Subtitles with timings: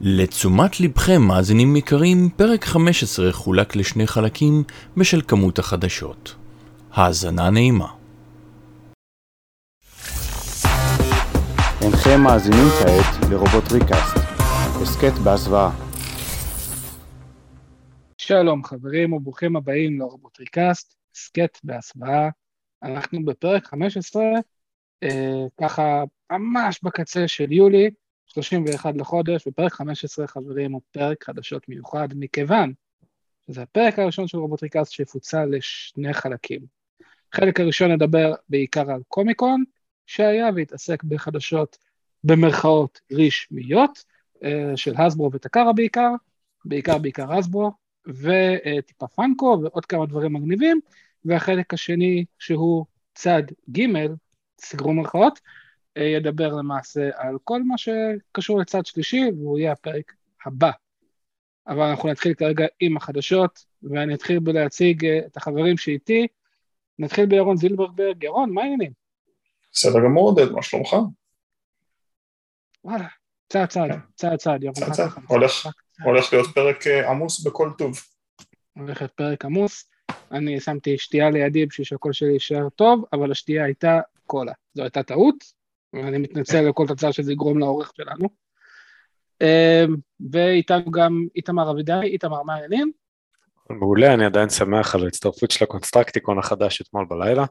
[0.00, 4.62] לתשומת לבכם, מאזינים יקרים, פרק 15 חולק לשני חלקים
[4.96, 6.34] בשל כמות החדשות.
[6.92, 7.88] האזנה נעימה.
[11.82, 14.16] אינכם מאזינים כעת לרובוטריקאסט,
[14.82, 15.70] הסכת בהסוואה.
[18.18, 22.28] שלום חברים וברוכים הבאים לרובוטריקאסט, הסכת בהסוואה.
[22.82, 24.22] אנחנו בפרק 15,
[25.02, 27.90] אה, ככה ממש בקצה של יולי,
[28.32, 32.72] 31 לחודש, בפרק 15 חברים הוא פרק חדשות מיוחד, מכיוון
[33.46, 36.60] שזה הפרק הראשון של רובוטריקאסט שיפוצל לשני חלקים.
[37.32, 39.64] החלק הראשון נדבר בעיקר על קומיקון,
[40.06, 41.78] שהיה והתעסק בחדשות
[42.24, 44.04] במרכאות רשמיות,
[44.44, 46.10] אה, של הסברו וטקרה בעיקר,
[46.64, 47.72] בעיקר בעיקר הסברו,
[48.06, 50.80] וטיפה פאנקו ועוד כמה דברים מגניבים,
[51.24, 53.86] והחלק השני שהוא צד ג',
[54.60, 55.40] סגרו מרכאות,
[55.96, 60.12] ידבר למעשה על כל מה שקשור לצד שלישי, והוא יהיה הפרק
[60.46, 60.70] הבא.
[61.66, 66.26] אבל אנחנו נתחיל כרגע עם החדשות, ואני אתחיל בלהציג אה, את החברים שאיתי.
[66.98, 68.24] נתחיל בירון זילברברג.
[68.24, 68.92] ירון, מה העניינים?
[69.72, 70.96] בסדר גמור, עודד, מה שלומך?
[72.84, 73.06] וואלה,
[73.48, 74.74] צעד צעד, צעד צעד, ירון.
[74.74, 75.68] צעד צעד, הולך,
[76.04, 78.00] הולך להיות פרק אה, עמוס בכל טוב.
[78.76, 79.90] הולך להיות פרק עמוס.
[80.32, 84.52] אני שמתי שתייה לידי בשביל שהקול שלי יישאר טוב, אבל השתייה הייתה קולה.
[84.74, 85.61] זו הייתה טעות,
[85.92, 88.28] ואני מתנצל לכל תוצאה שזה יגרום לעורך שלנו.
[90.30, 92.92] ואיתנו גם איתמר אבידי, איתמר, מה העניינים?
[93.70, 97.44] מעולה, אני עדיין שמח על ההצטרפות של הקונסטרקטיקון החדש אתמול בלילה.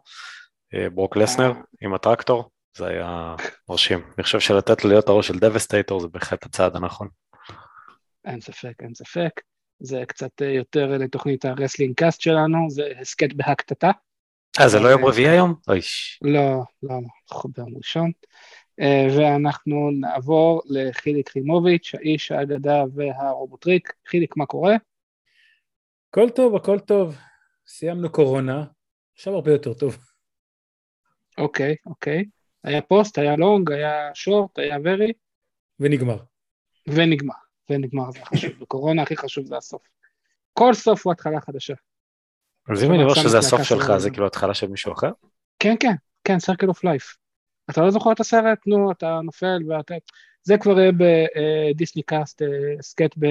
[0.94, 3.36] ברוק לסנר עם הטרקטור, זה היה
[3.70, 4.00] מרשים.
[4.18, 7.08] אני חושב שלתת לו להיות הראש של דבסטייטור זה בהחלט הצעד הנכון.
[8.26, 9.42] אין ספק, אין ספק.
[9.80, 13.92] זה קצת יותר לתוכנית הרסלינג קאסט שלנו, זה הסכת בהקטטה.
[14.60, 15.54] אה, זה לא יום רביעי היום?
[15.68, 16.20] אויש.
[16.22, 16.94] לא, לא,
[17.32, 18.12] אנחנו ביום ראשון.
[19.18, 23.94] ואנחנו נעבור לחיליק חימוביץ', האיש האגדה והרובוטריק.
[24.08, 24.76] חיליק, מה קורה?
[26.10, 27.18] הכל טוב, הכל טוב.
[27.68, 28.66] סיימנו קורונה,
[29.14, 29.98] עכשיו הרבה יותר טוב.
[31.38, 32.26] אוקיי, אוקיי.
[32.64, 35.14] היה פוסט, היה long, היה short, היה very.
[35.80, 36.18] ונגמר.
[36.88, 37.34] ונגמר,
[37.70, 38.52] ונגמר זה החשוב.
[38.62, 39.82] בקורונה הכי חשוב זה הסוף.
[40.54, 41.74] כל סוף הוא התחלה חדשה.
[42.70, 45.12] אז אם אני אומר שזה הסוף שלך, זה כאילו התחלה של מישהו אחר?
[45.60, 47.16] כן, כן, כן, circle of life.
[47.70, 48.60] אתה לא זוכר את הסרט?
[48.68, 49.94] נו, אתה נופל ואתה...
[50.44, 50.92] זה כבר יהיה
[51.72, 52.42] בדיסני קאסט,
[52.82, 53.26] הסכת ב...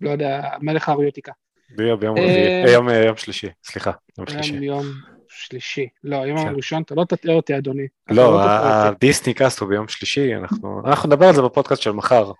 [0.00, 1.32] לא יודע, מלך האריוטיקה.
[1.76, 2.72] ביום רביעי,
[3.06, 4.54] יום שלישי, סליחה, יום שלישי.
[4.54, 4.84] יום
[5.28, 5.88] שלישי.
[6.04, 7.86] לא, היום הראשון, אתה לא תטעה אותי, אדוני.
[8.10, 12.32] לא, הדיסני קאסט הוא ביום שלישי, אנחנו נדבר על זה בפודקאסט של מחר.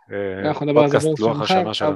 [0.44, 1.94] אנחנו נדבר על זה בפודקאסט של מחר.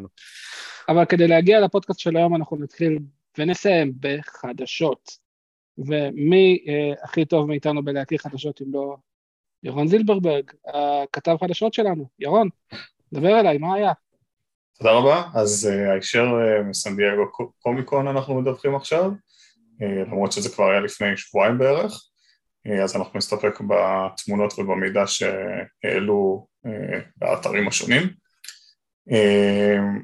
[0.88, 2.98] אבל כדי להגיע לפודקאסט של היום אנחנו נתחיל
[3.38, 5.28] ונסיים בחדשות.
[5.78, 8.96] ומי אה, הכי טוב מאיתנו בלהכיר חדשות אם לא
[9.62, 12.08] ירון זילברברג, הכתב חדשות שלנו.
[12.18, 12.48] ירון,
[13.12, 13.92] דבר אליי, מה היה?
[14.78, 17.22] תודה רבה, אז uh, הישר uh, מסנדייגו
[17.58, 21.92] קומיקון אנחנו מדווחים עכשיו, uh, למרות שזה כבר היה לפני שבועיים בערך,
[22.84, 26.46] אז אנחנו נסתפק בתמונות ובמידע שהעלו
[27.16, 28.02] באתרים השונים.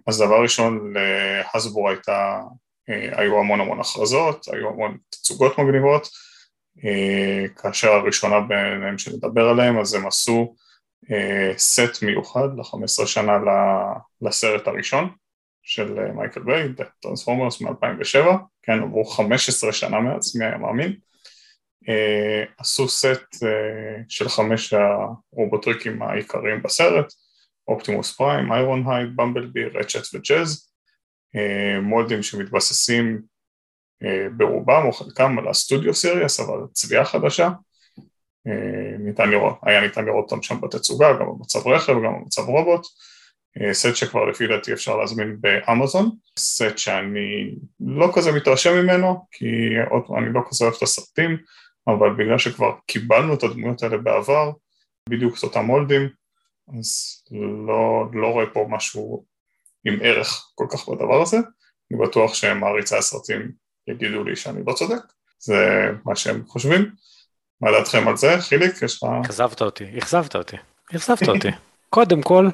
[0.07, 2.41] אז דבר ראשון, להסברו הייתה
[2.89, 6.09] היו המון המון הכרזות, היו המון תצוגות מגניבות,
[7.57, 10.55] כאשר הראשונה ביניהם שנדבר עליהם, אז הם עשו
[11.57, 13.39] סט מיוחד ל-15 שנה
[14.23, 15.11] לסרט הראשון
[15.63, 16.69] של מייקל ביי,
[17.01, 18.27] Transformers מ-2007,
[18.63, 20.97] כן, עברו 15 שנה מאז, מי היה מאמין,
[22.59, 23.45] עשו סט
[24.09, 24.75] של חמש
[25.33, 27.13] הרובוטריקים העיקריים בסרט,
[27.69, 30.74] אופטימוס פריים, איירון הייד, במבלבי, רצ'ט וג'אז,
[31.83, 33.23] מולדים שמתבססים
[34.37, 37.51] ברובם או חלקם על הסטודיו סיריאס אבל צביעה חדשה.
[38.99, 42.87] ניתן לראות, היה ניתן לראות אותם שם בתצוגה גם במצב רכב גם במצב רובוט.
[43.73, 46.11] סט שכבר לפי דעתי אפשר להזמין באמזון.
[46.39, 49.47] סט שאני לא כזה מתרשם ממנו כי
[49.91, 51.37] עוד אני לא כזה אוהב את הסרטים
[51.87, 54.53] אבל בגלל שכבר קיבלנו את הדמויות האלה בעבר
[55.09, 56.09] בדיוק את אותם מולדים
[56.79, 57.23] אז
[57.67, 59.25] לא, לא רואה פה משהו
[59.85, 61.37] עם ערך כל כך בדבר הזה,
[61.91, 63.53] אני בטוח שמעריצי הסרטים
[63.89, 65.03] יגידו לי שאני לא צודק,
[65.39, 66.95] זה מה שהם חושבים.
[67.61, 68.41] מה דעתכם על זה?
[68.41, 69.09] חיליק, יש לך...
[69.25, 70.57] אכזבת אותי, אכזבת אותי,
[70.97, 71.49] אכזבת אותי.
[71.91, 72.49] קודם כל,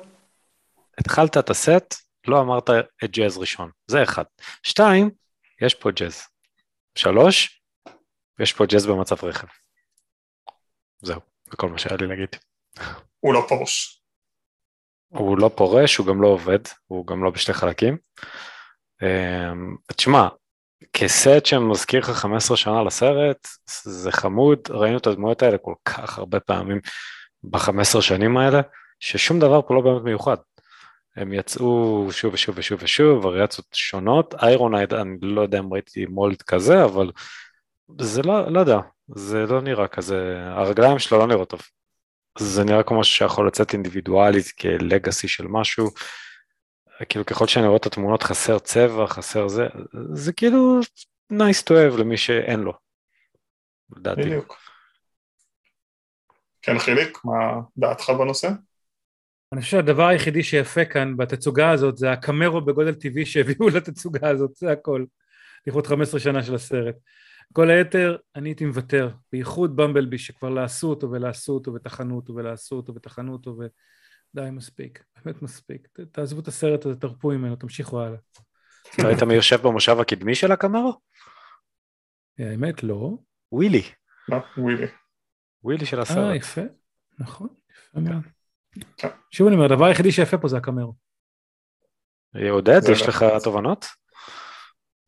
[0.99, 1.94] התחלת את הסט,
[2.27, 2.71] לא אמרת
[3.05, 4.25] את ג'אז ראשון, זה אחד.
[4.62, 5.11] שתיים,
[5.61, 6.23] יש פה ג'אז.
[6.94, 7.62] שלוש,
[8.41, 9.47] יש פה ג'אז במצב רכב.
[11.03, 12.29] זהו, זה כל מה שהיה לי להגיד.
[13.21, 14.00] הוא לא פורש.
[15.21, 17.97] הוא לא פורש, הוא גם לא עובד, הוא גם לא בשתי חלקים.
[19.97, 20.29] תשמע,
[20.93, 23.49] כסט שמזכיר לך 15 שנה לסרט,
[23.83, 26.81] זה חמוד, ראינו את הדמויות האלה כל כך הרבה פעמים
[27.43, 28.61] ב-15 שנים האלה,
[29.01, 30.37] ששום דבר פה לא באמת מיוחד.
[31.17, 36.43] הם יצאו שוב ושוב ושוב ושוב, וריאציות שונות, איירונייד, אני לא יודע אם ראיתי מולד
[36.43, 37.11] כזה, אבל
[38.01, 38.79] זה לא, לא יודע,
[39.09, 41.61] זה לא נראה כזה, הרגליים שלו לא נראות טוב.
[42.41, 45.91] זה נראה כמו משהו שיכול לצאת אינדיבידואלית כלגאסי של משהו,
[47.09, 49.67] כאילו ככל שאני רואה את התמונות חסר צבע, חסר זה,
[50.13, 50.81] זה כאילו
[51.33, 52.73] nice to have למי שאין לו,
[53.97, 54.21] לדעתי.
[54.21, 54.57] בדיוק.
[56.63, 58.49] כן, חיליק, מה דעתך בנושא?
[59.53, 64.57] אני חושב שהדבר היחידי שיפה כאן בתצוגה הזאת זה הקמרו בגודל טבעי שהביאו לתצוגה הזאת,
[64.57, 65.05] זה הכל.
[65.67, 66.95] לכבוד 15 שנה של הסרט.
[67.52, 72.76] כל היתר, אני הייתי מוותר, בייחוד במבלבי שכבר לעשו אותו ולעשו אותו וטחנו אותו ולעשו
[72.76, 75.88] אותו וטחנו אותו ודי מספיק, באמת מספיק.
[76.12, 78.19] תעזבו את הסרט הזה, תרפו ממנו, תמשיכו הלאה.
[79.05, 81.00] ראית מי יושב במושב הקדמי של הקמרו?
[82.38, 83.11] האמת לא.
[83.52, 83.82] ווילי,
[84.29, 84.87] לא, ווילי.
[85.64, 86.37] ווילי של אה, הסרט.
[86.37, 86.61] יפה,
[87.19, 88.23] נכון, יפה מאוד.
[88.97, 89.08] כן.
[89.31, 90.94] שוב אני אומר, הדבר היחידי שיפה פה זה הקמרו.
[92.50, 93.08] עודד, זה יש לא.
[93.08, 93.87] לך תובנות?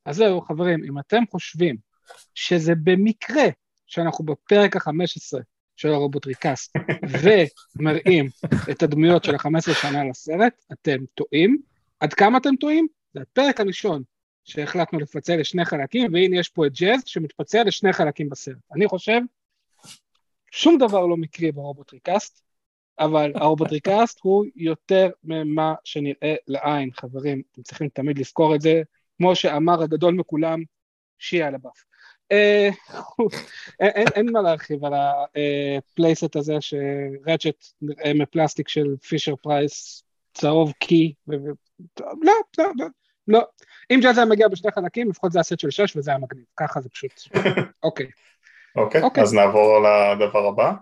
[0.06, 1.91] אז זהו, חברים, אם אתם חושבים
[2.34, 3.44] שזה במקרה
[3.86, 5.38] שאנחנו בפרק ה-15
[5.76, 6.76] של הרובוטריקאסט
[7.78, 8.28] ומראים
[8.70, 11.58] את הדמויות של ה-15 שנה לסרט, אתם טועים.
[12.00, 12.86] עד כמה אתם טועים?
[13.14, 14.02] זה הפרק הראשון
[14.44, 18.56] שהחלטנו לפצל לשני חלקים, והנה יש פה את ג'אז שמתפצל לשני חלקים בסרט.
[18.74, 19.20] אני חושב,
[20.50, 22.42] שום דבר לא מקרי ברובוטריקאסט,
[22.98, 28.82] אבל הרובוטריקאסט הוא יותר ממה שנראה לעין, חברים, אתם צריכים תמיד לזכור את זה,
[29.18, 30.62] כמו שאמר הגדול מכולם,
[31.18, 31.76] שיהיה על ה Buff.
[31.76, 31.91] אה,
[32.30, 32.72] אין,
[33.80, 40.04] אין, אין מה להרחיב על ה playset הזה שרצ'ט נראה מפלסטיק של פישר פרייס
[40.34, 41.32] צהוב קי, ו...
[42.00, 42.86] לא, לא, לא,
[43.28, 43.42] לא.
[43.90, 46.80] אם ג'אז היה מגיע בשני חלקים, לפחות זה הסט של שש וזה היה מגניב, ככה
[46.80, 47.12] זה פשוט.
[47.82, 48.06] אוקיי.
[48.76, 49.22] אוקיי, אוקיי.
[49.22, 50.72] אז נעבור לדבר הבא,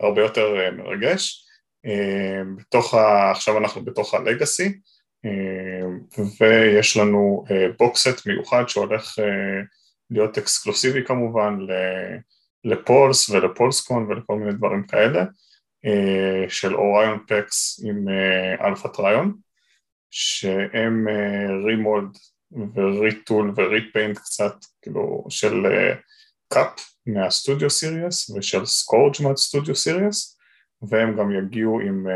[0.00, 1.46] הרבה יותר אה, מרגש.
[1.86, 3.30] אה, בתוך ה...
[3.30, 4.78] עכשיו אנחנו בתוך הלגאסי,
[5.24, 7.44] אה, ויש לנו
[7.78, 9.62] בוקסט מיוחד שהולך אה,
[10.10, 11.58] להיות אקסקלוסיבי כמובן
[12.64, 15.24] לפולס ולפולסקון ולכל מיני דברים כאלה,
[15.84, 19.34] אה, של אוריון פקס עם אה, אלפא טריון,
[20.10, 21.06] שהם
[21.66, 22.16] remold
[22.74, 25.94] ו retool ו repaint קצת, כאילו, של אה,
[26.52, 30.38] קאפ מה Studio Series ושל סקורג' מה Studio Series
[30.82, 32.06] והם גם יגיעו עם,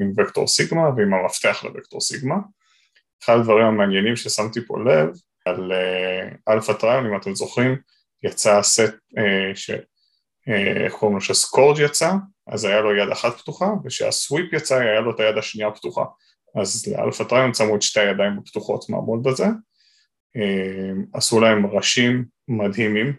[0.00, 2.36] עם וקטור סיגמה ועם המפתח לוקטור סיגמה.
[3.24, 5.08] אחד הדברים המעניינים ששמתי פה לב
[5.44, 7.78] על uh, אלפא טריון, אם אתם זוכרים,
[8.22, 9.70] יצא הסט uh, ש...
[9.70, 11.20] uh, איך קוראים לו?
[11.20, 12.12] שסקורג' יצא,
[12.46, 16.04] אז היה לו יד אחת פתוחה, וכשהסוויפ יצא היה לו את היד השנייה פתוחה.
[16.60, 19.46] אז לאלפא טריון שמו את שתי הידיים הפתוחות מהמולד הזה.
[20.36, 23.16] Uh, עשו להם ראשים מדהימים,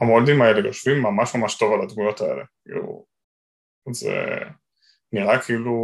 [0.00, 2.44] המולדים האלה יושבים ממש ממש טוב על הדמויות האלה,
[3.92, 4.38] זה
[5.14, 5.74] נראה כאילו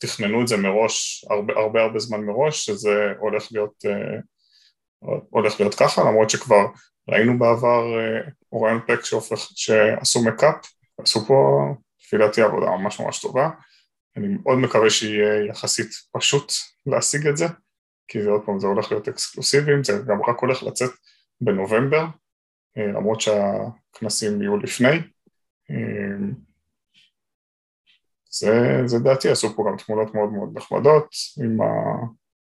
[0.00, 4.18] תכננו את זה מראש, הרבה הרבה, הרבה זמן מראש, שזה הולך להיות, אה,
[5.30, 6.66] הולך להיות ככה, למרות שכבר
[7.08, 10.54] ראינו בעבר אה, אוריון פק שהופך, שעשו מקאפ,
[10.98, 11.60] עשו פה
[12.00, 13.50] לפי דעתי עבודה ממש ממש טובה,
[14.16, 16.52] אני מאוד מקווה שיהיה יחסית פשוט
[16.86, 17.46] להשיג את זה,
[18.08, 20.90] כי זה עוד פעם, זה הולך להיות אקסקלוסיביים, זה גם רק הולך לצאת
[21.40, 22.04] בנובמבר,
[22.76, 24.98] אה, למרות שהכנסים יהיו לפני.
[28.42, 31.08] אה, זה, זה דעתי, עשו פה גם תמונות מאוד מאוד נחמדות,
[31.44, 31.64] עם ה...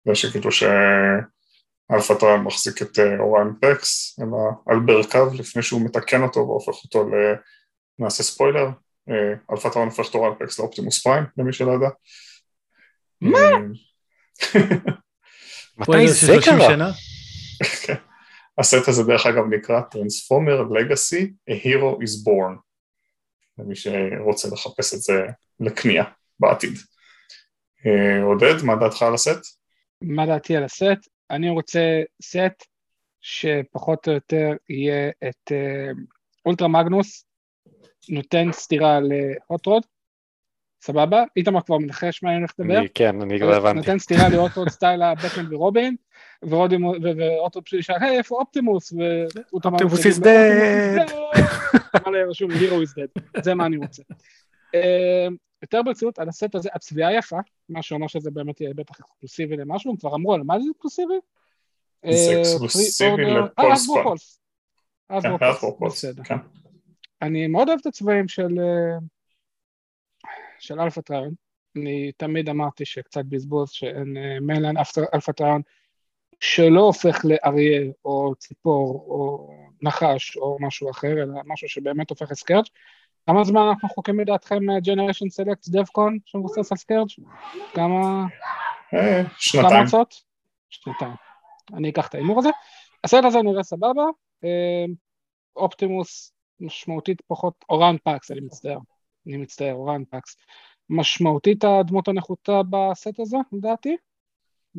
[0.08, 4.38] זה שכאילו שאלפא טריון מחזיק את אה, אוריון פקס ככה
[4.68, 7.13] על ברכיו לפני שהוא מתקן אותו והופך אותו ל...
[8.00, 8.70] נעשה ספוילר,
[9.51, 11.89] אלפא טריון הופך את אוריון פקס לאופטימוס פריים, למי שלא יודע.
[13.22, 13.38] מה?
[15.77, 16.92] מתי זה קרה?
[17.86, 17.96] כן.
[18.58, 22.58] הסט הזה דרך אגב נקרא Transformer Legacy, A Hero is Born,
[23.58, 25.13] למי שרוצה לחפש את זה
[25.59, 26.03] לקנייה
[26.39, 26.74] בעתיד.
[27.85, 29.39] אה, עודד, מה דעתך על הסט?
[30.01, 31.09] מה דעתי על הסט?
[31.31, 32.63] אני רוצה סט
[33.21, 35.91] שפחות או יותר יהיה את אה,
[36.45, 37.25] אולטרה מגנוס,
[38.09, 39.83] נותן סטירה להוטרוד,
[40.81, 41.24] סבבה?
[41.38, 42.81] איתמר כבר מנחש מה אני הולך לדבר?
[42.93, 43.77] כן, אני כבר הבנתי.
[43.77, 45.95] נותן סטירה להוטרוד סטייל הבטמן ורובין,
[46.44, 48.93] והוטרוד פשוט ישאל, היי, איפה אופטימוס?
[49.53, 51.12] אופטימוס is dead.
[52.29, 54.03] רשום, Hero is dead, זה מה אני רוצה.
[54.75, 55.27] אה,
[55.62, 57.38] יותר ברצינות, על הסט הזה, הצביעה יפה,
[57.70, 61.13] מה שאומר שזה באמת יהיה בטח exclusive'י למשהו, הם כבר אמרו על מה זה exclusive'י?
[62.05, 63.24] זה אה, exclusive'י
[63.74, 64.39] לפולס.
[65.10, 66.24] אז כן.
[66.24, 66.38] כן.
[67.22, 68.98] אני מאוד אוהב את הצבעים של, אה,
[70.60, 71.34] של אלפא טריון.
[71.75, 74.74] אני תמיד אמרתי שקצת בזבוז שאין אה, mainline
[75.13, 75.62] אלפא טריון
[76.39, 82.67] שלא הופך לאריה או ציפור או נחש או משהו אחר, אלא משהו שבאמת הופך לסקורג'.
[83.25, 87.08] כמה זמן אנחנו מחכים לדעתכם Generations Selects דבקון שמבוסס על סקורג'?
[87.74, 88.25] כמה...
[88.94, 89.86] אה, שנתיים.
[90.70, 91.13] שנתיים.
[91.74, 92.50] אני אקח את ההימור הזה.
[93.03, 94.03] הסט הזה נראה סבבה.
[94.44, 94.86] אה,
[95.55, 98.77] אופטימוס משמעותית פחות, אוריון פאקס, אני מצטער.
[99.27, 100.38] אני מצטער, אוריון פאקס.
[100.89, 103.98] משמעותית הדמות הנחותה בסט הזה, לדעתי.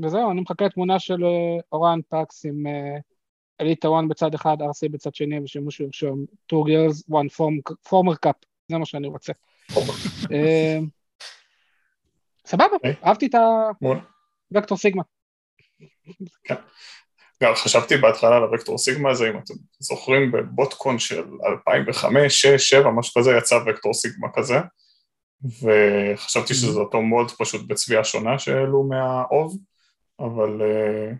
[0.03, 2.99] וזהו, אני מחכה לתמונה של אה, אוריון פאקס עם אה,
[3.61, 8.47] אליטה 1 בצד אחד, RC בצד שני, ושימוש ירשום 2 girls, 1 form- former cup,
[8.69, 9.33] זה מה שאני רוצה.
[10.33, 10.79] אה,
[12.47, 12.95] סבבה, אוקיי.
[13.05, 13.35] אהבתי את.
[14.55, 15.03] הוקטור סיגמה.
[17.43, 22.91] גם חשבתי בהתחלה על הוקטור סיגמה הזה, אם אתם זוכרים בבוטקון של 2005, 6, 7,
[22.91, 24.57] משהו כזה, יצא וקטור סיגמה כזה,
[25.45, 29.59] וחשבתי שזה אותו מולד פשוט בצביעה שונה שהעלו מהאוב,
[30.21, 31.13] אבל אה,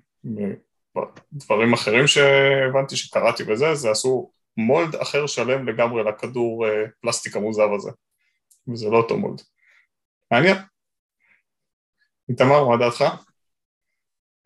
[1.33, 7.73] דברים אחרים שהבנתי שקראתי וזה, זה עשו mold אחר שלם לגמרי לכדור אה, פלסטיק המוזר
[7.75, 7.91] הזה,
[8.69, 9.41] וזה לא אותו mold.
[10.31, 10.57] מעניין.
[12.29, 13.05] איתמר, מה דעתך?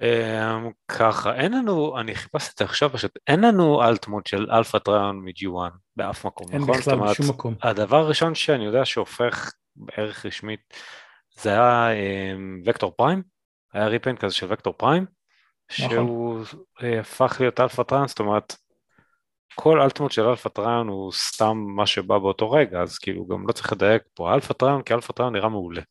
[0.02, 4.50] אמ, ככה, אין לנו, אני חיפשתי את זה עכשיו פשוט, אין לנו alt mode של
[4.50, 6.74] אלפא טריון מ-G1 באף מקום, אין נכון?
[6.74, 7.54] זאת בכלל אומרת, בשום מקום.
[7.62, 10.60] הדבר הראשון שאני יודע שהופך בערך רשמית,
[11.40, 13.22] זה היה אמ, וקטור פריים,
[13.72, 15.06] היה repaint כזה של וקטור פריים,
[15.70, 16.44] שהוא
[16.82, 18.56] אה, הפך להיות אלפא טריון, זאת אומרת,
[19.54, 23.46] כל alt mode של אלפא טריון הוא סתם מה שבא באותו רגע, אז כאילו גם
[23.48, 25.82] לא צריך לדייק פה, אלפא טריון כי אלפא טריון נראה מעולה.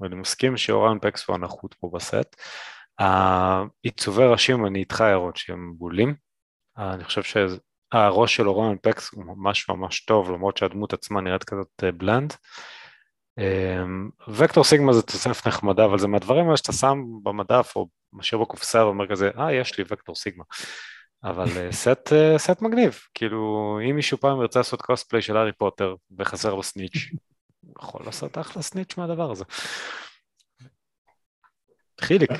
[0.00, 2.36] ואני מסכים שאוריון פקס הוא הנחות פה בסט.
[2.98, 6.14] העיצובי ראשים, אני איתך הערות שהם בולים.
[6.78, 11.84] אני חושב שהראש של אוריון פקס הוא ממש ממש טוב, למרות שהדמות עצמה נראית כזאת
[11.96, 12.34] bland.
[14.28, 18.84] וקטור סיגמה זה תוסף נחמדה, אבל זה מהדברים האלה שאתה שם במדף או משאיר בקופסה
[18.84, 20.44] ואומר כזה, אה, יש לי וקטור סיגמה.
[21.24, 25.52] אבל אה, סט, אה, סט מגניב, כאילו, אם מישהו פעם ירצה לעשות קוספליי של הארי
[25.52, 27.10] פוטר וחסר לו סניץ',
[27.78, 29.44] יכול לעשות אחלה סניץ' מהדבר הזה.
[32.00, 32.30] חיליק.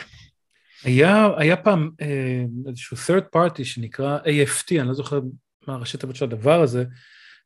[0.84, 5.20] היה, היה פעם אה, איזשהו third party שנקרא AFT, אני לא זוכר
[5.66, 6.84] מה הראשי תיבות של הדבר הזה,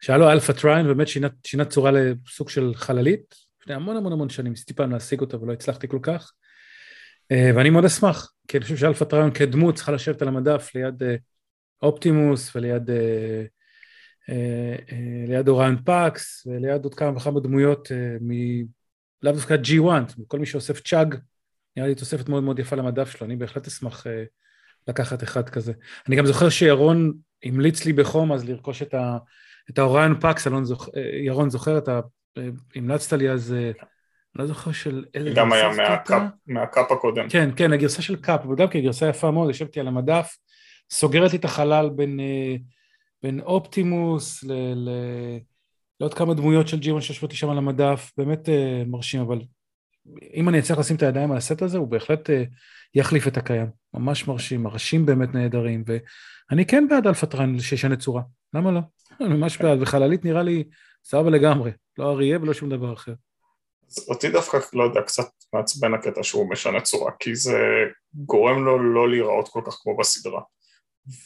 [0.01, 1.09] שהיה לו אלפא טריון, באמת
[1.45, 5.53] שינה, צורה לסוג של חללית, לפני המון המון המון שנים, ניסיתי פעם להשיג אותה ולא
[5.53, 6.33] הצלחתי כל כך,
[7.33, 11.03] אה, ואני מאוד אשמח, כי אני חושב שאלפא טריון כדמות צריכה לשבת על המדף ליד
[11.03, 11.17] אה,
[11.83, 13.45] אופטימוס וליד אה,
[15.29, 17.89] ליד אוריון פאקס וליד עוד כמה וכמה דמויות
[18.21, 18.33] מ...
[19.23, 21.15] לאו דווקא G1, כל מי שאוסף CHUG,
[21.77, 24.07] נראה לי תוספת מאוד מאוד יפה למדף שלו, אני בהחלט אשמח
[24.89, 25.73] לקחת אחד כזה.
[26.09, 27.13] אני גם זוכר שירון
[27.45, 29.19] המליץ לי בחום אז לרכוש את, ה,
[29.71, 32.01] את האוריון פאקס, אלון זוכ, אה, ירון זוכר, אתה
[32.39, 33.71] אה, המלצת לי אז, אה,
[34.37, 36.29] אני לא זוכר של איזה גם היה מהקאפ, הייתה?
[36.47, 37.29] מהקאפ הקודם.
[37.29, 40.37] כן, כן, הגרסה של קאפ, אבל גם כן גרסה יפה מאוד, יושבת לי על המדף,
[40.91, 42.57] סוגרת לי את החלל בין, אה,
[43.23, 44.53] בין אופטימוס ל...
[44.75, 44.91] ל...
[46.01, 49.41] לעוד כמה דמויות של G1 שיושבות לי שם על המדף, באמת אה, מרשים, אבל
[50.35, 52.45] אם אני אצליח לשים את הידיים על הסט הזה, הוא בהחלט אה,
[52.95, 53.67] יחליף את הקיים.
[53.95, 58.23] ממש מרשים, הראשים באמת נהדרים, ואני כן בעד Alpha Trion שישנה צורה,
[58.55, 58.81] למה לא?
[59.35, 60.65] ממש בעד, וחללית נראה לי
[61.05, 63.13] סבבה לגמרי, לא אריה ולא שום דבר אחר.
[63.91, 67.59] אז אותי דווקא, לא יודע, קצת מעצבן הקטע שהוא משנה צורה, כי זה
[68.15, 70.41] גורם לו לא להיראות כל כך כמו בסדרה.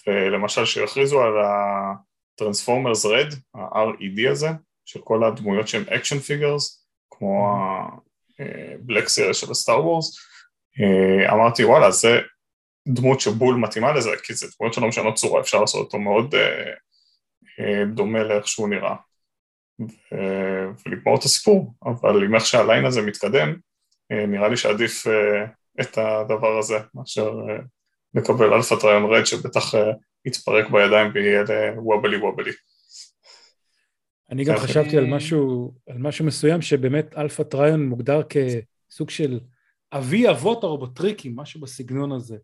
[0.07, 4.49] ולמשל שהכריזו על ה-Transformers Red, ה-RED הזה,
[4.85, 10.19] של כל הדמויות שהן action figures, כמו ה-Black Series של ה Star Wars,
[11.33, 12.21] אמרתי וואלה זה
[12.89, 16.41] דמות שבול מתאימה לזה, כי זה דמויות שלא משנות צורה, אפשר לעשות אותו מאוד אה,
[16.41, 16.73] אה,
[17.95, 18.95] דומה לאיך שהוא נראה.
[20.87, 23.55] ולגמור את הסיפור, אבל עם איך שה line הזה מתקדם,
[24.13, 25.45] אה, נראה לי שעדיף אה,
[25.81, 27.57] את הדבר הזה מאשר אה,
[28.15, 29.93] לקבל Alpha Trion RED שבטח אה,
[30.25, 31.45] יתפרק בידיים ויהיה
[31.77, 32.53] wobbly wobbly.
[34.31, 34.61] אני גם כן.
[34.61, 39.41] חשבתי על משהו, על משהו מסוים שבאמת אלפא טריון מוגדר כסוג של
[39.93, 42.37] אבי אבות הרובוטריקים, משהו בסגנון הזה.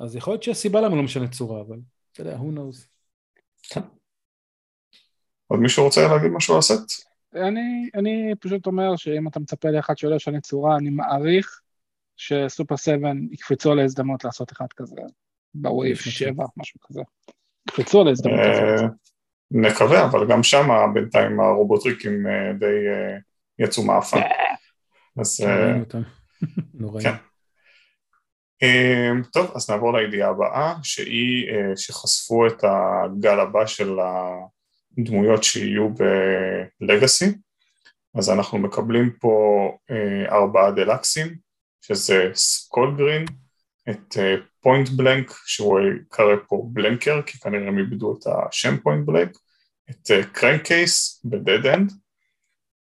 [0.00, 1.78] אז יכול להיות שהסיבה למה לא משנה צורה, אבל
[2.12, 3.78] אתה יודע, who knows.
[5.48, 7.08] עוד מישהו רוצה להגיד משהו על הסט?
[7.34, 11.60] אני, אני פשוט אומר שאם אתה מצפה לאחד שלא ישנה צורה, אני מעריך
[12.16, 15.00] שסופר 7 יקפצו על ההזדמנות לעשות אחד כזה
[15.54, 16.10] ב wave יש מצב.
[16.10, 17.00] 7, משהו כזה.
[17.68, 18.84] יקפצו על ההזדמנות לעשות את זה.
[18.84, 18.90] אה,
[19.50, 23.18] נקווה, אבל גם שם בינתיים הרובוטריקים אה, די אה,
[23.58, 24.20] יצאו מאפן.
[25.20, 25.98] אז אה.
[26.74, 27.02] נוראים.
[27.04, 27.14] כן.
[28.62, 33.96] אה, טוב, אז נעבור לידיעה הבאה, שהיא שחשפו את הגל הבא של
[34.98, 35.88] הדמויות שיהיו
[36.80, 37.32] ב Legacy,
[38.14, 41.36] אז אנחנו מקבלים פה אה, ארבעה דלקסים,
[41.80, 43.24] שזה Skullgrin,
[43.90, 44.16] את
[44.60, 49.38] Point Blank, שהוא יקרא פה Blanker, כי כנראה הם איבדו את השם Point Blank,
[49.90, 51.92] את Crankcase ב Dead End,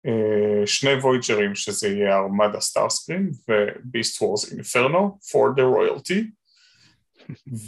[0.07, 6.40] אה, שני וויג'רים שזה יהיה Armada Starscream ו Beast Wars Inferno for the royalty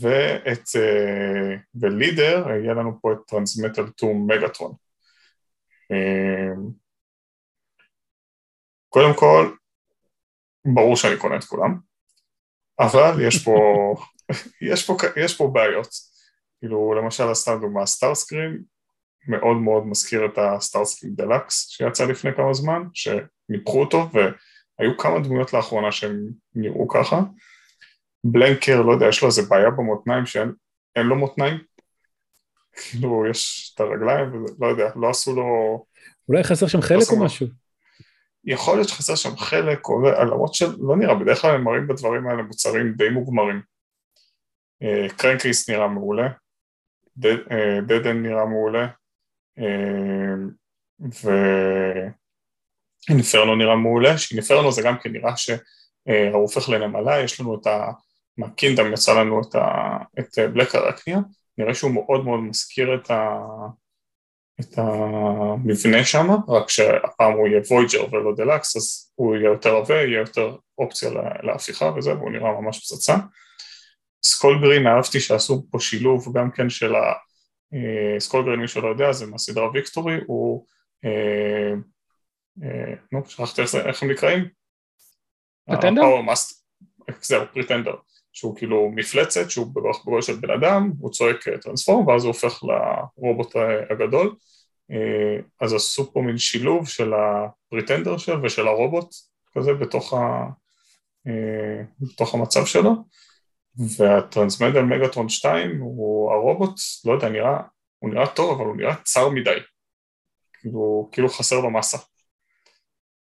[0.00, 4.72] ואת אה, ו leader יהיה לנו פה את Transmetal 2 Megatron
[8.88, 9.54] קודם כל
[10.74, 11.78] ברור שאני קונה את כולם
[12.78, 13.54] אבל יש פה,
[14.72, 15.88] יש פה, יש פה בעיות
[16.62, 18.62] כאילו למשל סתם דוגמה Starscream
[19.28, 25.20] מאוד מאוד מזכיר את ה Starscream deluxe שיצא לפני כמה זמן, שניפחו אותו והיו כמה
[25.20, 27.20] דמויות לאחרונה שהם נראו ככה.
[28.24, 31.58] Blanker, לא יודע, יש לו איזה בעיה במותניים שאין לו מותניים,
[32.72, 35.46] כאילו יש את הרגליים, ולא יודע, לא עשו לו...
[36.28, 37.46] אולי חסר שם חלק או משהו.
[38.44, 42.42] יכול להיות שחסר שם חלק, או למרות שלא נראה, בדרך כלל הם מראים בדברים האלה
[42.42, 43.62] מוצרים די מוגמרים.
[44.82, 46.28] אה, Crankcase נראה מעולה,
[47.86, 48.86] Dead End אה, נראה מעולה,
[49.58, 50.50] אמ,
[53.08, 55.58] ו Inferno נראה מעולה, ש Inferno זה גם כן נראה שהוא
[56.32, 57.90] הופך לנמלה, יש לנו את ה...
[58.38, 59.96] מה Kingdom יצא לנו את, ה...
[60.18, 61.18] את Blackarachnia,
[61.58, 63.38] נראה שהוא מאוד מאוד מזכיר את, ה...
[64.60, 69.94] את המבנה שם, רק שהפעם הוא יהיה voyager ולא דלקס, אז הוא יהיה יותר עבה,
[69.94, 71.10] יהיה יותר אופציה
[71.42, 73.16] להפיכה וזה, והוא נראה ממש פצצה.
[74.24, 77.12] Skullgrin, אהבתי שעשו פה שילוב גם כן של ה...
[77.74, 80.66] אה, Skullgrin, מי שלא יודע, זה מהסדרה Victory, הוא,
[81.04, 81.72] אה,
[82.62, 84.48] אה, נו, שכחתי איך הם נקראים?
[85.66, 86.02] Pretender?
[87.20, 87.94] זהו, Pretender,
[88.32, 92.62] שהוא כאילו מפלצת, שהוא בגוש בגודל של בן אדם, הוא צועק transform, ואז הוא הופך
[92.64, 93.56] לרובוט
[93.90, 94.34] הגדול.
[95.60, 99.14] אז עשו פה מין שילוב של ה Pretender שלו ושל הרובוט
[99.54, 100.46] כזה בתוך, ה,
[102.00, 102.92] בתוך המצב שלו.
[103.76, 107.60] והטרנסמדל מגאטרון 2 הוא הרובוט, לא יודע, נראה,
[107.98, 109.58] הוא נראה טוב אבל הוא נראה צר מדי,
[110.60, 111.98] כאילו, כאילו חסר לו מסה.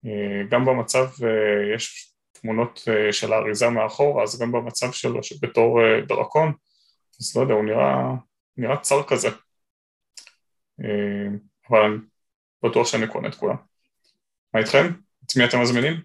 [0.06, 2.09] אה, גם במצב, אה, יש
[2.42, 6.54] תמונות אה, של האריזה מאחורה, אז גם במצב שלו שבתור דרקון,
[7.20, 8.16] אז לא יודע, הוא נראה,
[8.58, 9.30] נראה צר כזה.
[11.70, 11.98] אבל אני
[12.64, 13.56] בטוח שאני קונה את כולם.
[14.54, 14.92] מה איתכם?
[15.26, 16.02] את מי אתם מזמינים?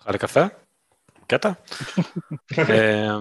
[0.00, 0.40] אותך לקפה?
[1.26, 1.50] קטע?
[2.70, 3.16] אה,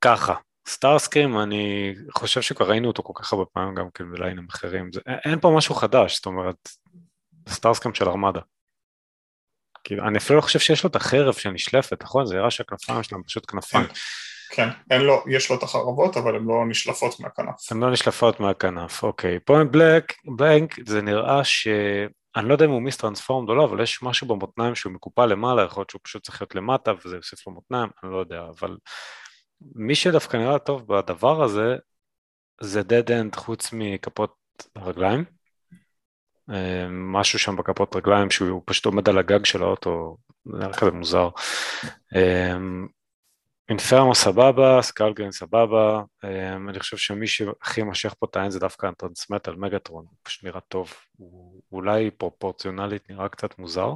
[0.00, 0.34] ככה,
[0.68, 5.00] סטארסקרים, אני חושב שכבר ראינו אותו כל כך הרבה פעמים גם כן בליינים אחרים, זה,
[5.24, 6.68] אין פה משהו חדש, זאת אומרת,
[7.48, 8.40] סטארסקרים של ארמדה.
[9.84, 12.26] כאילו, אני אפילו לא חושב שיש לו את החרב שנשלפת, נכון?
[12.26, 13.86] זה נראה שהכנפיים שלהם פשוט כנפיים.
[14.50, 17.72] כן, אין לו, יש לו את החרבות, אבל הן לא נשלפות מהכנף.
[17.72, 19.40] הן לא נשלפות מהכנף, אוקיי.
[19.40, 21.68] פוינט בלק, בלנק, זה נראה ש...
[22.36, 25.26] אני לא יודע אם הוא מיס טרנספורמד או לא, אבל יש משהו במותניים שהוא מקופל
[25.26, 28.42] למעלה, יכול להיות שהוא פשוט צריך להיות למטה וזה יוסיף לו מותניים, אני לא יודע,
[28.58, 28.76] אבל
[29.74, 31.76] מי שדווקא נראה טוב בדבר הזה,
[32.60, 34.34] זה dead end חוץ מכפות
[34.76, 35.24] הרגליים.
[36.50, 40.90] אה, משהו שם בכפות רגליים שהוא פשוט עומד על הגג של האוטו, זה נראה כזה
[40.90, 41.28] מוזר.
[42.16, 42.56] אה,
[43.68, 46.28] Inferno סבבה, Skullgrin סבבה, um,
[46.68, 50.44] אני חושב שמי שהכי משך פה את העין זה דווקא ה Transmetal Megatron, הוא פשוט
[50.44, 53.94] נראה טוב, הוא אולי פרופורציונלית נראה קצת מוזר,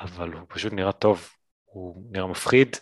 [0.00, 1.28] אבל הוא פשוט נראה טוב,
[1.64, 2.76] הוא נראה מפחיד,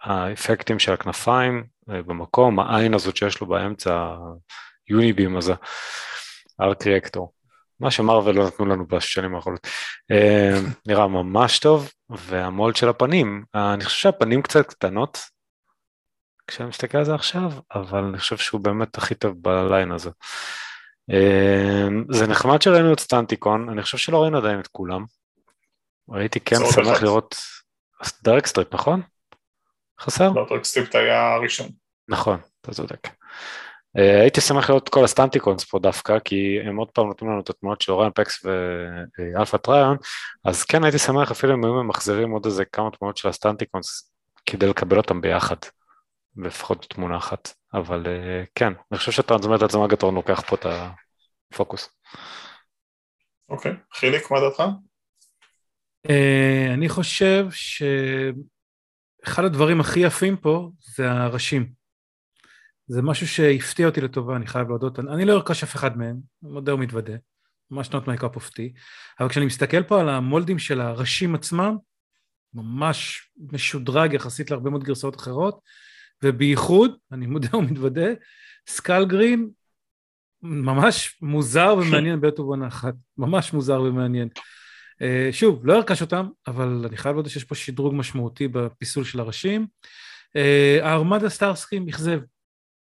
[0.00, 4.16] האפקטים של הכנפיים אה, במקום, העין הזאת שיש לו באמצע,
[4.88, 5.54] ה unibeam הזה,
[6.60, 7.32] arc reactor,
[7.80, 9.66] מה ש Marvel לא נתנו לנו בשנים האחרונות.
[10.10, 15.18] אה, נראה ממש טוב, וה mold של הפנים, אני חושב שהפנים קצת קטנות,
[16.46, 20.10] כשאני מסתכל על זה עכשיו, אבל אני חושב שהוא באמת הכי טוב ב line הזה.
[21.10, 25.04] אה, זה נחמד שראינו את Stunticon, אני חושב שלא ראינו עדיין את כולם.
[26.08, 27.36] ראיתי כן שמח לראות
[28.22, 29.02] Dragstrip, נכון?
[30.00, 30.32] חסר?
[30.32, 31.68] לא, Dragstrip היה הראשון.
[32.08, 33.08] נכון, אתה צודק.
[33.96, 37.30] אה, הייתי שמח לראות את כל ה Stunticons פה דווקא, כי הם עוד פעם נותנים
[37.30, 39.96] לנו את התמונות של Orion Pax ו Alpha Trion,
[40.44, 44.12] אז כן הייתי שמח אפילו אם היו ממחזרים עוד איזה כמה תמונות של ה Stunticons
[44.46, 45.56] כדי לקבל אותם ביחד,
[46.36, 50.66] לפחות בתמונה אחת, אבל אה, כן, אני חושב שה Transmetal Megatron לוקח פה את
[51.52, 51.88] הפוקוס.
[53.48, 54.62] אוקיי, חיליק, מה דעתך?
[56.10, 61.77] אה, אני חושב שאחד הדברים הכי יפים פה זה הראשים.
[62.88, 64.98] זה משהו שהפתיע אותי לטובה, אני חייב להודות.
[64.98, 67.12] אני לא ארכש אף אחד מהם, מודה ומתוודה,
[67.70, 68.78] ממש not my cup of tea,
[69.20, 71.76] אבל כשאני מסתכל פה על המולדים של הראשים עצמם,
[72.54, 75.60] ממש משודרג יחסית להרבה מאוד גרסאות אחרות,
[76.24, 78.08] ובייחוד, אני מודה ומתוודה,
[78.68, 79.50] סקל גרין
[80.42, 84.28] ממש מוזר ומעניין בעת ובעונה אחת, ממש מוזר ומעניין.
[85.02, 89.20] Uh, שוב, לא ארכש אותם, אבל אני חייב להודות שיש פה שדרוג משמעותי בפיסול של
[89.20, 89.66] הראשים.
[90.26, 92.20] Uh, ה Armada Starscream אכזב,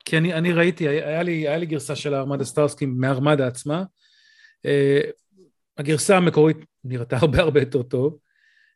[0.06, 3.48] כי אני, אני ראיתי, היה לי, היה לי גרסה של ה Armada Starscream מ Armada
[3.48, 3.84] עצמה.
[4.68, 5.12] Uh,
[5.78, 8.18] הגרסה המקורית נראתה הרבה הרבה יותר טוב,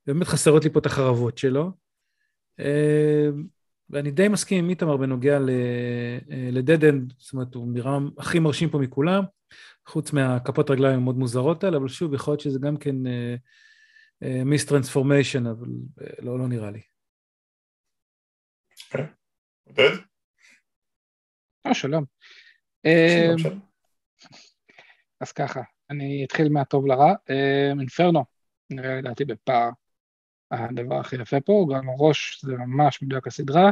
[0.07, 1.71] באמת חסרות לי פה את החרבות שלו.
[2.61, 2.65] Uh,
[3.89, 5.39] ואני די מסכים עם איתמר בנוגע
[6.51, 9.23] ל Dead End, זאת אומרת, הוא נראה הכי מרשים פה מכולם,
[9.87, 12.95] חוץ מהכפות רגליים המאוד מוזרות האלה, אבל שוב, יכול להיות שזה גם כן
[14.21, 15.67] מיס טרנספורמיישן, אבל
[16.19, 16.81] לא, לא נראה לי.
[18.93, 19.05] אוקיי.
[19.63, 20.14] עודד?
[21.67, 22.05] אה, שלום.
[23.37, 23.59] שלום.
[25.21, 27.13] אז ככה, אני אתחיל מהטוב לרע.
[27.79, 28.25] אינפרנו,
[28.69, 29.69] נראה לדעתי בפער
[30.51, 33.71] הדבר הכי יפה פה, גם הראש זה ממש מדויק הסדרה,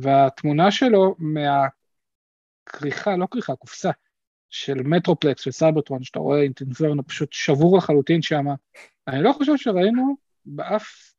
[0.00, 3.90] והתמונה שלו מהכריכה, לא כריכה, קופסה,
[4.50, 8.44] של Metroplex, של Cybertron, שאתה רואה את Inferno פשוט שבור לחלוטין שם,
[9.08, 11.12] אני לא חושב שראינו באף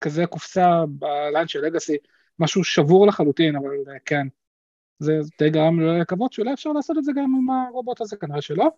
[0.00, 1.96] כזה קופסה ב line של Legacy,
[2.38, 3.70] משהו שבור לחלוטין, אבל
[4.04, 4.26] כן,
[5.02, 8.42] זה די גרם לי לקוות שאולי אפשר לעשות את זה גם עם הרובוט הזה, כנראה
[8.42, 8.68] שלא,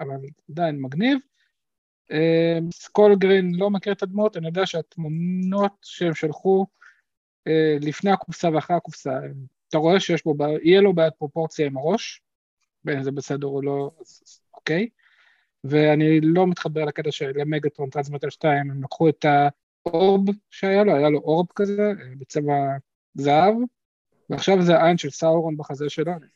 [0.00, 0.16] אבל
[0.50, 1.18] עדיין מגניב.
[2.72, 6.66] Skullgrin לא מכיר את הדמות, אני יודע שהתמונות שהם שלחו
[7.80, 9.18] לפני הקופסה ואחרי הקופסה,
[9.68, 12.22] אתה רואה שיש בו, יהיה לו בעיית פרופורציה עם הראש,
[12.84, 14.88] בין אם זה בסדר או לא, אז אוקיי.
[15.64, 19.24] ואני לא מתחבר לקטע של מגטרון טרנסמטר 2, הם לקחו את
[19.86, 22.54] האורב שהיה לו, היה לו אורב כזה, בצבע
[23.14, 23.54] זהב,
[24.30, 26.26] ועכשיו זה העין של סאורון בחזה שלו, אני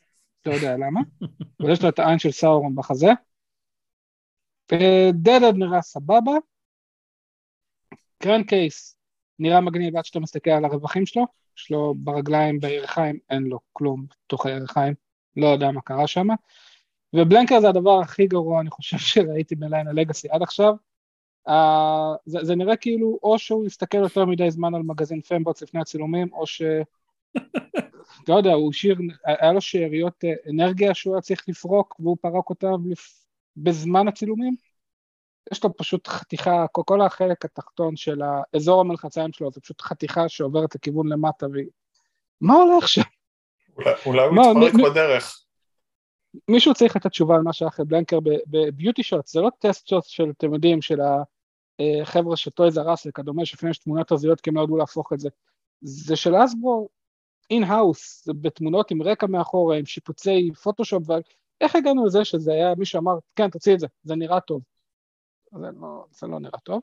[0.46, 1.00] לא יודע למה,
[1.60, 3.08] אבל יש לו את העין של סאורון בחזה.
[5.12, 6.32] דדד נראה סבבה.
[8.18, 8.96] קרן קייס
[9.38, 11.26] נראה מגניב עד שאתה מסתכל על הרווחים שלו,
[11.58, 14.94] יש לו ברגליים, בירכיים, אין לו כלום בתוך הירכיים,
[15.36, 16.26] לא יודע מה קרה שם.
[17.14, 20.74] ובלנקר זה הדבר הכי גרוע, אני חושב שראיתי בליין הלגאסי עד עכשיו.
[21.48, 21.52] Uh,
[22.26, 26.32] זה, זה נראה כאילו או שהוא הסתכל יותר מדי זמן על מגזין פמבוטס לפני הצילומים,
[26.32, 26.62] או ש...
[28.28, 32.68] לא יודע, הוא שיר, היה לו שאריות אנרגיה שהוא היה צריך לפרוק והוא פרק אותה
[33.56, 34.56] בזמן הצילומים.
[35.52, 40.74] יש לו פשוט חתיכה, כל החלק התחתון של האזור המלחציים שלו זה פשוט חתיכה שעוברת
[40.74, 41.68] לכיוון למטה והיא...
[42.40, 43.02] מה הולך שם?
[44.06, 45.44] אולי, הוא יתפרק בדרך.
[46.48, 49.88] מישהו צריך לתת תשובה על מה שהיה אחרי בלנקר ב beauty shot, זה לא test
[49.88, 50.98] shot של, אתם יודעים, של
[52.02, 55.12] החבר'ה של Toys R Us וכדומה, שלפעמים יש תמונות הזויות כי הם לא ידעו להפוך
[55.12, 55.28] את זה.
[55.80, 56.88] זה של Hasbro
[57.50, 61.02] in-house, בתמונות עם רקע מאחורה, עם שיפוצי פוטושופ,
[61.60, 64.62] איך הגענו לזה שזה היה, מישהו אמר, כן, תוציא את זה, זה נראה טוב.
[65.52, 66.80] זה לא, זה לא נראה טוב.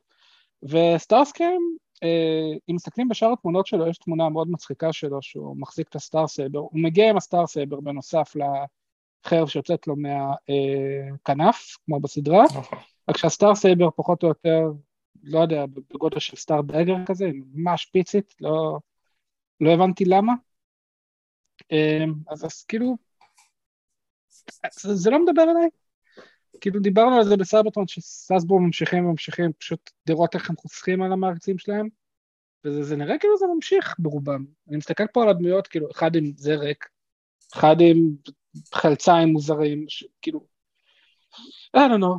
[0.64, 1.62] ו Starscream,
[2.04, 6.02] אה, אם מסתכלים בשאר התמונות שלו, יש תמונה מאוד מצחיקה שלו, שהוא מחזיק את ה
[6.02, 12.00] Star Saber, הוא מגיע עם ה Star Saber בנוסף לחרב שיוצאת לו מהכנף, אה, כמו
[12.00, 12.80] בסדרה, נכון.
[13.10, 14.62] רק שה Star Saber פחות או יותר,
[15.24, 18.80] לא יודע, בגודל של Star Dagger כזה, ממש פיצית, לא,
[19.62, 20.34] לא הבנתי למה.
[21.72, 22.98] אמ, אז, אז כאילו,
[24.80, 25.70] זה, זה לא מדבר אליי.
[26.62, 31.58] כאילו דיברנו על זה בסייברטון שסאסבו ממשיכים וממשיכים פשוט לראות איך הם חוסכים על המעריצים
[31.58, 31.88] שלהם
[32.66, 34.46] וזה נראה כאילו זה ממשיך ברובם.
[34.70, 36.90] אני מסתכל פה על הדמויות, כאילו אחד עם זרק,
[37.54, 38.16] אחד עם
[38.74, 40.46] חלציים מוזרים, ש, כאילו,
[41.78, 42.18] I don't know,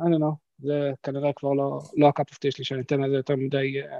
[0.00, 3.36] I don't know, זה כנראה כבר לא, לא הקאפ אופטי שלי שאני אתן לזה יותר
[3.36, 3.94] מדי uh,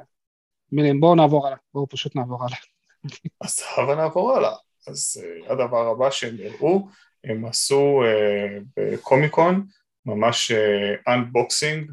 [0.72, 2.58] מילים, בואו נעבור הלאה, בואו פשוט נעבור הלאה.
[3.40, 4.56] אז הבה נעבור הלאה.
[4.86, 6.88] אז אה, הדבר הבא שהם הראו,
[7.24, 9.66] הם עשו אה, בקומיקון
[10.06, 10.52] ממש
[11.09, 11.90] unboxing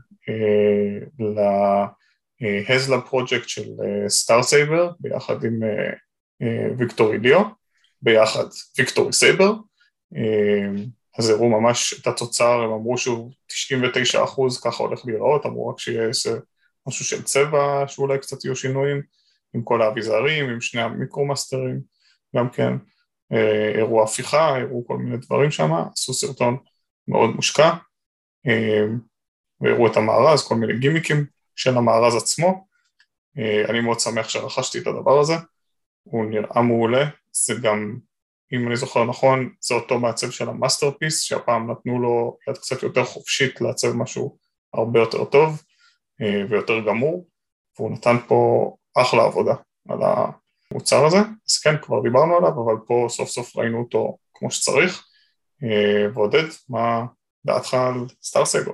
[2.39, 3.69] ל HasLab פרויקט של
[4.07, 5.59] Star אה, Saber ביחד עם
[6.77, 7.17] Victory
[8.01, 8.45] ביחד
[8.77, 9.53] Victory Saber,
[11.17, 15.79] אז הראו ממש את התוצר, הם אמרו שהוא 99 אחוז, ככה הולך להיראות, אמרו רק
[15.79, 16.09] שיהיה
[16.87, 19.01] משהו של צבע, שאולי קצת יהיו שינויים,
[19.53, 21.81] עם כל האביזרים, עם שני ה Micromasterים,
[22.35, 22.73] גם כן,
[23.33, 26.57] אה, הראו הפיכה, הראו כל מיני דברים שם, עשו סרטון
[27.07, 27.73] מאוד מושקע,
[28.47, 28.85] אה,
[29.61, 32.67] והראו את המארז, כל מיני גימיקים של המארז עצמו,
[33.37, 35.33] אה, אני מאוד שמח שרכשתי את הדבר הזה,
[36.03, 37.97] הוא נראה מעולה, זה גם,
[38.53, 42.83] אם אני זוכר נכון, זה אותו מעצב של ה Masterpiece, שהפעם נתנו לו יד קצת
[42.83, 44.37] יותר חופשית לעצב משהו
[44.73, 45.63] הרבה יותר טוב
[46.49, 47.27] ויותר גמור,
[47.77, 49.55] והוא נתן פה אחלה עבודה
[49.89, 49.99] על
[50.71, 55.07] המוצר הזה, אז כן, כבר דיברנו עליו, אבל פה סוף סוף ראינו אותו כמו שצריך.
[55.63, 57.05] אה, ועודד, מה
[57.45, 58.73] דעתך על Star Saber?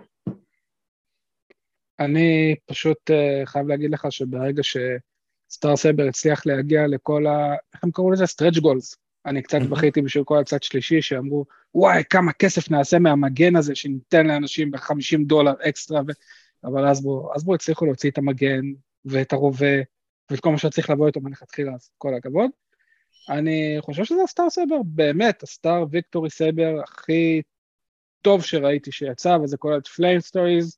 [1.99, 7.55] אני פשוט אה, חייב להגיד לך שברגע ש Star Saber הצליח להגיע לכל ה...
[7.73, 8.25] איך הם קראו לזה?
[8.25, 8.95] stretch goals.
[9.25, 14.27] אני קצת בכיתי בשביל כל הצד שלישי שאמרו, וואי, כמה כסף נעשה מהמגן הזה שניתן
[14.27, 16.11] לאנשים ב-50 דולר אקסטרה, ו...
[16.63, 18.61] אבל אז בואו בוא הצליחו להוציא את המגן
[19.05, 19.81] ואת הרובה
[20.31, 22.49] ואת כל מה שצריך לבוא איתו מלכתחילה, אז כל הכבוד.
[23.29, 27.41] אני חושב שזה ה Star Saber, באמת, ה Star Victory Saber הכי
[28.21, 30.77] טוב שראיתי שיצא, וזה כולל את Flame Toys,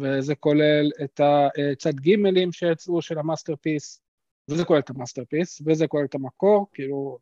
[0.00, 4.02] וזה כולל את הצד גימלים שיצאו של ה Masterpiece,
[4.50, 7.18] וזה כולל את ה Masterpiece, וזה כולל את המקור, כאילו,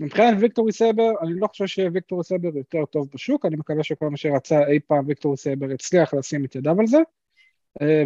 [0.00, 4.08] מבחינת Victory Saber, אני לא חושב ש Victory Saber יותר טוב בשוק, אני מקווה שכל
[4.08, 7.02] מה שרצה אי פעם Victory Saber יצליח לשים את ידיו על זה, אה,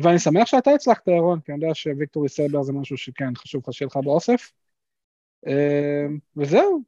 [0.03, 3.63] ואני שמח שאתה הצלחת, ירון, כי אני יודע ש Victory Saber זה משהו שכן חשוב
[3.69, 4.51] לך שיהיה לך באוסף.
[5.47, 6.83] אה, וזהו,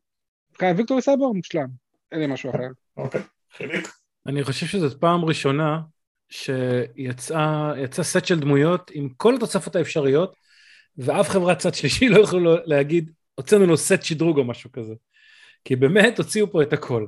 [0.51, 1.69] מבחינת Victory Saber מושלם,
[2.13, 2.69] אין לי משהו אחר.
[2.97, 3.21] אוקיי,
[3.57, 3.89] חיליק.
[4.27, 5.81] אני חושב שזאת פעם ראשונה
[6.29, 10.37] שיצא סט של דמויות עם כל התוספות האפשריות,
[10.99, 14.95] ואף חברת צד שלישי לא יכולו להגיד, הוצאנו לו סט שדרוג או משהו כזה.
[15.65, 17.07] כי באמת הוציאו פה את הכל.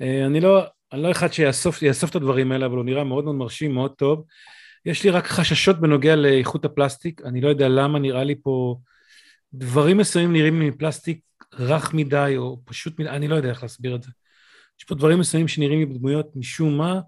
[0.00, 3.36] אה, אני לא, אני לא אחד שיאסוף את הדברים האלה, אבל הוא נראה מאוד מאוד
[3.36, 4.24] מרשים, מאוד טוב.
[4.86, 8.76] יש לי רק חששות בנוגע לאיכות הפלסטיק, אני לא יודע למה נראה לי פה,
[9.54, 11.20] דברים מסוימים נראים מפלסטיק
[11.54, 14.10] רך מדי, או פשוט מדי, אני לא יודע איך להסביר את זה.
[14.78, 17.00] יש פה דברים מסוימים שנראים לי בדמויות משום מה,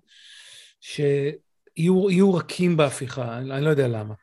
[0.80, 4.14] שיהיו רכים בהפיכה, אני, אני לא יודע למה.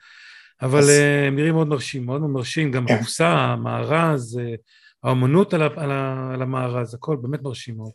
[0.62, 0.90] אבל אז...
[0.90, 2.94] אה, נראים מאוד מרשים, מאוד מאוד מרשים, גם כן.
[2.94, 4.58] הקופסה, המארז, אה,
[5.04, 5.92] האמנות על, על,
[6.34, 7.92] על המארז, הכל באמת מרשים מאוד.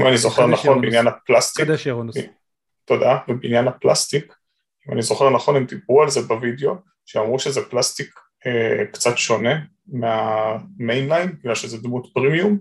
[0.00, 1.64] אם אני זוכר נכון בעניין הפלסטיק.
[2.84, 4.34] תודה, ובעניין הפלסטיק,
[4.88, 6.74] אם אני זוכר נכון, הם דיברו על זה בווידאו,
[7.06, 8.14] שאמרו שזה פלסטיק
[8.46, 9.54] אה, קצת שונה
[9.86, 12.58] מה mainline, בגלל שזה דמות פרימיום,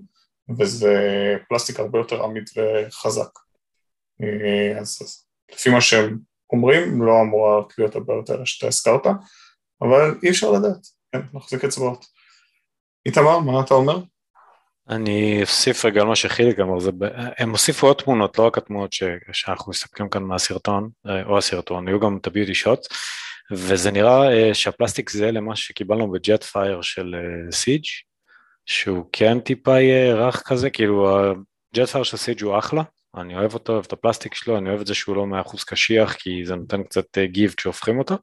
[0.60, 0.96] וזה
[1.50, 3.30] פלסטיק הרבה יותר עמיד וחזק.
[4.22, 6.18] אה, אז, אז לפי מה שהם
[6.54, 9.06] אומרים, לא אמורה להיות הבעיות האלה שאתה הזכרת,
[9.82, 12.06] אבל אי אפשר לדעת, כן, נחזיק אצבעות.
[13.06, 14.00] איתמר, מה אתה אומר?
[14.90, 16.78] אני אוסיף רגע על מה שחיליק אמר,
[17.38, 21.88] הם הוסיפו עוד תמונות, לא רק התמונות ש, שאנחנו מסתכלים כאן מהסרטון, אה, או הסרטון,
[21.88, 22.80] היו גם את הביוטי שוט,
[23.52, 27.16] וזה נראה אה, שהפלסטיק זה למה שקיבלנו בג'ט פייר של
[27.52, 28.12] סיג', אה,
[28.66, 31.20] שהוא כן טיפה יהיה רך כזה, כאילו
[31.76, 32.84] ה Jetfire של Siege הוא אחלה,
[33.18, 35.64] אני אוהב אותו, אוהב את הפלסטיק שלו, אני אוהב את זה שהוא לא מאה אחוז
[35.64, 38.16] קשיח, כי זה נותן קצת give כשהופכים אותו.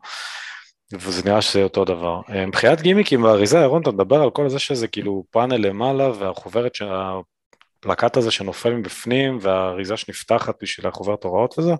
[0.93, 2.21] וזה נראה שזה אותו דבר.
[2.31, 6.73] אה, מבחינת גימיקים באריזה, ירון, אתה מדבר על כל זה שזה כאילו פאנל למעלה והחוברת,
[6.81, 11.73] הפלקט הזה שנופל מבפנים והאריזה שנפתחת בשביל החוברת הוראות וזה?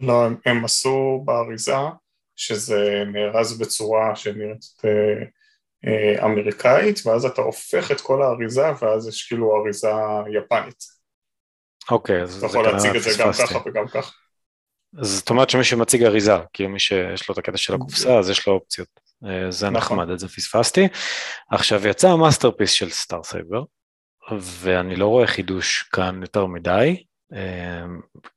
[0.00, 1.76] לא, הם, הם עשו באריזה
[2.36, 5.24] שזה נארז בצורה שנראית אה,
[5.86, 9.90] אה, אמריקאית, ואז אתה הופך את כל האריזה ואז יש כאילו אריזה
[10.38, 10.84] יפנית.
[11.90, 12.80] אוקיי, אז זה כנראה פספסתי.
[12.80, 14.12] אתה יכול להציג את זה גם ככה וגם ככה.
[15.00, 18.46] זאת אומרת שמי שמציג אריזה, כאילו מי שיש לו את הקטע של הקופסה, אז יש
[18.46, 18.88] לו אופציות.
[19.26, 19.96] אה, זה נכון.
[19.98, 20.88] נחמד, את זה פספסתי.
[21.50, 23.62] עכשיו יצא ה Masterpiece של Star Saber,
[24.40, 27.04] ואני לא רואה חידוש כאן יותר מדי.
[27.34, 27.84] אה,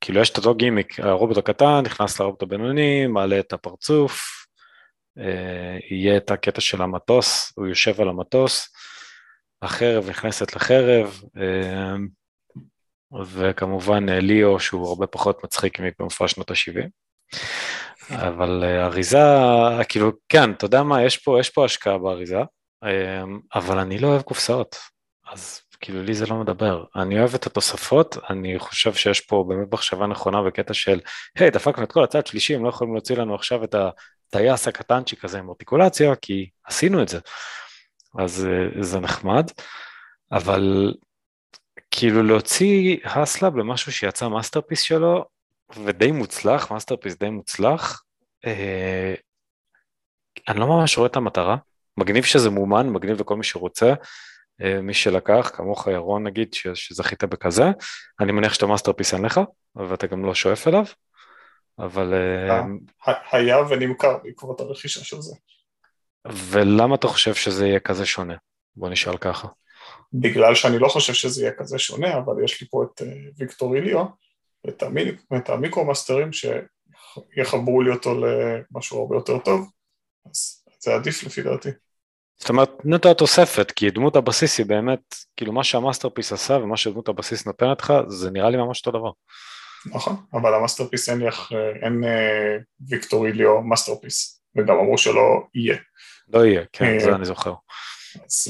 [0.00, 4.46] כאילו יש את אותו גימיק, הרובוט הקטן נכנס לרובוט הבינוני, מעלה את הפרצוף,
[5.18, 8.68] אה, יהיה את הקטע של המטוס, הוא יושב על המטוס,
[9.62, 11.20] החרב נכנסת לחרב,
[13.24, 16.88] וכמובן אה, ליאו שהוא הרבה פחות מצחיק מבמופע שנות ה-70.
[18.10, 19.18] אבל אה, אריזה,
[19.88, 22.40] כאילו, כן, אתה יודע מה, יש פה, יש פה השקעה באריזה,
[23.54, 24.76] אבל אני לא אוהב קופסאות,
[25.32, 26.84] אז כאילו לי זה לא מדבר.
[26.96, 31.00] אני אוהב את התוספות, אני חושב שיש פה באמת מחשבה נכונה בקטע של,
[31.38, 35.24] היי, דפקנו את כל הצד שלישי, הם לא יכולים להוציא לנו עכשיו את הטייס הקטנצ'יק
[35.24, 37.18] הזה עם ארטיקולציה, כי עשינו את זה.
[38.18, 39.50] אז אה, זה נחמד,
[40.32, 40.94] אבל
[41.98, 45.24] כאילו להוציא HasLab למשהו שיצא Masterpiece שלו,
[45.84, 48.02] ודי מוצלח, Masterpiece די מוצלח,
[48.46, 49.14] אה,
[50.48, 51.56] אני לא ממש רואה את המטרה.
[51.96, 53.94] מגניב שזה מומן, מגניב לכל מי שרוצה,
[54.62, 57.64] אה, מי שלקח, כמוך ירון נגיד, ש, שזכית בכזה,
[58.20, 59.40] אני מניח שאתה Masterpiece אין לך,
[59.76, 60.84] ואתה גם לא שואף אליו,
[61.78, 62.14] אבל...
[62.14, 62.60] אה,
[63.08, 65.34] אה היה ונמכר בעקבות הרכישה של זה.
[66.28, 68.34] ולמה אתה חושב שזה יהיה כזה שונה?
[68.76, 69.48] בוא נשאל ככה.
[70.12, 73.76] בגלל שאני לא חושב שזה יהיה כזה שונה, אבל יש לי פה את אה, Victory
[73.76, 74.04] Leo,
[74.64, 79.70] ואת, המיק, את המיקרו-מאסטרים שיחברו לי אותו למשהו הרבה יותר טוב,
[80.30, 81.68] אז זה עדיף לפי דעתי.
[82.38, 86.76] זאת אומרת, נטו התוספת, כי דמות הבסיס היא באמת, כאילו מה שה Masterpiece עשה ומה
[86.76, 89.10] שדמות הבסיס נותנת לך, זה נראה לי ממש אותו דבר.
[89.94, 91.52] נכון, אבל ה Masterpiece אין לי אח...
[91.82, 92.56] אין אה,
[92.88, 95.76] Victory Leo Masterpiece, וגם אמרו שלא יהיה.
[96.28, 97.54] לא יהיה, כן, זה אה, אני זוכר.
[98.24, 98.48] אז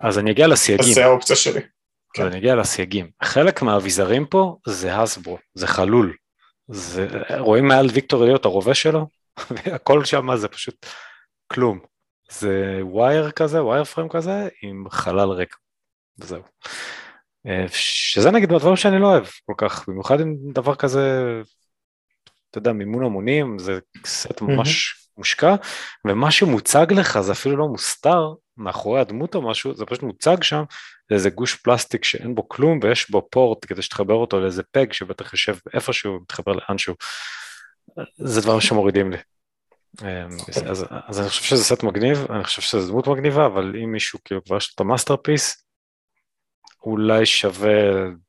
[0.00, 0.88] אז אני אגיע לסייגים.
[0.88, 1.60] אז זה האופציה שלי.
[2.12, 2.26] כן.
[2.26, 3.10] אני אגיע לסייגים.
[3.22, 6.16] חלק מהאביזרים פה זה הסברו, זה חלול.
[6.68, 9.06] זה, רואים מעל Victory את הרובה שלו?
[9.74, 10.86] הכל שם זה פשוט
[11.46, 11.78] כלום.
[12.30, 15.56] זה wire כזה, wire frame כזה, עם חלל ריק.
[16.18, 16.42] וזהו.
[17.46, 21.22] אה, שזה נגיד הדברים שאני לא אוהב כל כך, במיוחד עם דבר כזה,
[22.50, 25.12] אתה יודע, מימון המונים, זה סט ממש mm-hmm.
[25.18, 25.54] מושקע,
[26.06, 30.64] ומה שמוצג לך זה אפילו לא מוסתר, מאחורי הדמות או משהו, זה פשוט מוצג שם,
[31.08, 34.92] זה איזה גוש פלסטיק שאין בו כלום ויש בו port כדי שתחבר אותו לאיזה peg
[34.92, 36.94] שבטח יושב איפשהו, מתחבר לאנשהו.
[38.16, 39.18] זה דברים שמורידים לי.
[40.02, 40.28] אמ,
[40.66, 44.18] אז, אז אני חושב שזה סט מגניב, אני חושב שזה דמות מגניבה, אבל אם מישהו
[44.24, 45.66] כאילו כבר יש לו את ה Masterpiece,
[46.82, 47.72] אולי שווה,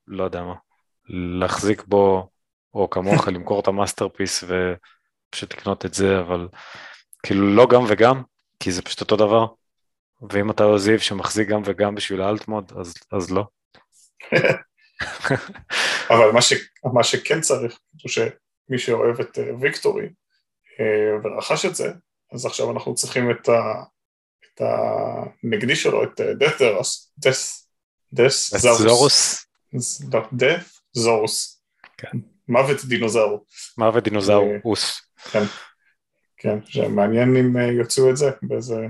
[0.07, 0.55] לא יודע מה,
[1.39, 2.29] להחזיק בו,
[2.73, 6.47] או כמוך למכור את ה Masterpiece ופשוט לקנות את זה, אבל
[7.23, 8.23] כאילו לא גם וגם,
[8.59, 9.45] כי זה פשוט אותו דבר.
[10.29, 13.45] ואם אתה לא זיו שמחזיק גם וגם בשביל ה alt mode, אז, אז לא.
[16.09, 16.53] אבל מה, ש,
[16.93, 20.05] מה שכן צריך, זה שמי שאוהב את אה, Victory
[20.79, 21.91] אה, ורכש את זה,
[22.33, 23.83] אז עכשיו אנחנו צריכים את, ה,
[24.39, 27.69] את הנגדי שלו, את דת'רוס, דס,
[28.13, 29.45] דס זורוס.
[30.31, 31.61] דף זורוס.
[31.97, 32.17] כן.
[32.47, 33.45] מוות דינוזאור.
[33.77, 35.01] מוות דינוזאורוס.
[35.17, 35.43] אה, כן,
[36.37, 38.87] כן, שמעניין אם יוצאו את זה באיזה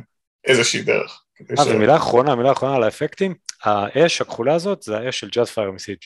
[0.47, 1.23] איזושהי דרך.
[1.41, 1.67] אה, ש...
[1.67, 5.97] ומילה אחרונה, מילה אחרונה על האפקטים, האש הכחולה הזאת זה האש של ג'אז פייר מסיג'.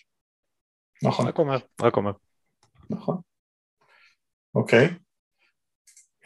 [1.04, 1.27] נכון.
[1.27, 2.12] רק אומר, רק אומר.
[2.89, 3.17] נכון.
[4.56, 4.89] אוקיי.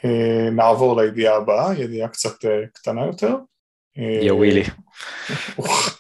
[0.06, 3.36] אה, נעבור לידיעה הבאה, ידיעה קצת אה, קטנה יותר.
[4.22, 4.64] יא ווילי.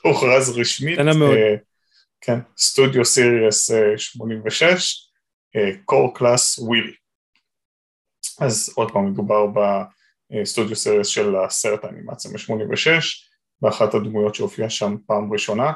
[0.03, 0.99] הוכרז רשמית.
[0.99, 1.37] קטנה מאוד.
[2.21, 5.09] כן, Studio Series 86,
[5.85, 6.93] core class ווילי.
[8.41, 9.59] אז עוד פעם מדובר ב...
[10.43, 12.89] Studio Series של הסרט האנימציה מ-86
[13.61, 15.71] ואחת הדמויות שהופיעה שם פעם ראשונה,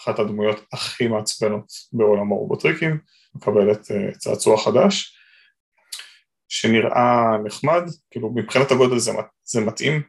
[0.00, 2.98] אחת הדמויות הכי מעצבנות בעולם הרובוטריקים,
[3.34, 5.16] מקבלת uh, צעצוע חדש
[6.48, 9.12] שנראה נחמד, כאילו מבחינת הגודל זה,
[9.44, 10.02] זה מתאים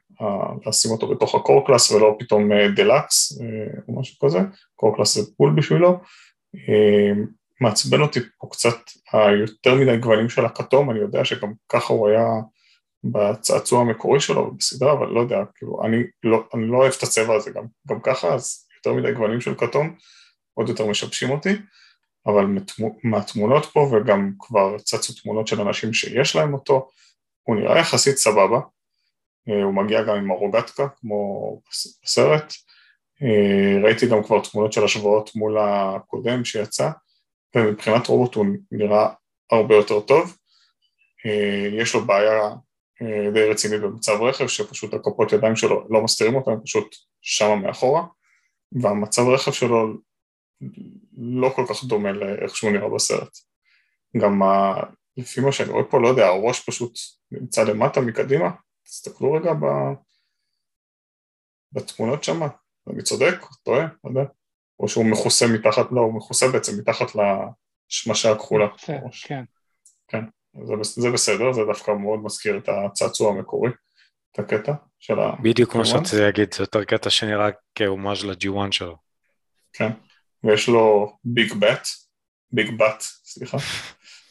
[0.65, 4.39] לשים אותו בתוך ה core class ולא פתאום deluxe uh, או משהו כזה,
[4.75, 5.99] core class זה full בשבילו,
[7.61, 8.77] מעצבן אותי פה קצת
[9.13, 12.25] היותר מדי גוונים של הכתום, אני יודע שגם ככה הוא היה
[13.11, 17.35] בצעצוע המקורי שלו בסדרה, אבל לא יודע, כאילו, אני לא, אני לא אוהב את הצבע
[17.35, 19.95] הזה גם, גם ככה, אז יותר מדי גוונים של כתום
[20.53, 21.49] עוד יותר משבשים אותי,
[22.27, 22.45] אבל
[23.03, 26.89] מהתמונות פה, וגם כבר צצו תמונות של אנשים שיש להם אותו,
[27.43, 28.59] הוא נראה יחסית סבבה,
[29.49, 31.61] אה, הוא מגיע גם עם הרוגטקה, כמו
[32.03, 32.53] בסרט,
[33.23, 36.89] אה, ראיתי גם כבר תמונות של השוואות מול הקודם שיצא,
[37.55, 39.09] ומבחינת רובוט הוא נראה
[39.51, 40.37] הרבה יותר טוב,
[41.25, 42.49] אה, יש לו בעיה
[43.33, 48.03] די רצינית במצב רכב, שפשוט הכפות ידיים שלו לא מסתירים אותם, פשוט שמה מאחורה,
[48.71, 49.93] והמצב רכב שלו
[51.17, 53.37] לא כל כך דומה לאיך שהוא נראה בסרט.
[54.17, 54.73] גם ה...
[55.17, 56.97] לפי מה שאני רואה פה, לא יודע, הראש פשוט
[57.31, 58.49] נמצא למטה מקדימה,
[58.83, 59.65] תסתכלו רגע ב...
[61.71, 62.41] בתמונות שם,
[62.89, 64.23] אני צודק, טועה, לא יודע,
[64.79, 68.67] או שהוא מכוסה מתחת, לא, הוא מכוסה בעצם מתחת לשמשה הכחולה.
[68.77, 68.99] כן,
[70.07, 70.23] כן.
[70.63, 73.71] זה, זה בסדר, זה דווקא מאוד מזכיר את הצעצוע המקורי,
[74.31, 75.31] את הקטע של ה...
[75.43, 78.97] בדיוק כמו שרציתי להגיד, זה יותר קטע שנראה כהומאז' ל-G1 שלו.
[79.73, 79.91] כן,
[80.43, 81.87] ויש לו ביג בט,
[82.51, 83.57] ביג בט, סליחה.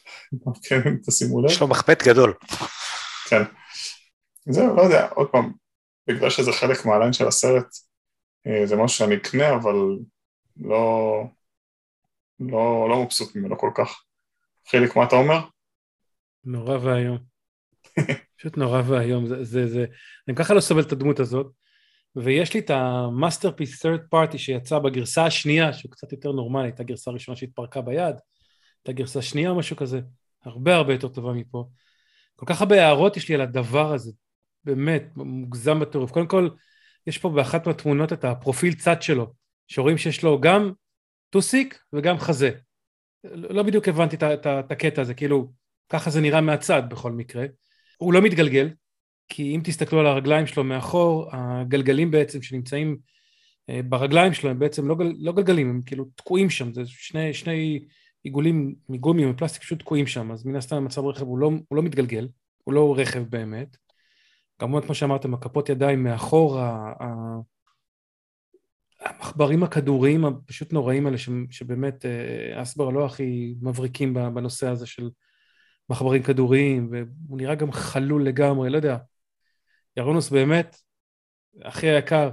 [0.69, 1.51] כן, תשימו לב.
[1.51, 2.33] יש לו מחפט גדול.
[3.29, 3.41] כן.
[4.49, 5.51] זהו, לא יודע, עוד פעם,
[6.07, 7.67] בגלל שזה חלק מהליין של הסרט,
[8.47, 9.75] אה, זה משהו שאני אקנה, אבל
[10.57, 11.23] לא,
[12.39, 14.03] לא, לא מבסוט ממנו כל כך.
[14.69, 15.39] חיליק, מה אתה אומר?
[16.45, 17.17] נורא ואיום.
[18.37, 19.27] פשוט נורא ואיום.
[19.27, 19.85] זה, זה, זה...
[20.27, 21.51] אני ככה לא סובל את הדמות הזאת.
[22.15, 26.83] ויש לי את ה Masterpiece third party שיצא בגרסה השנייה, שהוא קצת יותר נורמלי, הייתה
[26.83, 28.15] גרסה ראשונה שהתפרקה ביד,
[28.79, 30.01] הייתה גרסה שנייה או משהו כזה,
[30.43, 31.69] הרבה הרבה יותר טובה מפה.
[32.35, 34.11] כל כך הרבה הערות יש לי על הדבר הזה,
[34.63, 36.11] באמת, מוגזם בטירוף.
[36.11, 36.49] קודם כל,
[37.07, 39.33] יש פה באחת מהתמונות את הפרופיל צד שלו,
[39.67, 40.71] שרואים שיש לו גם
[41.29, 42.51] טוסיק וגם חזה.
[43.23, 45.51] לא בדיוק הבנתי את הקטע הזה, כאילו,
[45.89, 47.45] ככה זה נראה מהצד בכל מקרה.
[47.97, 48.69] הוא לא מתגלגל,
[49.29, 52.97] כי אם תסתכלו על הרגליים שלו מאחור, הגלגלים בעצם שנמצאים
[53.69, 57.33] אה, ברגליים שלו הם בעצם לא, גל, לא גלגלים, הם כאילו תקועים שם, זה שני,
[57.33, 57.85] שני
[58.23, 61.83] עיגולים מגומי ומפלסטיק פשוט תקועים שם, אז מן הסתם מצב רכב הוא לא, הוא לא
[61.83, 62.27] מתגלגל,
[62.63, 63.77] הוא לא רכב באמת.
[64.59, 66.59] כמובן כמו שאמרתם, הכפות ידיים מאחור,
[68.99, 71.17] המחברים הכדוריים הפשוט נוראים האלה,
[71.49, 75.09] שבאמת אה, אסבר לא הכי מבריקים בנושא הזה של
[75.89, 78.97] מחברים כדוריים, והוא נראה גם חלול לגמרי, לא יודע.
[79.97, 80.77] ירונוס באמת,
[81.61, 82.29] הכי היקר,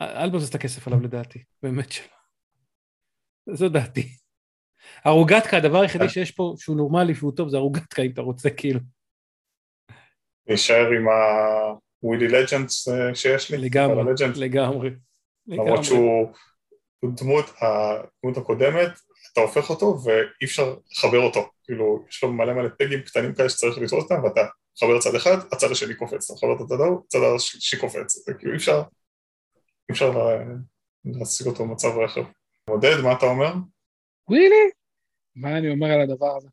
[0.00, 2.18] אל תבזבז את הכסף עליו לדעתי, באמת שלא.
[3.52, 4.08] זו דעתי.
[5.04, 8.80] הרוגטקה, הדבר היחידי שיש פה שהוא נורמלי והוא טוב זה הרוגטקה אם אתה רוצה כאילו.
[10.46, 11.06] נשאר עם
[12.00, 13.58] הווידי לג'נדס אה, שיש לי?
[13.58, 14.04] לגמרי,
[14.36, 14.90] לגמרי.
[15.46, 16.32] למרות שהוא
[17.04, 18.90] דמות, הדמות הקודמת,
[19.32, 23.48] אתה הופך אותו ואי אפשר לחבר אותו, כאילו יש לו מלא מלא פגים קטנים כאלה
[23.48, 24.40] שצריך לתפוס אותם ואתה
[24.76, 28.34] מחבר צד אחד, הצד השני קופץ, אתה מחבר את הצד ההוא, הצד השני קופץ, זה
[28.34, 28.82] כאילו אי אפשר
[29.88, 30.12] אי אפשר
[31.04, 32.24] להשיג אותו במצב רכב.
[32.68, 33.52] עודד, מה אתה אומר?
[34.28, 34.70] ווילי?
[35.36, 36.48] מה אני אומר על הדבר הזה?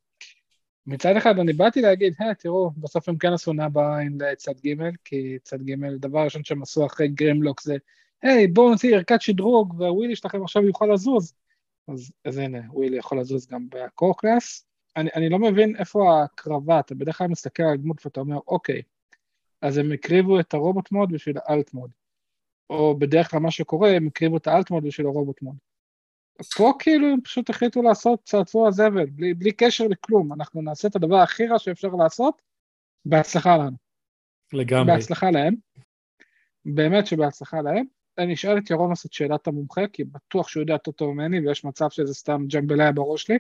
[0.88, 5.38] מצד אחד אני באתי להגיד, היי, תראו, בסוף הם כן עשו נאבה לצד ג', כי
[5.44, 7.76] צד ג', דבר ראשון שהם עשו אחרי גרימלוק זה,
[8.22, 11.34] היי, בואו נוציא ערכת שדרוג, והווילי שלכם עכשיו יוכל לזוז.
[11.88, 14.66] אז, אז הנה, ווילי יכול לזוז גם ב core class.
[14.96, 18.82] אני, אני לא מבין איפה ההקרבה, אתה בדרך כלל מסתכל על דמות ואתה אומר, אוקיי,
[19.62, 21.92] אז הם הקריבו את ה robot mode בשביל ה alt mode.
[22.70, 25.56] או בדרך כלל מה שקורה, הם הקריבו את ה alt mode בשביל ה robot mode.
[26.58, 30.96] פה כאילו הם פשוט החליטו לעשות צעצוע זבל, בלי, בלי קשר לכלום, אנחנו נעשה את
[30.96, 32.42] הדבר הכי רע שאפשר לעשות,
[33.06, 33.78] בהצלחה לנו.
[34.54, 34.94] לגמרי.
[34.94, 35.56] בהצלחה להם,
[36.66, 37.86] באמת שבהצלחה להם.
[38.18, 41.66] אני אשאל את ירון לעשות שאלת המומחה, כי בטוח שהוא יודע יותר טוב ממני, ויש
[41.66, 43.38] מצב שזה סתם ג'מבליה בראש שלי,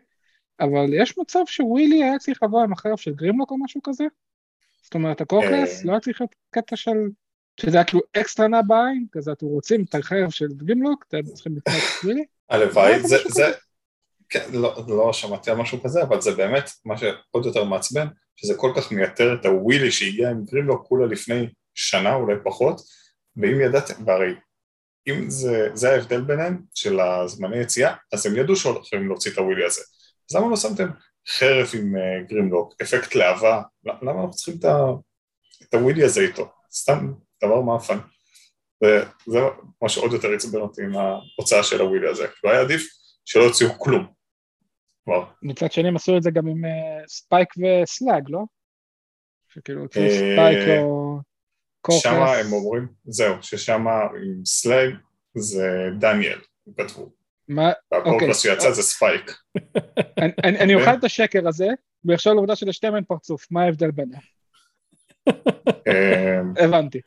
[0.59, 4.03] אבל יש מצב שווילי היה צריך לבוא עם החרב של גרימלוק או משהו כזה?
[4.83, 6.97] זאת אומרת, הקורקלס לא היה צריך להיות קטע של...
[7.61, 11.57] שזה היה כאילו אקסטרה נע בעין, כזה אתם רוצים את החרב של גרימלוק, אתם צריכים
[11.57, 12.25] לקנות את ווילי?
[12.49, 13.51] הלוואי, זה, זה,
[14.29, 18.53] כן, לא, לא שמעתי על משהו כזה, אבל זה באמת מה שעוד יותר מעצבן, שזה
[18.57, 22.81] כל כך מייתר את הווילי שהגיע עם גרימלוק כולה לפני שנה, אולי פחות,
[23.37, 24.33] ואם ידעתם, והרי
[25.07, 29.65] אם זה, זה ההבדל ביניהם, של הזמני יציאה, אז הם ידעו שהולכים להוציא את הווילי
[29.65, 29.81] הזה.
[30.30, 30.88] אז למה לא שמתם
[31.28, 34.78] חרב עם uh, גרימלוק, אפקט להבה, למה אנחנו צריכים את, ה,
[35.63, 36.51] את הווילי הזה איתו?
[36.71, 37.13] סתם
[37.43, 37.97] דבר מאפן.
[38.84, 39.39] וזה
[39.82, 42.28] מה שעוד יותר עצבן אותי עם ההוצאה של הווילי הזה.
[42.43, 42.88] לא היה עדיף
[43.26, 44.13] שלא יוציאו כלום.
[45.03, 45.26] כבר.
[45.41, 48.39] מצד שני הם עשו את זה גם עם uh, ספייק וסלאג, לא?
[49.53, 51.17] שכאילו הוציאו ספייק או
[51.82, 52.03] קורקס.
[52.03, 54.95] שם הם אומרים, זהו, ששם עם סלאג
[55.36, 57.24] זה דניאל, הם כתבו.
[57.47, 57.71] מה?
[57.91, 59.31] והקורקס שיצא זה ספייק.
[60.17, 61.67] אני- אני אוכל את השקר הזה,
[62.05, 64.21] ויחשוב על העובדה שלשתיהם אין פרצוף, מה ההבדל ביניהם?
[65.87, 67.01] אה, הבנתי.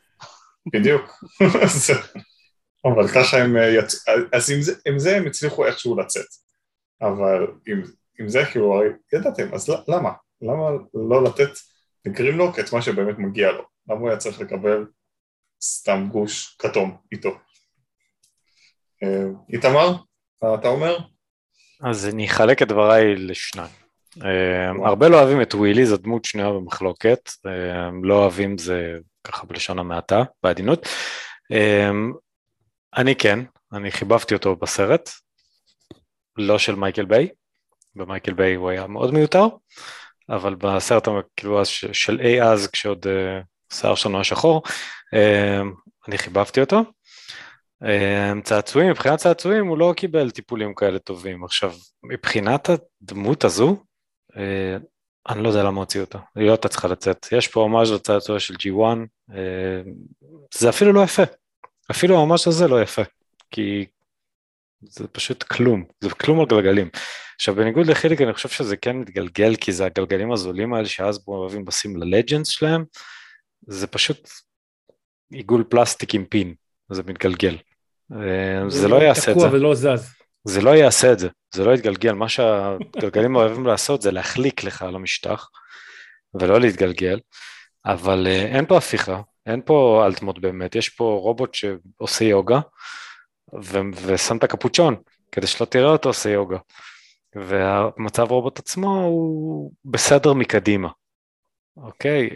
[0.73, 1.23] בדיוק.
[2.85, 6.25] אבל ככה הם יצאו, אז עם זה, עם זה הם הצליחו איכשהו לצאת.
[7.01, 7.81] אבל עם,
[8.19, 10.09] עם זה כאילו הרי ידעתם, אז למה?
[10.41, 11.49] למה לא לתת
[12.05, 13.63] לגרימלוק את מה שבאמת מגיע לו?
[13.89, 14.85] למה הוא היה צריך לקבל
[15.63, 17.29] סתם גוש כתום איתו?
[19.03, 19.23] אה,
[19.53, 19.95] איתמר,
[20.43, 20.97] אתה אומר?
[21.83, 23.71] אז אני אחלק את דבריי לשניים.
[24.23, 29.47] אה, הרבה לא אוהבים את ווילי, זו דמות שנויה במחלוקת, אה, לא אוהבים זה ככה
[29.47, 30.87] בלשון המעטה, בעדינות.
[31.51, 31.91] אה,
[32.97, 33.39] אני כן,
[33.73, 35.09] אני חיבבתי אותו בסרט,
[36.37, 37.27] לא של מייקל ביי,
[37.95, 39.47] במייקל ביי הוא היה מאוד מיותר,
[40.29, 41.61] אבל בסרט כאילו
[41.91, 44.63] של אי אז, כשעוד אה, השיער שלנו היה שחור,
[46.07, 46.83] אני חיבבתי אותו.
[47.83, 51.43] אה, צעצועים, מבחינת צעצועים הוא לא קיבל טיפולים כאלה טובים.
[51.43, 51.73] עכשיו,
[52.03, 53.83] מבחינת הדמות הזו,
[54.37, 54.77] אה,
[55.29, 57.27] אני לא יודע למה הוציאו אותה, היא לא הייתה צריכה לצאת.
[57.31, 58.97] יש פה ממש לצעצוע של G1,
[59.35, 59.81] אה,
[60.53, 61.23] זה אפילו לא יפה.
[61.91, 63.01] אפילו ממש הזה לא יפה,
[63.51, 63.85] כי
[64.81, 66.89] זה פשוט כלום, זה כלום על גלגלים.
[67.35, 71.65] עכשיו בניגוד לחיליק אני חושב שזה כן מתגלגל כי זה הגלגלים הזולים האלה שאז אוהבים
[71.67, 72.85] לשים ללג'נדס שלהם,
[73.67, 74.29] זה פשוט
[75.31, 76.53] עיגול פלסטיק עם פין,
[76.91, 77.57] זה מתגלגל.
[78.13, 80.13] אה, זה לא יעשה את זה, ולא זז.
[80.43, 84.81] זה לא יעשה את זה, זה לא יתגלגל, מה שהגלגלים אוהבים לעשות זה להחליק לך
[84.81, 85.49] על המשטח
[86.33, 87.19] ולא להתגלגל,
[87.85, 92.59] אבל אה, אין פה הפיכה, אין פה אלטמוד באמת, יש פה רובוט שעושה יוגה
[93.63, 94.95] ו- ושם את הקפוצ'ון
[95.31, 96.57] כדי שלא תראה אותו עושה יוגה.
[97.35, 100.89] והמצב רובוט עצמו הוא בסדר מקדימה,
[101.77, 102.29] אוקיי?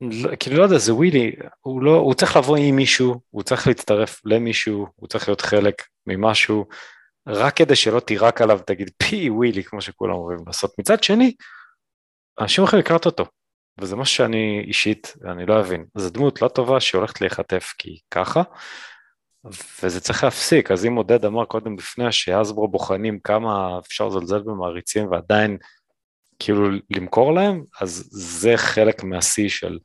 [0.00, 3.66] לא- כאילו לא יודע, זה ווילי, הוא, לא, הוא צריך לבוא עם מישהו, הוא צריך
[3.66, 6.64] להצטרף למישהו, הוא צריך להיות חלק ממשהו,
[7.26, 10.78] רק כדי שלא תירק עליו ותגיד פי ווילי, כמו שכולם אוהבים לעשות.
[10.78, 11.34] מצד שני,
[12.40, 13.26] אנשים הולכים לקראת אותו,
[13.80, 15.84] וזה משהו שאני אישית, אני לא אבין.
[15.96, 18.42] זו דמות לא טובה שהולכת להיחטף כי ככה,
[19.82, 20.70] וזה צריך להפסיק.
[20.70, 25.58] אז אם עודד אמר קודם לפני שאסברו בוחנים כמה אפשר לזלזל במעריצים ועדיין
[26.40, 29.78] כאילו למכור להם, אז זה חלק מהשיא של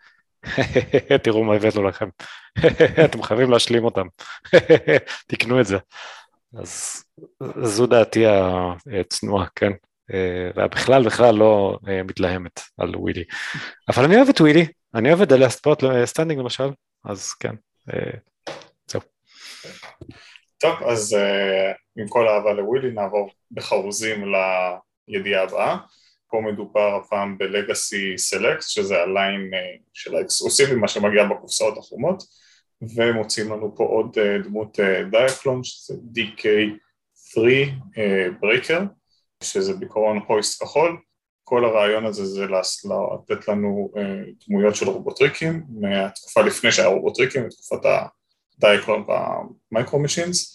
[1.23, 2.09] תראו מה הבאנו לכם,
[3.05, 4.07] אתם חייבים להשלים אותם,
[5.27, 5.77] תקנו את זה.
[6.57, 7.03] אז
[7.61, 8.25] זו דעתי
[8.99, 9.71] הצנועה, כן.
[10.55, 13.23] ובכלל בכלל לא אה, מתלהמת על ווילי.
[13.89, 16.69] אבל אני אוהב את ווילי, אני אוהב את Last Bot Standing למשל,
[17.05, 17.55] אז כן,
[17.93, 18.11] אה,
[18.87, 19.01] זהו.
[20.57, 24.33] טוב, אז אה, עם כל האהבה לווילי נעבור בחרוזים
[25.07, 25.77] לידיעה הבאה.
[26.35, 29.59] פה מדובר הפעם ב Legacy Select, שזה ה line אה,
[29.93, 32.23] של ה exclusive, מה שמגיע בקופסאות החומות,
[32.95, 37.39] ומוצאים לנו פה עוד אה, דמות אה, Diaclone, שזה DK3
[37.97, 38.83] אה, Breaker,
[39.43, 40.97] שזה בעיקרון הויסט כחול.
[41.43, 47.89] כל הרעיון הזה זה לתת לנו אה, דמויות של רובוטריקים, מהתקופה לפני שהיה רובוטריקים, מתקופת
[48.59, 49.03] דייקלון
[49.71, 50.54] במייקרו משינס,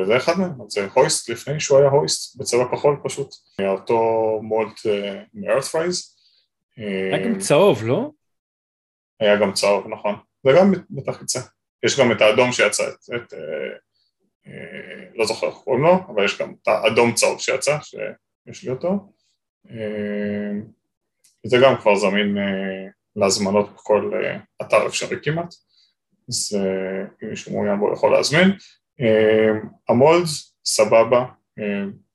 [0.00, 3.34] וזה אחד מהם, זה הויסט לפני שהוא היה הויסט, בצבע כחול פשוט,
[3.66, 3.98] אותו
[4.42, 4.80] מולט
[5.34, 6.14] מ-earthrise.
[6.76, 8.10] היה גם צהוב, לא?
[9.20, 10.14] היה גם צהוב, נכון,
[10.46, 11.40] זה גם בתחיצה.
[11.82, 13.34] יש גם את האדום שיצא, את, את
[15.14, 19.12] לא זוכר איך קוראים לו, אבל יש גם את האדום צהוב שיצא, שיש לי אותו.
[21.46, 22.36] זה גם כבר זמין
[23.16, 24.12] להזמנות בכל
[24.62, 25.54] אתר אפשרי כמעט,
[26.28, 26.58] אז
[27.22, 28.50] אם מישהו מעוניין בו יכול להזמין.
[29.88, 30.26] המולד,
[30.64, 31.24] סבבה,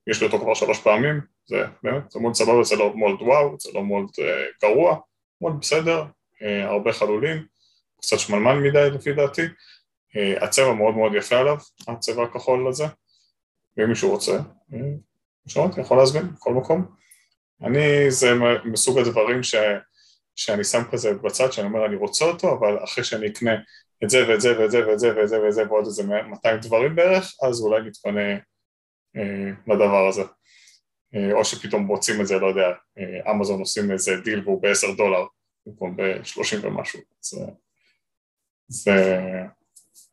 [0.08, 3.56] יש לי אותו כבר שלוש פעמים, זה באמת, זה מולד סבבה, זה לא מולד וואו,
[3.60, 4.10] זה לא מולד
[4.62, 5.00] גרוע,
[5.42, 6.06] מולד בסדר,
[6.42, 7.46] הרבה חלולים,
[8.02, 9.42] קצת שמלמן מדי לפי דעתי,
[10.42, 11.58] הצבע מאוד מאוד יפה עליו,
[11.88, 12.86] הצבע הכחול הזה,
[13.78, 14.40] ואם מישהו רוצה,
[15.48, 16.86] שאומרתי, יכול להזמין בכל מקום.
[17.64, 18.32] אני, זה
[18.66, 19.56] מסוג הדברים ש,
[20.36, 23.52] שאני שם כזה בצד, שאני אומר אני רוצה אותו, אבל אחרי שאני אקנה
[24.04, 26.60] את זה ואת זה ואת זה ואת זה ואת זה ואת זה ועוד איזה 200
[26.60, 28.34] דברים בערך, אז אולי נתפנה
[29.18, 30.24] אה, לדבר הזה.
[31.16, 34.98] אה, או שפתאום רוצים את זה, לא יודע, אה, אמזון עושים איזה דיל והוא ב-10
[34.98, 35.26] דולר,
[35.66, 37.00] במקום ב-30 ומשהו.
[37.22, 37.46] זה,
[38.68, 39.22] זה,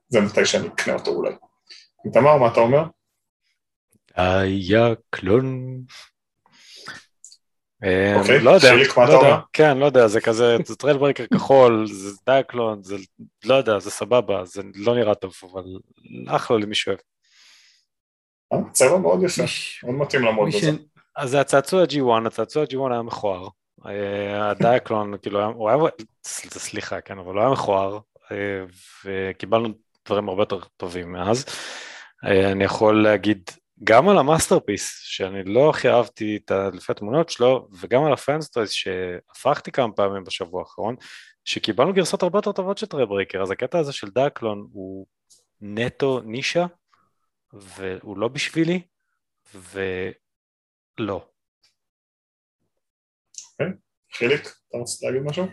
[0.09, 1.34] זה מתי שאני אקנה אותו אולי.
[2.12, 2.82] תמר, מה אתה אומר?
[4.14, 5.76] Diaclone.
[8.18, 9.40] אוקיי, לא יודע, חיליק, מה לא אתה יודע, אומר?
[9.52, 12.96] כן, לא יודע, זה כזה, זה Trailbreaker כחול, זה Diaclone, זה
[13.44, 15.64] לא יודע, זה סבבה, זה לא נראה טוב, אבל
[16.28, 16.98] אחלה למי שאוהב.
[18.52, 19.42] אה, צבע מאוד יפה,
[19.84, 20.58] מאוד מתאים הזה.
[20.58, 20.64] ש-
[21.16, 23.48] אז זה הצעצוע G1, הצעצוע G1 היה מכוער.
[23.86, 25.78] אה, ה Diaclone, כאילו, הוא היה,
[26.24, 27.98] סליחה, כן, אבל הוא היה מכוער,
[28.32, 28.64] אה,
[29.04, 29.68] וקיבלנו
[30.06, 31.44] דברים הרבה יותר טובים מאז.
[32.24, 33.50] אני יכול להגיד
[33.84, 38.12] גם על ה Masterpiece, שאני לא הכי אהבתי את ה- לפי התמונות שלו, וגם על
[38.12, 40.96] ה Fans Toys שהפכתי כמה פעמים בשבוע האחרון,
[41.44, 45.06] שקיבלנו גרסות הרבה יותר טובות של Trailbreaker, אז הקטע הזה של Diaclone הוא
[45.60, 46.66] נטו נישה,
[47.52, 48.82] והוא לא בשבילי,
[49.54, 51.28] ולא.
[54.14, 55.46] חיליק, אתה רוצה להגיד משהו?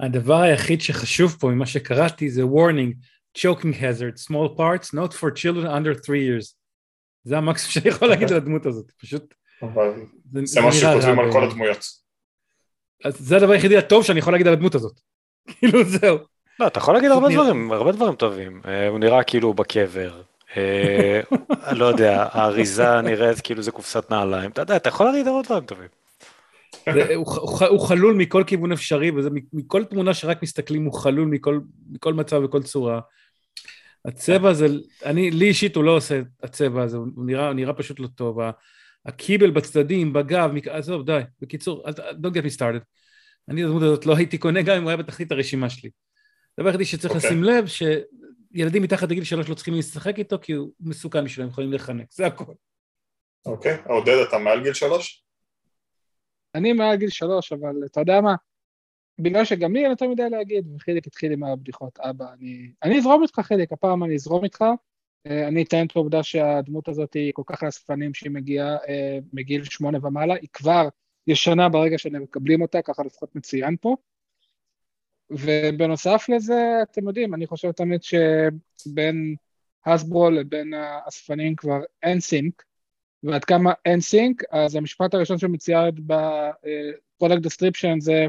[0.00, 2.94] הדבר היחיד שחשוב פה ממה שקראתי זה warning,
[3.38, 6.59] choking hazard, small parts, not for children under 3 years.
[7.24, 9.34] זה המקסימום שאני יכול להגיד על הדמות הזאת, פשוט...
[10.44, 11.44] זה, מה שכותבים על כל.
[11.44, 11.84] הדמויות.
[13.04, 15.00] אז זה הדבר היחידי הטוב שאני יכול להגיד על הדמות הזאת.
[15.58, 16.18] כאילו זהו.
[16.60, 18.60] לא, אתה יכול להגיד הרבה דברים, הרבה דברים טובים.
[18.64, 20.22] אה, הוא נראה כאילו בקבר.
[20.56, 21.20] אה,
[21.80, 24.50] לא יודע, האריזה נראית כאילו זה קופסת נעליים.
[24.50, 25.88] אתה יודע, אתה יכול להגיד הרבה דברים טובים.
[27.68, 31.30] הוא, חלול מכל כיוון אפשרי, וזה מכל תמונה שרק מסתכלים הוא חלול
[31.90, 33.00] מכל מצב וכל צורה.
[34.04, 34.66] הצבע הזה,
[35.04, 38.06] אני, לי אישית הוא לא עושה את הצבע הזה, הוא נראה, הוא נראה פשוט לא
[38.06, 38.38] טוב.
[39.06, 41.20] הקיבל בצדדים, בגב, מק- עזוב, די.
[41.40, 42.84] בקיצור, אל ת- don't get me started.
[43.48, 45.90] אני את הדמות הזאת לא הייתי קונה גם אם הוא היה בתחתית הרשימה שלי.
[46.58, 47.30] הדבר היחידי שצריך אוקיי.
[47.30, 51.70] לשים לב, שילדים מתחת לגיל שלוש לא צריכים לשחק איתו, כי הוא מסוכן בשבילם, יכולים
[51.70, 52.52] להיחנק, זה הכל.
[53.46, 55.24] אוקיי, עודד, אתה מעל גיל שלוש?
[56.54, 58.34] אני מעל גיל שלוש, אבל אתה יודע מה?
[59.18, 63.22] בגלל שגם לי אין יותר מדי להגיד, וחיליק התחיל עם הבדיחות אבא, אני, אני אזרום
[63.22, 64.64] איתך חיליק, הפעם אני אזרום איתך,
[65.26, 69.64] אה, אני אתן את העובדה שהדמות הזאת היא כל כך לאספנים שהיא מגיעה אה, מגיל
[69.64, 70.88] שמונה ומעלה, היא כבר
[71.26, 73.96] ישנה ברגע שהם מקבלים אותה, ככה לפחות מצוין פה.
[75.30, 79.34] ובנוסף לזה, אתם יודעים, אני חושב תמיד שבין
[79.86, 82.62] Hasbro לבין האספנים כבר in sync,
[83.22, 88.26] ועד כמה in sync, אז המשפט הראשון שמצוין ב product description זה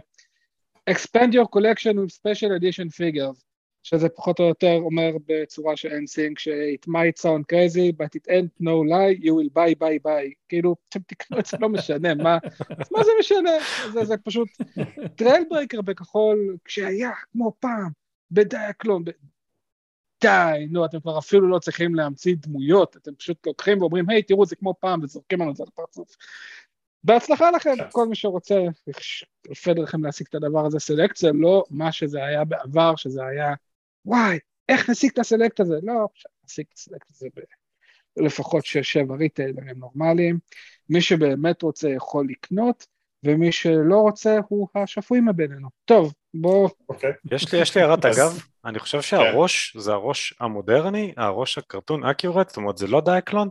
[0.87, 3.43] expand your collection with special edition figures,
[3.83, 8.31] שזה פחות או יותר אומר בצורה ש in sync, ש-it might sound crazy, but it
[8.31, 10.33] ain't no lie, you will buy, buy, buy.
[10.49, 12.37] כאילו, אתם תקנו את זה, לא משנה, מה,
[12.91, 13.51] מה זה משנה?
[13.93, 14.47] זה, זה פשוט
[15.15, 17.89] Trailbreaker בכחול, כשהיה כמו פעם,
[18.31, 19.03] בדייקלון.
[20.21, 24.45] די, נו, אתם כבר אפילו לא צריכים להמציא דמויות, אתם פשוט לוקחים ואומרים, היי, תראו,
[24.45, 26.15] זה כמו פעם, וזורקים לנו את זה על הפרצוף.
[27.03, 28.55] בהצלחה לכם, כל מי שרוצה,
[29.51, 33.53] יפה דרכם להשיג את הדבר הזה, סלקט זה לא מה שזה היה בעבר, שזה היה,
[34.05, 34.39] וואי,
[34.69, 35.75] איך נשיג את הסלקט הזה?
[35.83, 37.39] לא, אפשר להשיג את הסלקט הזה ב...
[38.17, 40.39] לפחות שש-שבע ריטיילרים נורמליים.
[40.89, 42.85] מי שבאמת רוצה יכול לקנות,
[43.23, 45.69] ומי שלא רוצה הוא השפוי מבינינו.
[45.85, 46.69] טוב, בואו...
[46.89, 47.11] אוקיי.
[47.31, 52.49] יש לי, יש לי הערת אגב, אני חושב שהראש זה הראש המודרני, הראש הקרטון אקיורט,
[52.49, 53.49] זאת אומרת זה לא דייקלון,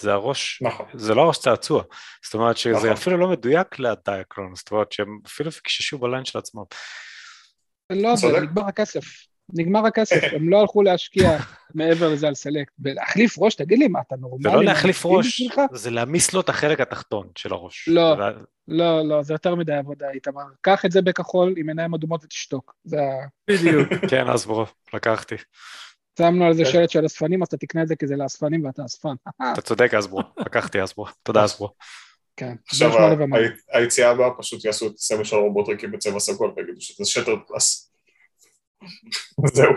[0.00, 0.86] זה הראש, נכון.
[0.94, 1.82] זה לא הראש צעצוע,
[2.24, 2.90] זאת אומרת שזה נכון.
[2.90, 6.62] אפילו לא מדויק לדייקלון, זאת אומרת שהם אפילו פקששו בליין של עצמם.
[7.90, 8.38] לא צודק.
[8.42, 9.04] נגמר הכסף.
[9.54, 11.38] נגמר הכסף, הם לא הלכו להשקיע
[11.74, 12.72] מעבר לזה על סלקט.
[12.78, 14.42] ולהחליף ראש, תגיד לי, מה, אתה נורמלי?
[14.50, 15.42] זה לא להחליף ראש?
[15.72, 17.88] זה להעמיס לו את החלק התחתון של הראש.
[17.88, 18.16] לא.
[18.16, 20.42] זה- לא, לא, זה יותר מדי עבודה, איתמר.
[20.60, 22.74] קח את זה בכחול עם עיניים אדומות ותשתוק.
[22.84, 23.26] זה ה...
[23.50, 23.88] בדיוק.
[24.10, 25.34] כן, אז בוא, לקחתי.
[26.18, 26.70] שמנו על זה כן.
[26.70, 29.14] שלט של אספנים, אז אתה תקנה את זה כי זה לאספנים ואתה אספן.
[29.52, 31.68] אתה צודק אסברו, לקחתי אסברו, תודה אסברו.
[32.36, 33.46] כן, עכשיו שמונה ומעלה.
[33.46, 37.92] ה- היציאה הבאה פשוט יעשו את הסמל של הרובוטריקים בצבע סגול ויגידו שזה שטר פלאס.
[39.54, 39.72] זהו.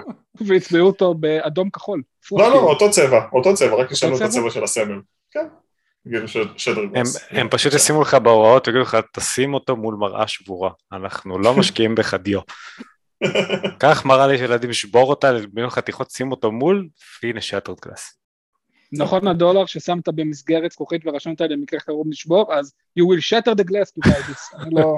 [0.47, 2.01] והצבעו אותו באדום כחול.
[2.31, 4.25] לא, לא, אותו צבע, אותו צבע, רק ישנו את צבע?
[4.25, 4.99] הצבע של הסמל.
[5.31, 5.47] כן.
[6.05, 6.25] יגידו
[7.29, 11.95] הם, פשוט ישימו לך בהוראות ויגידו לך תשים אותו מול מראה שבורה, אנחנו לא משקיעים
[11.95, 12.39] בך דיו.
[13.79, 16.87] קח מראה לי של ילדים, שבור אותה, בין חתיכות, שים אותו מול,
[17.23, 18.17] והנה Shattered Glass.
[18.91, 23.91] נכון הדולר ששמת במסגרת זכוכית ורשמת למקרה חירום לשבור, אז you will shatter the glass
[23.91, 24.61] to buy this.
[24.61, 24.97] אני לא...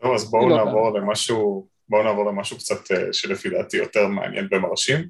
[0.00, 4.48] טוב, אז בואו לא נעבור למשהו, בואו נעבור למשהו קצת אה, שלפי דעתי יותר מעניין
[4.50, 5.08] ומרשים,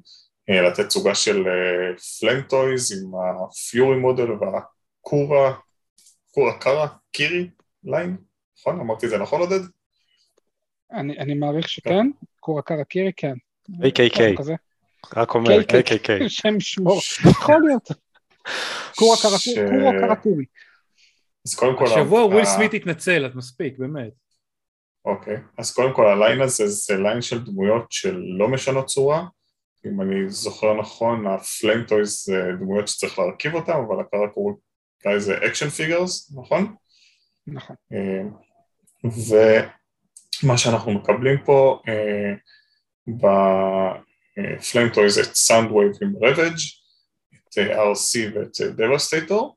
[0.49, 1.43] אה, לתת תצוגה של
[2.19, 5.53] פליים טויז עם הפיורי מודל והקורה,
[6.31, 7.49] קורה קארה, קירי
[7.83, 8.17] line,
[8.59, 8.79] נכון?
[8.79, 9.59] אמרתי את זה נכון עודד?
[10.91, 12.07] אני אני מעריך שכן,
[12.39, 13.33] קורה קארה קירי, כן.
[13.71, 14.55] KKK, כזה.
[15.15, 15.71] רק אומר KKK.
[15.71, 16.29] KKK.
[16.39, 17.91] שם שמור, יכול להיות.
[19.99, 20.45] קארה קורי.
[21.47, 21.85] אז קודם כל...
[21.85, 24.13] השבוע וויל סמית התנצל, אז מספיק, באמת.
[25.05, 29.25] אוקיי, אז קודם כל ה line הזה זה line של דמויות שלא משנות צורה,
[29.85, 34.48] אם אני זוכר נכון, ה Flame Toys זה דמויות שצריך להרכיב אותן, אבל הקארה קורי
[34.48, 34.55] הם
[35.17, 36.75] זה action figures, נכון?
[37.47, 37.75] נכון.
[37.93, 38.23] אה,
[40.43, 42.33] ומה שאנחנו מקבלים פה אה,
[43.07, 46.57] ב Flame Toys את Soundwave עם Ravage,
[47.35, 49.55] את אה, Arcee ואת Devastator,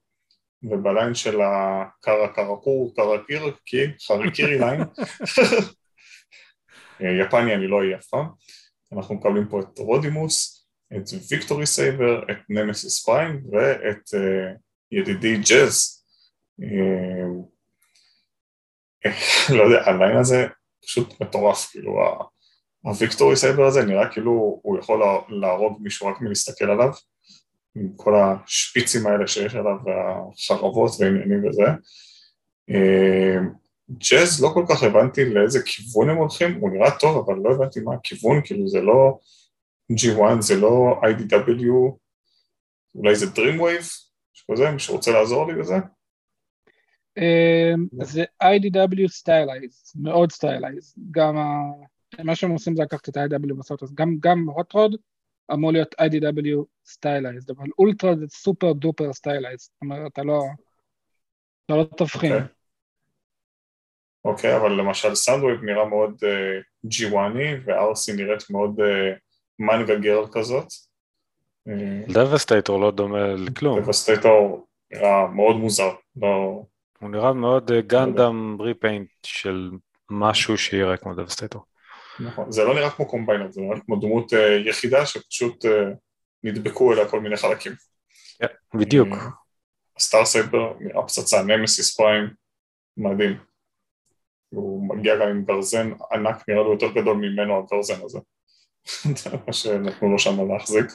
[0.63, 4.81] וב line של הקארה קראקור, קארה קיר, קי, חריקירי line,
[7.03, 8.27] אה, יפני אני לא אהיה אף פעם,
[8.93, 10.67] אנחנו מקבלים פה את Rodimus,
[10.97, 14.53] את Victory Saber, את Nemesis Prime ואת אה,
[14.93, 16.05] ידידי Jazz.
[16.63, 17.27] אה,
[19.57, 20.47] לא יודע, ה line הזה
[20.83, 21.99] פשוט מטורף, כאילו
[22.85, 26.91] ה Victory Saber הזה נראה כאילו הוא יכול לה- להרוג מישהו רק מלהסתכל עליו,
[27.77, 31.63] עם כל השפיצים האלה שיש עליו והחרבות ועניינים וזה.
[32.71, 33.37] אה,
[33.91, 37.81] Jazz לא כל כך הבנתי לאיזה כיוון הם הולכים, הוא נראה טוב אבל לא הבנתי
[37.81, 39.19] מה הכיוון, כאילו זה לא
[39.93, 41.97] G1, זה לא IDW,
[42.95, 43.89] אולי זה Dreamwave,
[44.35, 45.75] משהו כזה, מישהו רוצה לעזור לי בזה?
[47.17, 50.95] אמ, זה IDW stylized, מאוד stylized.
[51.11, 54.97] גם ה- מה שהם עושים זה לקחת את ה-IDW ולעשות, אז גם, גם Hot Rod
[55.53, 60.43] אמור להיות IDW stylized, אבל אולטרה זה super duper stylized, זאת אומרת, אתה לא,
[61.67, 62.33] אתה לא תבחין.
[62.33, 62.47] אוקיי.
[64.25, 69.19] אוקיי, אבל למשל Soundwave נראה מאוד uh, G1-y ו Arcee נראית מאוד uh,
[69.59, 70.67] manga girl כזאת.
[72.09, 76.63] Devastator לא דומה לכלום, Devastator נראה מאוד מוזר, לא...
[77.03, 79.71] הוא נראה מאוד אה, Gundam repaint של
[80.11, 81.63] משהו שיראה כמו Devastator.
[82.21, 84.37] נכון, זה לא נראה כמו combiner, זה נראה כמו דמות uh,
[84.69, 85.69] יחידה שפשוט uh,
[86.45, 87.73] נדבקו אליה כל מיני חלקים.
[88.75, 89.09] בדיוק.
[89.09, 89.29] אה,
[89.99, 92.25] Star Saber נראה פצצה, Nemesis Prime,
[92.97, 93.39] מדהים.
[94.49, 98.19] הוא מגיע גם עם גרזן ענק, נראה לו יותר גדול ממנו הגרזן הזה.
[99.23, 100.87] זה מה שנתנו לו שם להחזיק.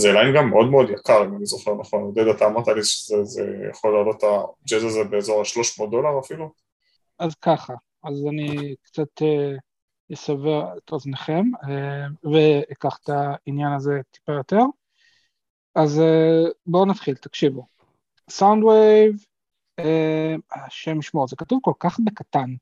[0.00, 2.02] זה line גם מאוד מאוד יקר, אם אני זוכר נכון.
[2.02, 6.18] עודד, אתה אמרת לי שזה זה יכול לעלות את ה Jazz הזה באזור ה-300 דולר
[6.18, 6.50] אפילו?
[7.18, 7.74] אז ככה,
[8.04, 9.56] אז אני קצת אה,
[10.12, 14.62] אסבר את אוזניכם אה, ואקח את העניין הזה טיפה יותר.
[15.74, 17.66] אז אה, בואו נתחיל, תקשיבו.
[18.30, 19.24] Soundwave,
[19.78, 22.54] אה, השם ישמור, זה כתוב כל כך בקטן,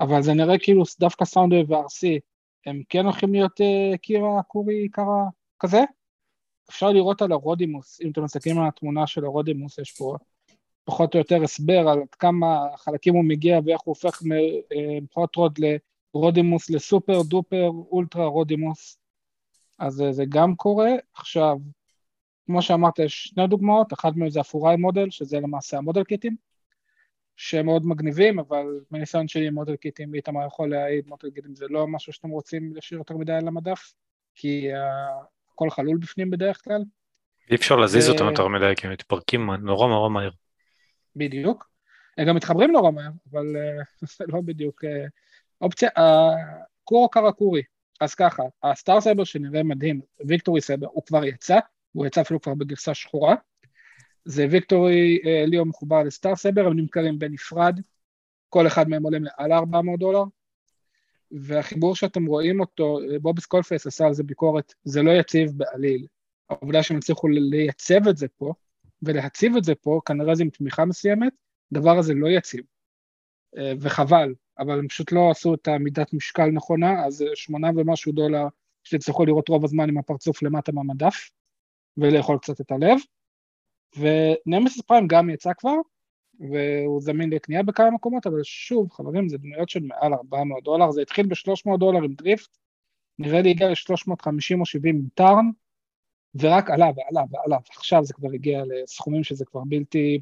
[0.00, 2.20] אבל זה נראה כאילו דווקא Soundwave ו- Arcee
[2.66, 3.60] הם כן הולכים להיות
[4.02, 5.24] קירה, קורי, קרה,
[5.60, 5.80] כזה?
[6.70, 10.16] אפשר לראות על ה Rodimus, אם אתם מסתכלים על התמונה של ה Rodimus, יש פה
[10.84, 14.22] פחות או יותר הסבר על כמה חלקים הוא מגיע ואיך הוא הופך
[15.02, 15.58] מ Hot Rod
[16.14, 18.98] ל Rodimus ל super duper ultra Rodimus,
[19.78, 20.90] אז אה, זה גם קורה.
[21.14, 21.56] עכשיו,
[22.46, 26.36] כמו שאמרת, יש שני דוגמאות, אחת מהן זה ה Furai Model, שזה למעשה המודל קיטים,
[27.36, 31.86] שהם מאוד מגניבים, אבל מניסיון שלי מודל קיטים, איתמר יכול להעיד, מודל קיטים זה לא
[31.86, 33.92] משהו שאתם רוצים להשאיר יותר מדי על המדף,
[34.34, 34.76] כי uh,
[35.56, 36.82] הכל חלול בפנים בדרך כלל.
[37.50, 40.30] אי אפשר להזיז אה, אותם יותר מדי כי הם מתפרקים נורא נורא מהר.
[41.16, 41.68] בדיוק.
[42.18, 44.88] הם גם מתחברים נורא מהר, אבל uh, זה לא בדיוק uh,
[45.60, 45.88] אופציה.
[46.84, 47.62] קורו קרקורי,
[48.00, 51.58] אז ככה, ה Star Saber שנראה מדהים, Victory Saber, הוא כבר יצא,
[51.92, 53.34] הוא יצא אפילו כבר בגרסה שחורה.
[54.24, 57.80] זה Victory Leo מחובר ל Star Saber, הם נמכרים בנפרד,
[58.48, 60.22] כל אחד מהם עולה מעל 400 דולר.
[61.30, 66.06] והחיבור שאתם רואים אותו, Bobby Skullface עשה על זה ביקורת, זה לא יציב בעליל.
[66.50, 68.52] העובדה שהם הצליחו לייצב את זה פה,
[69.02, 71.32] ולהציב את זה פה, כנראה זה עם תמיכה מסוימת,
[71.72, 72.64] הדבר הזה לא יציב.
[73.80, 78.46] וחבל, אבל הם פשוט לא עשו את המידת משקל נכונה, אז שמונה ומשהו דולר
[78.84, 81.30] שתצטרכו לראות רוב הזמן עם הפרצוף למטה מהמדף,
[81.96, 82.98] ולאכול קצת את הלב.
[83.96, 85.74] ונמסיס פריים גם יצא כבר,
[86.40, 91.02] והוא זמין לקנייה בכמה מקומות, אבל שוב, חברים, זה דמויות של מעל 400 דולר, זה
[91.02, 92.56] התחיל ב-300 דולר עם דריפט,
[93.18, 95.50] נראה לי הגיע ל-350 או 70 עם טארן,
[96.34, 100.20] ורק עלה ועלה ועלה, עכשיו זה כבר הגיע לסכומים שזה כבר בלתי...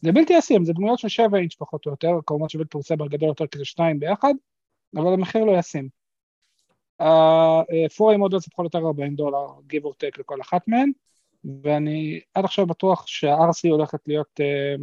[0.00, 3.28] זה בלתי ישים, זה דמויות של 7 אינץ' פחות או יותר, כמובן שוויקטור סבר גדול
[3.28, 4.34] יותר כזה שתיים ביחד,
[4.96, 5.88] אבל המחיר לא ישים.
[7.00, 10.92] הפורים עוד זה פחות או יותר 40 דולר, give or take לכל אחת מהן,
[11.62, 14.82] ואני עד עכשיו בטוח שה-RC הולכת להיות uh,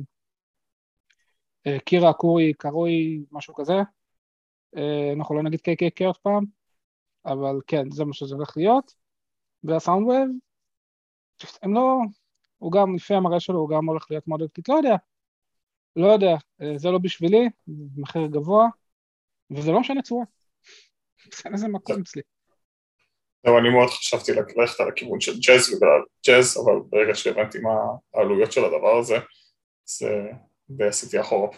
[1.86, 3.74] קירה, קורי, קרוי, משהו כזה.
[4.76, 4.80] Uh,
[5.18, 6.45] אנחנו לא נגיד KKK עוד פעם,
[7.26, 8.93] אבל כן, זה מה שזה הולך להיות.
[9.64, 10.28] והסאונד ווב,
[11.62, 11.97] הם לא,
[12.57, 14.95] הוא גם, לפי המראה שלו, הוא גם הולך להיות קיט, לא יודע.
[15.95, 16.36] לא יודע,
[16.76, 17.49] זה לא בשבילי,
[17.97, 18.68] מחיר גבוה,
[19.51, 20.26] וזה לא משנה צורה.
[21.36, 22.22] אין לזה מקום אצלי.
[23.45, 27.76] זהו, אני מאוד חשבתי ללכת על הכיוון של ג'אז בגלל Jazz, אבל ברגע שהבנתי מה
[28.14, 30.07] העלויות של הדבר הזה, אז
[30.78, 31.49] די עשיתי אחורה.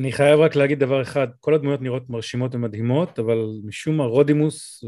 [0.00, 4.84] אני חייב רק להגיד דבר אחד, כל הדמויות נראות מרשימות ומדהימות, אבל משום מה רודימוס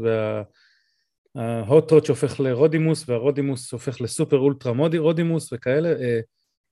[1.35, 6.19] וההוט-רוט שהופך לרודימוס, והרודימוס הופך לסופר אולטרה מודי רודימוס וכאלה, אה,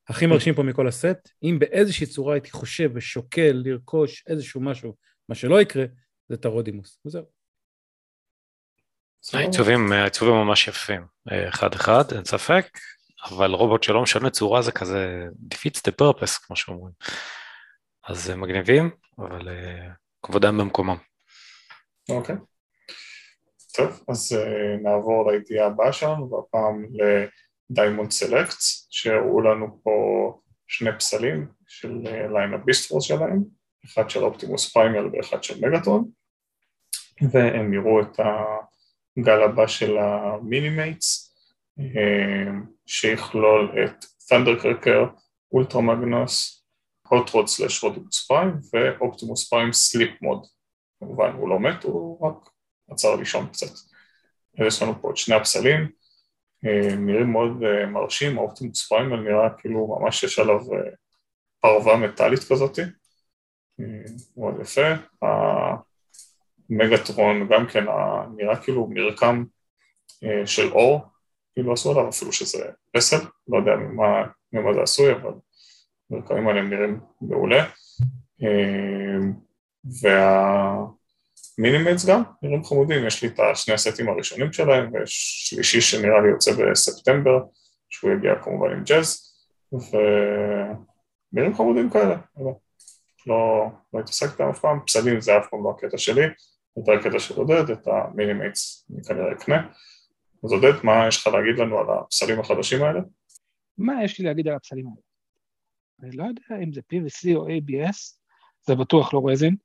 [0.10, 1.30] הכי מרשים פה מכל הסט.
[1.43, 4.95] אם באיזושהי צורה הייתי חושב ושוקל לרכוש איזשהו משהו,
[5.30, 5.86] מה שלא יקרה,
[6.30, 7.26] זה את הרודימוס, וזהו.
[9.34, 12.66] העיצובים, העיצובים ממש יפים, אחד אחד, אין ספק,
[13.26, 16.93] אבל רובוט שלא משנה צורה זה כזה defeats the purpose, כמו שאומרים.
[18.07, 19.47] אז מגניבים, אבל
[20.24, 20.97] כבודם במקומם.
[22.09, 22.36] אוקיי.
[23.74, 24.38] טוב, אז
[24.84, 26.86] נעבור לידיעה הבאה שלנו, והפעם
[27.70, 29.91] ל Diamond Select, שהראו לנו פה
[30.67, 31.93] שני פסלים של
[32.34, 33.43] line ה Beast Wars שלהם,
[33.86, 36.10] אחד של Optimus Primal ואחד של Megatron,
[37.32, 38.20] והם הראו את
[39.17, 41.29] הגל הבא של ה Minimates,
[42.86, 45.06] שיכלול את Thundercracker, Ultra
[45.52, 46.66] Magnus, Hot
[47.08, 50.45] Rod slash Rodimus Prime ו Optimus Prime sleep mode.
[51.00, 52.50] כמובן הוא לא מת, הוא רק
[52.92, 53.72] עצר לישון קצת.
[54.68, 55.90] יש לנו פה את שני הפסלים,
[56.98, 57.52] נראים מאוד
[57.88, 60.60] מרשים, האופטימוס פריים נראה כאילו ממש יש עליו
[61.62, 62.82] פרווה מטאלית כזאתי,
[64.38, 64.88] מאוד יפה.
[66.70, 67.84] המגטרון גם כן
[68.38, 69.44] נראה כאילו מרקם
[70.46, 71.02] של אור,
[71.54, 74.24] כאילו עשו עליו אפילו שזה פסל, לא יודע ממה,
[74.54, 75.32] ממה זה עשוי, אבל
[76.12, 77.66] המרקמים האלה נראים מעולה.
[81.58, 86.22] וה Minimates גם נראים חמודים, יש לי את השני הסטים הראשונים שלהם, ויש שלישי שנראה
[86.22, 87.39] לי יוצא בספטמבר,
[87.89, 89.36] שהוא יגיע כמובן עם Jazz,
[89.74, 92.18] ונראים חמודים כאלה.
[93.28, 96.26] לא, לא התעסקתי אף פעם, פסלים זה אף פעם לא הקטע שלי,
[96.78, 99.68] יותר הקטע של עודד, את ה Minimates אני כנראה אקנה.
[100.44, 103.00] אז עודד, מה יש לך להגיד לנו על הפסלים החדשים האלה?
[103.78, 105.02] מה יש לי להגיד על הפסלים האלה?
[106.04, 108.20] אני לא יודע אם זה PVC או ABS,
[108.68, 109.56] זה בטוח לא רזין.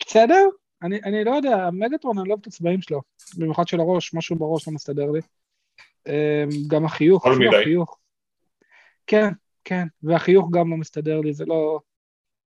[0.00, 0.48] בסדר?
[0.82, 3.00] אני, אני לא יודע, המגטרון, אני לא אוהב את הצבעים שלו,
[3.38, 5.20] במיוחד של הראש, משהו בראש לא מסתדר לי.
[6.68, 7.56] גם החיוך, כל מידי.
[7.56, 7.98] החיוך.
[9.06, 9.28] כן,
[9.64, 11.80] כן, והחיוך גם לא מסתדר לי, זה לא,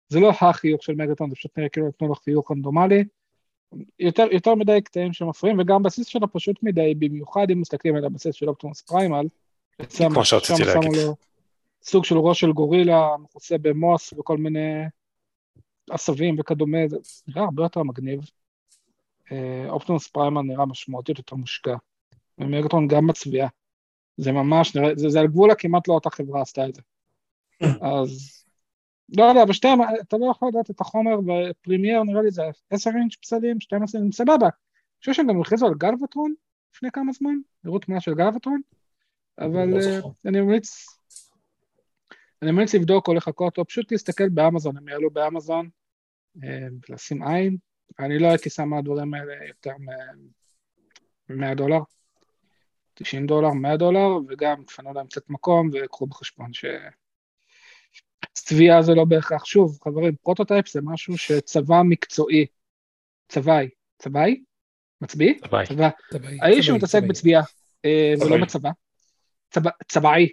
[0.08, 3.04] זה לא החיוך של מגטון, זה פשוט נראה כאילו נתנו לו חיוך רנדומלי.
[3.98, 8.34] יותר, יותר מדי קטעים שמפריעים, וגם הבסיס שלו פשוט מדי, במיוחד אם מסתכלים על הבסיס
[8.34, 9.26] של אופטימוס פריימל.
[10.08, 10.90] כמו שרציתי להגיד.
[11.06, 11.14] לו
[11.82, 14.84] סוג של ראש של גורילה, מכוסה ב moss וכל מיני
[15.90, 16.96] עשבים וכדומה, זה
[17.28, 18.20] נראה הרבה יותר מגניב.
[19.68, 21.76] Optimus Primal נראה משמעותית יותר מושקע.
[22.38, 23.46] ו Megatron גם מצביע.
[24.16, 26.82] זה ממש נראה, זה, זה על גבול הכמעט לא אותה חברה עשתה את זה.
[27.80, 28.43] אז
[29.08, 32.90] לא יודע, בשתיהם, אתה לא יכול לדעת את החומר, ב Premier נראה לי זה 10
[32.90, 34.46] אינץ' פסלים, 12 אינץ', סבבה.
[34.46, 36.34] אני חושב שהם גם הכריזו על Galvatron
[36.74, 37.34] לפני כמה זמן,
[37.64, 38.60] לראות תמונה של Galvatron,
[39.38, 39.68] אבל
[40.26, 40.86] אני ממליץ,
[42.42, 45.68] אני ממליץ לבדוק או לחכות, או פשוט להסתכל באמזון, הם יעלו באמזון,
[46.88, 47.56] ולשים עין,
[47.98, 49.72] אני לא הייתי שם מהדברים האלה יותר
[51.30, 51.78] מ-100 דולר.
[52.94, 56.52] 90 דולר, 100 דולר, וגם תפנו להם קצת מקום וקחו בחשבון
[58.38, 59.44] שצביעה זה לא בהכרח.
[59.44, 62.46] שוב, חברים, prototype זה משהו שצבעי מקצועי,
[63.28, 64.42] צבעי, צבעי?
[65.00, 65.34] מצביא?
[65.44, 65.66] צבעי.
[65.66, 65.88] צבע.
[66.42, 67.42] האיש שמתעסק בצביעה,
[68.20, 68.70] ולא בצבא.
[69.88, 70.28] צבעי.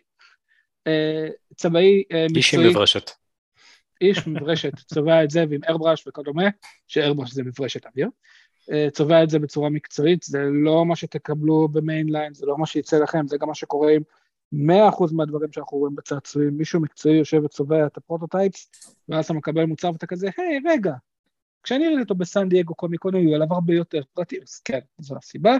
[1.55, 2.35] צבעי מקצועי.
[2.35, 3.11] איש עם מברשת.
[4.01, 6.43] איש מברשת, צובע את זה ועם airbrush וכדומה,
[6.87, 8.07] ש airbrush זה מברשת אוויר.
[8.91, 12.97] צובע את זה בצורה מקצועית, זה לא מה שתקבלו ב mainline, זה לא מה שיצא
[12.97, 14.01] לכם, זה גם מה שקורה עם
[14.53, 14.57] 100%
[15.13, 18.71] מהדברים שאנחנו רואים בצעצועים, מישהו מקצועי יושב וצובע את ה prototypes,
[19.09, 20.93] ואז אתה מקבל מוצר ואתה כזה, היי, רגע,
[21.63, 25.57] כשאני ראיתי אותו בסן דייגו Comic-Con היו עליו הרבה יותר פרטים, אז כן, זו הסיבה.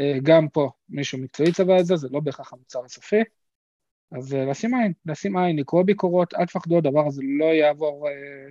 [0.00, 3.22] אה, גם פה מישהו מקצועי צבע את זה, זה לא בהכרח המוצר הסופי.
[4.12, 8.50] אז אה, לשים עין, לשים עין, לקרוא ביקורות, אל תפחדו, הדבר הזה לא יעבור אה,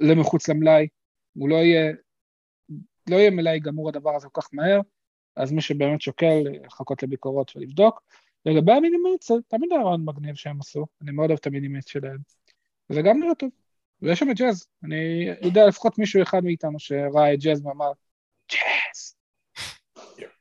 [0.00, 0.88] למחוץ למלאי,
[1.34, 1.92] הוא לא יהיה,
[3.10, 4.80] לא יהיה מלאי גמור הדבר הזה כל כך מהר,
[5.36, 8.02] אז מי שבאמת שוקל, לחכות לביקורות ולבדוק.
[8.46, 11.51] לגבי ה Minimate, זה תמיד היה רעיון מגניב שהם עשו, אני מאוד אוהב את ה
[11.51, 12.18] Minimate שלהם.
[12.90, 13.50] וזה גם נראה טוב.
[14.02, 17.92] ויש שם את Jazz, אני יודע לפחות מישהו אחד מאיתנו שראה את ג'אז ואמר,
[18.52, 19.14] ג'אז.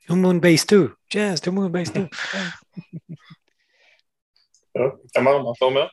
[0.09, 2.07] To moon base 2, Jazz, to moon base 2.
[4.73, 5.87] טוב, איתמר, מה אתה אומר?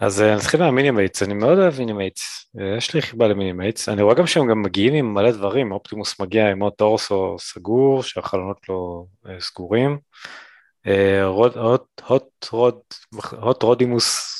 [0.00, 3.88] אז אה, נתחיל מה Minimates, אני מאוד אוהב Minimates, אה, יש לי חיבה ל Minimates,
[3.88, 8.02] אני רואה גם שהם גם מגיעים עם מלא דברים, Optimus מגיע עם עוד torso סגור,
[8.02, 9.98] שהחלונות לא אה, סגורים,
[13.40, 14.38] Hot Rodimus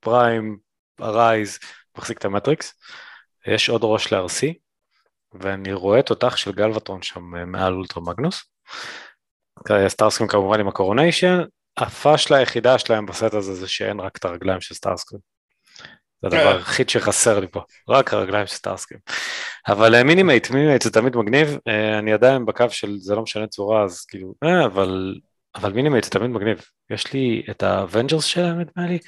[0.00, 0.58] Prime
[1.00, 1.58] arise
[1.98, 2.74] מחזיק את ה Matrix,
[3.46, 4.54] יש עוד ראש ל-Arcee,
[5.32, 8.44] ואני רואה תותח של Galvatron שם אה, מעל Ultra Magnus.
[9.88, 11.40] Starscream כמובן עם ה coronation,
[11.76, 15.20] הפאשלה היחידה שלהם בסט הזה זה שאין רק את הרגליים של Starscream.
[16.22, 16.56] זה הדבר כן.
[16.56, 19.00] היחיד שחסר לי פה, רק הרגליים של Starscream.
[19.68, 23.84] אבל Minimate, Minimate זה תמיד מגניב, אה, אני עדיין בקו של זה לא משנה צורה,
[23.84, 25.14] אז כאילו, אה, אבל,
[25.54, 26.60] אבל Minimate זה תמיד מגניב.
[26.90, 28.98] יש לי את ה Avengers שלהם, נדמה לי,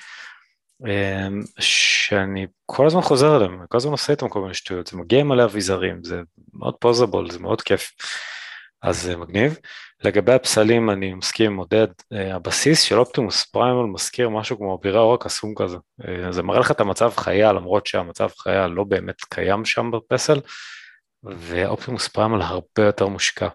[0.85, 5.21] אמ, שאני כל הזמן חוזר אליהם, כל הזמן עושה איתם כל מיני שטויות, זה מגיע
[5.21, 6.21] עם מלא אביזרים, זה
[6.55, 7.91] מאוד poseable, זה מאוד כיף,
[8.83, 9.59] אז זה מגניב.
[10.05, 14.99] לגבי הפסלים אני מסכים עם עודד, אה, הבסיס של Optimus Primal מזכיר משהו כמו אבירי
[14.99, 15.77] אור הקסום כזה,
[16.09, 20.41] אה, זה מראה לך את המצב חיה למרות שהמצב חיה לא באמת קיים שם בפסל,
[21.23, 23.49] ו Optimus Primal הרבה יותר מושקע.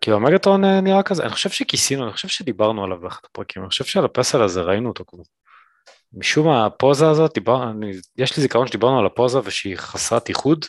[0.00, 3.68] כאילו המגטרון אה, נראה כזה, אני חושב שכיסינו, אני חושב שדיברנו עליו באחד הפרקים, אני
[3.70, 5.22] חושב שעל הפסל הזה ראינו אותו כבר.
[6.12, 10.64] משום הפוזה הזאת, דיבר, אני, יש לי זיכרון שדיברנו על הפוזה ושהיא חסרת איחוד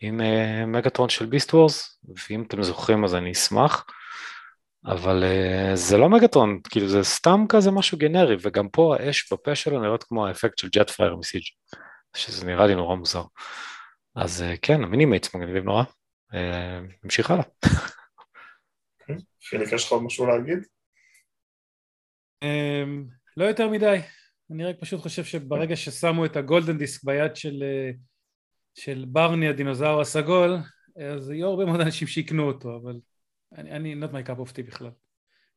[0.00, 3.86] עם uh, מגטרון של ביסט וורס, ואם אתם זוכרים אז אני אשמח,
[4.86, 9.54] אבל uh, זה לא מגטרון, כאילו זה סתם כזה משהו גנרי, וגם פה האש בפה
[9.54, 11.42] שלו נראית כמו האפקט של ג'ט פרייר מסיג',
[12.16, 13.22] שזה נראה לי נורא מוזר.
[14.16, 15.82] אז uh, כן, ה Minimates מגניבים נורא,
[16.32, 16.36] uh,
[17.04, 17.44] נמשיך הלאה.
[19.48, 20.58] חיליק, יש לך עוד משהו להגיד?
[22.42, 23.04] אמ,
[23.36, 23.98] לא יותר מדי.
[24.50, 27.90] אני רק פשוט חושב שברגע ששמו את ה golden disk ביד של, אה,
[28.74, 30.56] של ברני הדינוזאור הסגול,
[31.16, 33.00] אז יהיו הרבה מאוד אנשים שיקנו אותו, אבל
[33.56, 34.90] אני, אני not my cup of tea בכלל.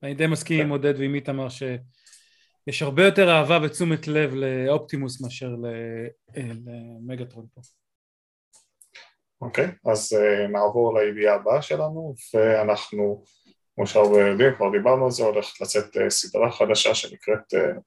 [0.04, 5.22] אני די מסכים עם עודד ועם איתמר שיש הרבה יותר אהבה ותשומת לב ל Optimus
[5.22, 5.56] מאשר
[6.36, 7.62] אה, למגטרון פה.
[9.46, 13.24] אוקיי, אז uh, נעבור לידיעה הבאה שלנו, ואנחנו,
[13.76, 17.80] כמו שהרבה יודעים, כבר דיברנו על זה, הולכת לצאת uh, סדרה חדשה שנקראת uh,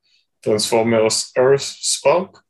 [0.47, 2.41] Transformers Earth Spark,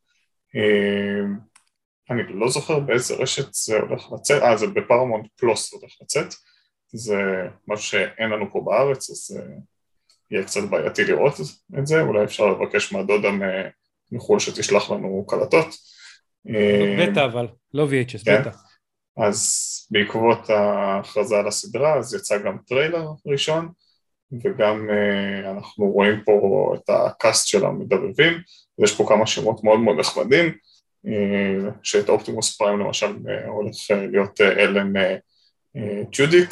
[2.10, 6.34] אני לא זוכר באיזה רשת זה הולך לצאת, אה זה בפרמונט פלוס הולך לצאת,
[6.92, 7.14] זה
[7.68, 9.40] משהו שאין לנו פה בארץ אז
[10.30, 11.34] יהיה קצת בעייתי לראות
[11.78, 13.28] את זה, אולי אפשר לבקש מהדודה
[14.12, 15.66] מחו"ל שתשלח לנו קלטות.
[16.98, 18.40] בטא אבל, לא VHS, כן?
[18.40, 18.50] בטא.
[19.18, 23.68] אז בעקבות ההכרזה על הסדרה אז יצא גם טריילר ראשון
[24.32, 28.32] וגם uh, אנחנו רואים פה את הקאסט של המדבבים,
[28.78, 30.52] ויש פה כמה שמות מאוד מאוד נחמדים,
[31.06, 31.10] uh,
[31.82, 34.92] שאת אופטימוס פריים למשל uh, הולך להיות אלן
[36.12, 36.50] טודיק,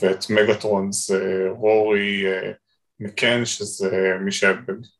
[0.00, 2.24] ואת מגטרון זה רורי
[3.00, 4.44] מקן, שזה מי, ש...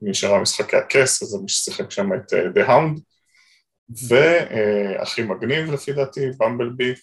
[0.03, 3.01] מי שראה משחקי הכס, אז זה מי ששיחק שם את The Hound,
[4.09, 6.95] והכי מגניב לפי דעתי, במבלבי,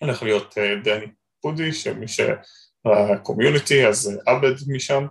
[0.00, 1.06] הולך להיות uh, דני
[1.40, 2.20] פודי, שמי ש...
[2.86, 5.06] ה Community, אז עבד משם,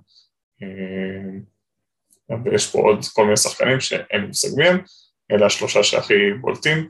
[0.63, 4.81] אה, ויש פה עוד כל מיני שחקנים שאין מושג מהם,
[5.31, 6.87] אלה השלושה שהכי בולטים,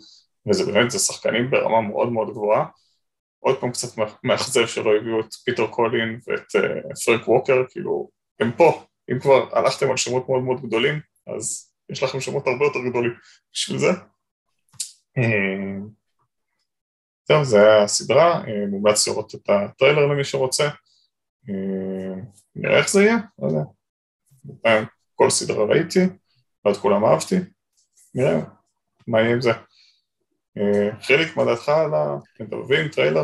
[0.49, 2.65] וזה באמת, זה שחקנים ברמה מאוד מאוד גבוהה.
[3.39, 3.87] עוד פעם קצת
[4.23, 6.63] מאכזב שלא הביאו את פיטר קולין ואת
[7.05, 10.99] פרק ווקר, כאילו, הם פה, אם כבר הלכתם על שמות מאוד מאוד גדולים,
[11.35, 13.13] אז יש לכם שמות הרבה יותר גדולים
[13.53, 13.91] בשביל זה.
[15.17, 15.77] אה,
[17.27, 20.69] זהו, זה היה הסדרה, אה, מומלץ לראות את הטריילר למי שרוצה,
[21.49, 22.15] אה,
[22.55, 24.83] נראה איך זה יהיה, לא יודע,
[25.15, 25.99] כל סדרה ראיתי,
[26.65, 27.35] לא את כולם אהבתי,
[28.15, 28.39] נראה
[29.07, 29.51] מה יהיה עם זה.
[31.01, 31.91] חיליק, מה דעתך על
[32.39, 33.23] המדובבים, טריילר?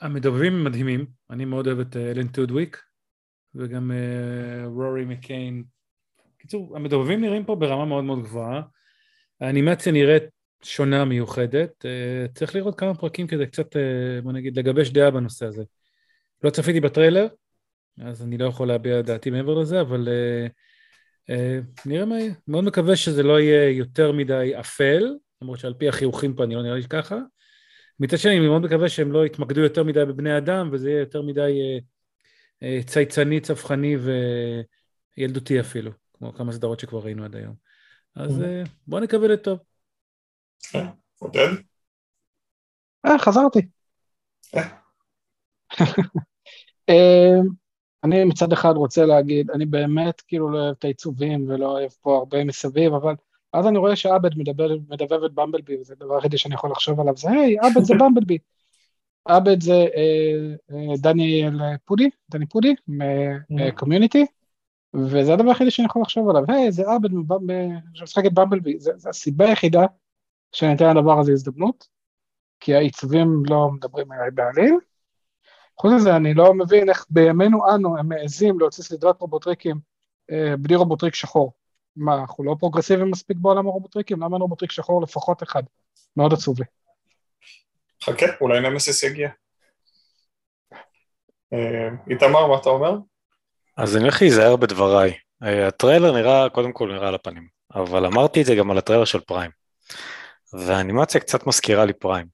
[0.00, 2.82] המדובבים מדהימים, אני מאוד אוהב את אלן טודיק
[3.54, 3.90] וגם
[4.64, 5.64] רורי מקן.
[6.38, 8.62] בקיצור, המדובבים נראים פה ברמה מאוד מאוד גבוהה,
[9.40, 10.22] האנימציה נראית
[10.62, 13.78] שונה מיוחדת, uh, צריך לראות כמה פרקים כדי קצת, uh,
[14.22, 15.62] בוא נגיד, לגבש דעה בנושא הזה.
[16.42, 17.26] לא צפיתי בטריילר,
[18.00, 20.08] אז אני לא יכול להביע דעתי מעבר לזה, אבל
[21.28, 21.32] uh,
[21.86, 22.32] נראה מה יהיה.
[22.48, 25.04] מאוד מקווה שזה לא יהיה יותר מדי אפל,
[25.42, 27.16] למרות שעל פי החיוכים פה אני לא נראה לי ככה.
[28.00, 31.22] מצד שני, אני מאוד מקווה שהם לא יתמקדו יותר מדי בבני אדם, וזה יהיה יותר
[31.22, 31.78] מדי אה,
[32.62, 33.96] אה, צייצני, צווחני
[35.16, 37.54] וילדותי אפילו, כמו כמה סדרות שכבר ראינו עד היום.
[38.14, 39.58] אז אה, בואו נקווה לטוב.
[40.70, 40.86] כן.
[41.18, 41.48] עודד?
[43.06, 43.68] אה, חזרתי.
[44.56, 44.68] אה.
[46.88, 47.38] אה,
[48.04, 52.16] אני מצד אחד רוצה להגיד, אני באמת כאילו לא אוהב את העיצובים ולא אוהב פה
[52.16, 53.14] הרבה מסביב, אבל
[53.52, 57.16] אז אני רואה שעבד מדבר, מדבב את במבלבי, וזה הדבר היחידי שאני יכול לחשוב עליו,
[57.16, 58.38] זה היי, עבד זה במבלבי.
[59.24, 62.74] עבד זה אה, אה, דניאל פודי, דני פודי,
[63.50, 64.26] מקומיוניטי,
[64.94, 67.08] וזה הדבר היחידי שאני יכול לחשוב עליו, היי, זה עבד
[67.94, 69.82] שמשחק את במבלבי, זה הסיבה היחידה
[70.52, 71.88] שאני אתן לדבר הזה הזדמנות,
[72.60, 74.74] כי העיצובים לא מדברים אליי בעליל.
[75.80, 79.76] חוץ מזה, אני לא מבין איך בימינו אנו הם מעזים להוציא סדרת רובוטריקים
[80.30, 81.52] אה, בלי רובוטריק שחור.
[81.96, 84.22] מה, אנחנו לא פרוגרסיביים מספיק בעולם הרובוטריקים?
[84.22, 85.62] למה אין רובוטריק שחור לפחות אחד?
[86.16, 86.64] מאוד עצוב לי.
[88.02, 89.28] חכה, אולי נמסיס יגיע.
[91.52, 92.98] אה, איתמר, מה אתה אומר?
[93.78, 95.14] אז אני הולך להיזהר בדבריי.
[95.42, 99.04] אה, הטריילר נראה, קודם כל נראה על הפנים, אבל אמרתי את זה גם על הטריילר
[99.04, 99.50] של פריים.
[100.52, 102.26] והאנימציה קצת מזכירה לי פריים.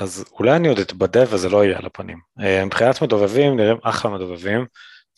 [0.00, 2.18] אז אולי אני עוד אתבדה וזה לא יהיה על הפנים.
[2.40, 4.66] אה, מבחינת מדובבים נראים אחלה מדובבים.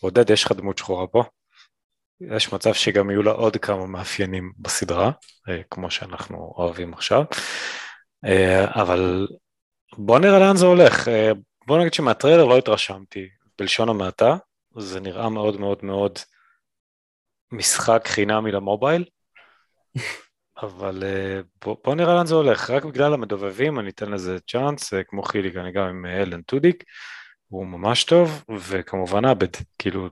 [0.01, 1.25] עודד, יש לך דמות שחורה פה?
[2.21, 5.11] יש מצב שגם יהיו לה עוד כמה מאפיינים בסדרה,
[5.49, 7.25] אה, כמו שאנחנו אוהבים עכשיו.
[8.67, 9.29] אבל
[9.99, 11.09] בוא נראה לאן זה הולך.
[11.67, 14.37] בוא נגיד שמהטריילר לא התרשמתי, בלשון המעטה.
[14.77, 16.19] זה נראה מאוד מאוד מאוד
[17.53, 19.05] משחק חינמי למובייל.
[20.63, 24.95] אבל אה, בוא, בוא נראה לאן זה הולך, רק בגלל המדובבים אני אתן לזה צ'אנס,
[24.95, 26.85] אה, כמו חיליק אני גם עם אה, אלן טודיק,
[27.49, 29.49] הוא ממש טוב, וכמובן עבד,
[29.79, 30.09] כאילו,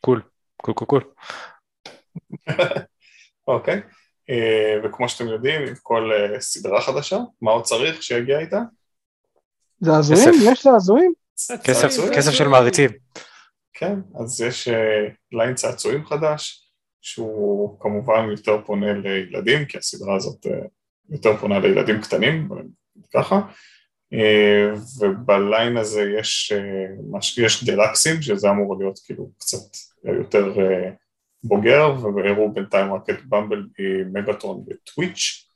[0.00, 0.22] cool,
[0.56, 1.02] cool cool cool.
[3.48, 3.80] אוקיי,
[4.84, 8.60] וכמו שאתם יודעים, עם כל סדרה חדשה, מה עוד צריך שיגיע איתה?
[9.80, 10.34] זעזועים?
[10.42, 11.12] יש זעזועים?
[11.64, 12.90] כסף, כסף של מעריצים.
[13.82, 14.68] כן, אז יש
[15.32, 16.70] ליין צעצועים חדש,
[17.00, 20.66] שהוא כמובן יותר פונה לילדים, כי הסדרה הזאת אה,
[21.10, 22.48] יותר פונה לילדים קטנים,
[23.14, 23.40] ככה,
[24.12, 30.54] אה, ובליין הזה יש, אה, יש דלקסים, שזה אמור להיות כאילו קצת יותר
[31.44, 33.68] בוגר, והראו בינתיים רק את במבל
[34.12, 35.48] מגאטרון וטוויץ',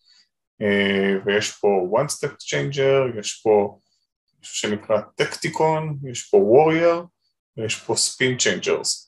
[1.24, 3.78] ויש פה one step changer, יש פה
[4.40, 7.15] משהו שנקרא טקטיקון, יש פה warrior,
[7.56, 9.06] ויש פה spin changers.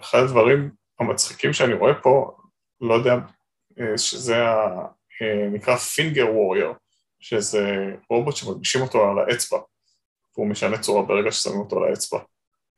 [0.00, 0.70] אחד הדברים
[1.00, 2.36] המצחיקים שאני רואה פה,
[2.80, 3.14] לא יודע,
[3.80, 4.86] אה, שזה ה...
[5.22, 6.74] אה, נקרא פינגר ווריור,
[7.20, 9.58] שזה רובוט שמלבישים אותו על האצבע,
[10.36, 12.18] והוא משנה צורה ברגע ששמים אותו על האצבע.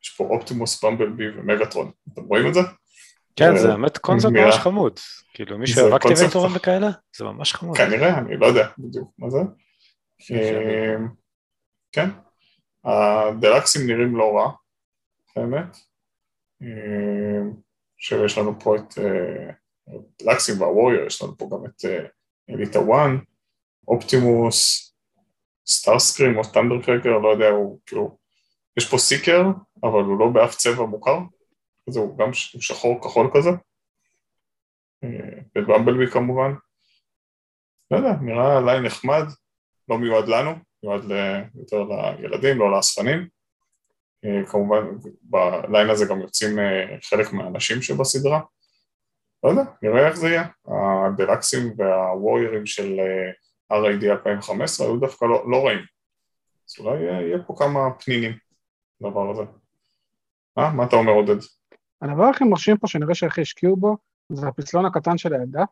[0.03, 2.59] יש פה אופטימוס, במבלבי ומגטרון, אתם רואים את זה?
[3.35, 4.99] כן, זה באמת קונספט ממש חמוד.
[5.33, 7.77] כאילו מי שאוהב אקטיבייטורים וכאלה, זה ממש חמוד.
[7.77, 9.39] כנראה, אני לא יודע בדיוק מה זה.
[10.31, 10.95] אה,
[11.91, 12.09] כן,
[12.85, 14.51] הדלקסים נראים לא רע,
[15.35, 15.77] האמת.
[17.97, 18.93] עכשיו יש לנו פה דלקסים
[20.21, 21.85] וה Warrior, יש לנו פה גם את
[22.49, 22.85] אליטה 1,
[23.87, 24.91] אופטימוס,
[25.67, 28.17] סטארסקרים או ת'אנדרקרקר, לא יודע, הוא כאילו,
[28.77, 29.41] יש פה סיקר,
[29.83, 31.17] אבל הוא לא באף צבע מוכר,
[31.87, 33.49] אז הוא גם שחור כחול כזה,
[35.55, 36.51] ובמבלבי כמובן,
[37.91, 39.23] לא יודע, נראה ליין נחמד,
[39.89, 40.51] לא מיועד לנו,
[40.85, 41.03] מיועד
[41.55, 43.27] יותר לילדים, לא לאספנים,
[44.25, 44.85] אה, כמובן
[45.21, 48.41] בליין הזה גם יוצאים אה, חלק מהאנשים שבסדרה.
[49.43, 50.47] לא יודע, נראה איך זה יהיה.
[50.65, 55.79] הדלקסים והווריירים של אה, RID 2015 היו דווקא לא, לא רעים.
[56.69, 58.37] אז אולי יהיה פה כמה פנינים
[59.01, 59.43] לדבר הזה.
[60.57, 60.73] אה?
[60.73, 61.37] מה אתה אומר עודד?
[62.01, 63.97] הדבר הכי מרשים פה שנראה שאיך השקיעו בו
[64.29, 65.63] זה הפסלון הקטן של הילדה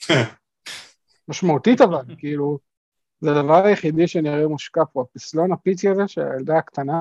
[1.28, 2.58] משמעותית אבל, כאילו
[3.22, 7.00] זה הדבר היחידי שנראה מושקע פה, הפסלון הפיצי הזה של הילדה הקטנה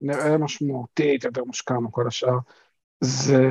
[0.00, 2.38] נראה משמעותית יותר מושקע מכל השאר.
[3.00, 3.44] זה...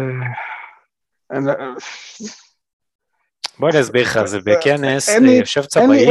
[3.59, 5.09] בוא אני אסביר לך, זה בכנס,
[5.39, 6.09] יושב צבאי.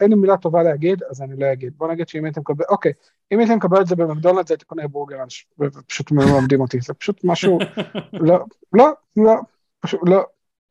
[0.00, 1.72] אין לי מילה טובה להגיד, אז אני לא אגיד.
[1.76, 2.92] בוא נגיד שאם הייתם מקבל, אוקיי,
[3.32, 7.58] אם הייתם מקבל את זה במקדונלדס, הייתי קונה בורגראנץ', ופשוט מלמדים אותי, זה פשוט משהו,
[8.12, 9.34] לא, לא, לא,
[9.80, 10.24] פשוט לא,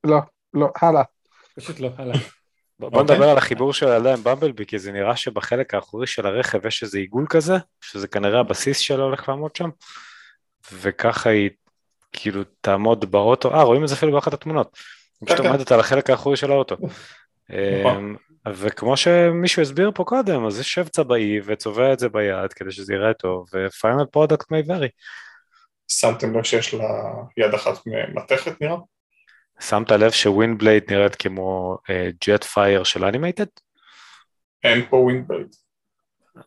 [0.03, 0.19] לא,
[0.53, 1.03] לא, הלאה.
[1.55, 2.15] פשוט לא, הלאה.
[2.81, 3.01] בוא okay.
[3.01, 3.15] אוקיי.
[3.15, 6.83] נדבר על החיבור של הילדה עם במבלבי, כי זה נראה שבחלק האחורי של הרכב יש
[6.83, 9.69] איזה עיגול כזה, שזה כנראה הבסיס שלה הולך לעמוד שם,
[10.73, 11.49] וככה היא
[12.13, 14.77] כאילו תעמוד באוטו, אה רואים את זה אפילו באחת התמונות,
[15.21, 16.75] היא פשוט עומדת על החלק האחורי של האוטו.
[17.51, 18.15] אמ,
[18.53, 23.13] וכמו שמישהו הסביר פה קודם, אז יושב צבעי וצובע את זה ביד כדי שזה יראה
[23.13, 24.89] טוב, ו-final product may vary.
[25.87, 26.85] שמתם לב שיש לה
[27.37, 27.73] יד אחת
[28.13, 28.75] מתכת נראה?
[29.61, 31.77] שמת לב שווינדבלייד נראית כמו
[32.27, 33.45] ג'טפייר של אנימייטד?
[34.63, 35.47] אין פה ווינדבלייד.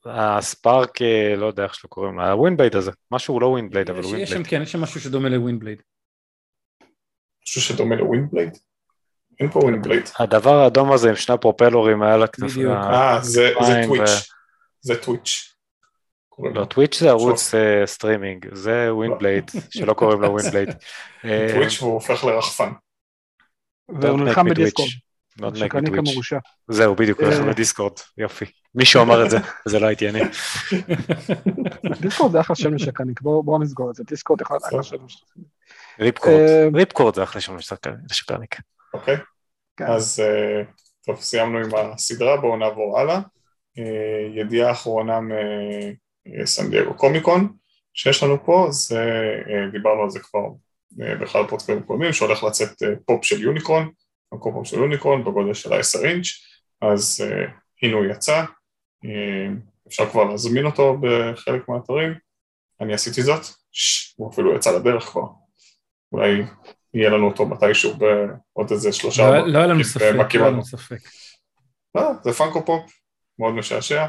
[0.07, 4.05] הספארק, אה, לא יודע איך שלא קוראים לה, הווינדבלייד הזה, משהו לא ווינדבלייד, אבל יש-
[4.07, 4.47] יש שם, ווינדבלייד.
[4.47, 5.83] כן, יש שם משהו שדומה לווינדבלייד.
[7.47, 8.59] משהו שדומה לווינדבלייד?
[9.41, 10.03] אין פה ווינדבלייד.
[10.19, 12.51] הדבר האדום הזה עם שני הפרופלרים היה לכנף...
[12.53, 12.73] בדיוק.
[12.73, 13.51] אה, זה
[13.87, 14.31] טוויץ'.
[14.81, 15.51] זה טוויץ'.
[16.55, 16.65] לא.
[16.65, 20.69] טוויץ' זה ערוץ אה, סטרימינג, זה ווינדבלייד, שלא קוראים לו ווינדבלייד.
[21.25, 22.71] אה, טוויץ' והוא הופך לרחפן.
[23.89, 24.89] והוא נלחם בדיסקורד.
[24.89, 25.05] Twitch.
[25.99, 26.39] המרושע.
[26.69, 27.53] זהו, בדיוק, הוא אה.
[27.53, 28.45] בדיסקורד, יופי.
[28.75, 30.21] מישהו אמר את זה, זה לא הייתי אני.
[32.03, 34.05] דיסקורד זה אחלה שם לשקרניק, בואו נסגור את זה.
[34.05, 34.97] דיסקורד יכול להיות אחלה שם.
[36.01, 36.69] ריפקורד, אה.
[36.75, 37.57] ריפקורד זה אחלה שם
[38.11, 38.57] לשקרניק.
[38.95, 39.17] אוקיי?
[39.77, 39.87] כן.
[39.87, 40.63] אז אה,
[41.07, 43.21] טוב, סיימנו עם הסדרה, בואו נעבור הלאה.
[43.79, 45.19] אה, ידיעה אחרונה
[46.27, 47.53] מסן דייגו קומיקון
[47.95, 49.01] שיש לנו פה, זה,
[49.49, 50.41] אה, דיברנו על זה כבר
[50.97, 53.91] באחד הפודקאסטים הקודמים, שהולך לצאת אה, פופ של יוניקרון,
[54.35, 56.27] מקום פופ של יוניקרון בגודל של 10 אינץ',
[56.81, 57.45] אז אה,
[57.83, 58.45] הנה הוא יצא,
[59.05, 59.49] אה,
[59.89, 62.15] אפשר כבר להזמין אותו בחלק מהאתרים,
[62.81, 63.41] אני עשיתי זאת,
[64.17, 65.27] הוא אפילו יצא לדרך כבר,
[66.13, 66.43] אולי
[66.95, 69.31] יהיה לנו אותו מתישהו בעוד איזה שלושה...
[69.31, 70.51] לא לא היה לנו ספק, לא היה.
[70.51, 70.99] לנו ספק.
[71.95, 72.93] לא, זה פאנקו פופ,
[73.39, 74.07] מאוד משעשע.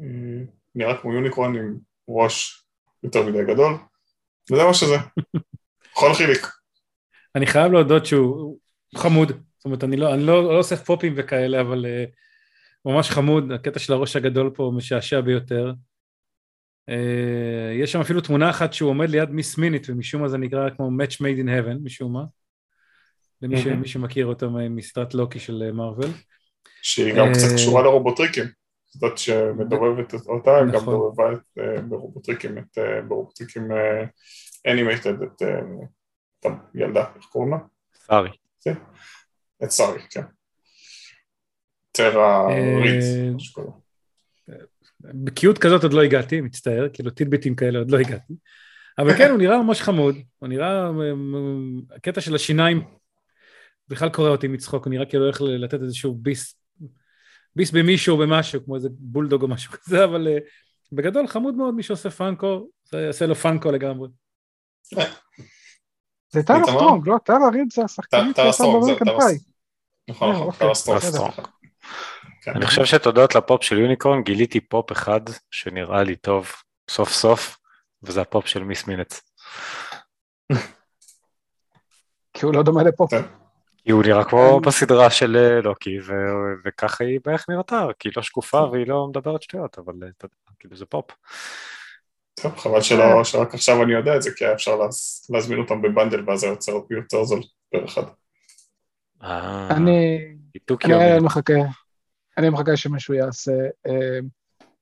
[0.00, 1.76] אה, נראה כמו יוניקרון עם
[2.08, 2.64] ראש
[3.02, 3.74] יותר מדי גדול,
[4.52, 4.96] וזה מה שזה.
[5.92, 6.46] יכול חיליק.
[7.34, 8.58] אני חייב להודות שהוא
[8.96, 12.10] חמוד, זאת אומרת, אני לא, אני לא, לא אוסף פופים וכאלה, אבל uh,
[12.84, 15.72] ממש חמוד, הקטע של הראש הגדול פה משעשע ביותר.
[16.90, 16.94] Uh,
[17.82, 20.88] יש שם אפילו תמונה אחת שהוא עומד ליד מיס מינית, ומשום מה זה נקרא כמו
[20.88, 22.24] Match Made in Heaven, משום מה.
[23.42, 23.66] למי ש-.
[23.66, 26.10] מי שמכיר אותו מסדרת לוקי של אה, מארוול.
[26.82, 28.63] שהיא גם אה, קצת קשורה לרובוטריקים.
[28.94, 30.94] זאת שמדובבת אותה, היא גם נכון.
[30.94, 33.68] דובבה את, אה, ברובוטריקים, את, אה, ברובוטריקים
[34.66, 35.60] אנימייטד, את אה,
[36.40, 37.58] את הילדה, איך קוראים לה?
[37.94, 38.30] סארי.
[39.64, 40.22] את סארי, כן.
[41.92, 42.46] טרה
[42.82, 43.70] ריד, משהו כזה.
[45.00, 48.34] בקיאות כזאת עוד לא הגעתי, מצטער, כאילו טידביטים כאלה עוד לא הגעתי.
[48.98, 50.90] אבל כן, הוא נראה ממש חמוד, הוא נראה,
[51.96, 52.82] הקטע של השיניים
[53.88, 56.63] בכלל קורע אותי מצחוק, הוא נראה כאילו הולך לתת איזשהו ביס,
[57.56, 60.38] ביס במישהו או במשהו, כמו איזה בולדוג או משהו כזה, אבל אה,
[60.92, 64.08] בגדול חמוד מאוד מי שעושה פאנקו, זה יעשה לו פאנקו לגמרי.
[66.30, 66.64] זה טרה?
[66.64, 67.16] סטרונג, לא?
[67.24, 69.38] טרה ריד זה השחקנית באמריקן טרה פאי.
[70.08, 70.58] נכון, אה, נכון, אוקיי.
[70.58, 71.32] טרה סטרונג.
[72.42, 72.52] כן.
[72.56, 76.52] אני חושב שתודות לפופ של יוניקורן גיליתי פופ אחד שנראה לי טוב
[76.90, 77.58] סוף סוף,
[78.02, 79.20] וזה הפופ של מיס מינטס.
[82.32, 83.06] כי הוא לא דומה לפופ.
[83.84, 83.88] כן.
[83.88, 86.12] כי הוא נראה כמו בסדרה של אה, לוקי, ו-
[86.64, 90.24] וככה היא בערך נראתה, כי היא לא שקופה והיא לא מדברת שטויות, אבל אה, אתה
[90.24, 91.04] יודע, כאילו זה פופ.
[92.42, 95.82] טוב, חבל שלא, שרק עכשיו אני יודע את זה, כי היה אפשר להז- להזמין אותם
[95.82, 97.40] ב bundle ואז היה יוצא יותר זול
[97.72, 98.02] פר אחד.
[99.22, 100.18] אה, אני.
[101.20, 101.52] מחכה,
[102.38, 103.52] אני מחכה שמישהו יעשה
[103.86, 104.18] אה,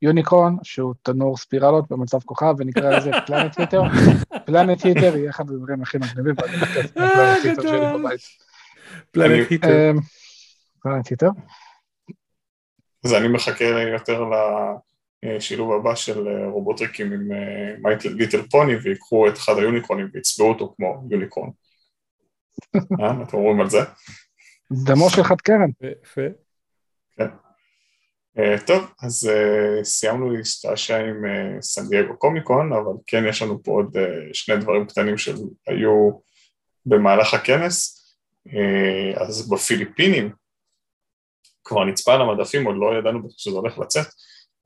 [0.03, 3.83] יוניקורן, שהוא תנור ספירלות במצב כוכב, ונקרא לזה planet heater.
[4.47, 8.21] planet heater יהיה אחד הדברים הכי מגניבים, ואני מחכה את ה planet heater שלי בבית.
[9.11, 9.69] planet eater.
[9.69, 9.91] אה,
[10.83, 11.29] planet eater.
[13.05, 14.25] אז אני מחכה יותר
[15.23, 20.49] לשילוב הבא של אה, רובוטריקים עם אה, My Little Pony ויקחו את אחד היוניקורנים ויצבעו
[20.49, 21.51] אותו כמו יוניקרון.
[22.77, 23.79] אה, מה אתם אומרים על זה?
[24.73, 25.71] דמו של חד קרן.
[26.03, 26.21] יפה.
[28.39, 29.31] אה, טוב, אז
[29.83, 31.25] סיימנו להשתעשע עם
[31.61, 33.97] סן דייגו קומיקון, אבל כן יש לנו פה עוד
[34.33, 36.11] שני דברים קטנים שהיו
[36.87, 38.02] במהלך הכנס.
[38.49, 40.33] אה, אז בפיליפינים
[41.65, 44.07] כבר נצפה על המדפים, עוד לא ידענו שזה הולך לצאת,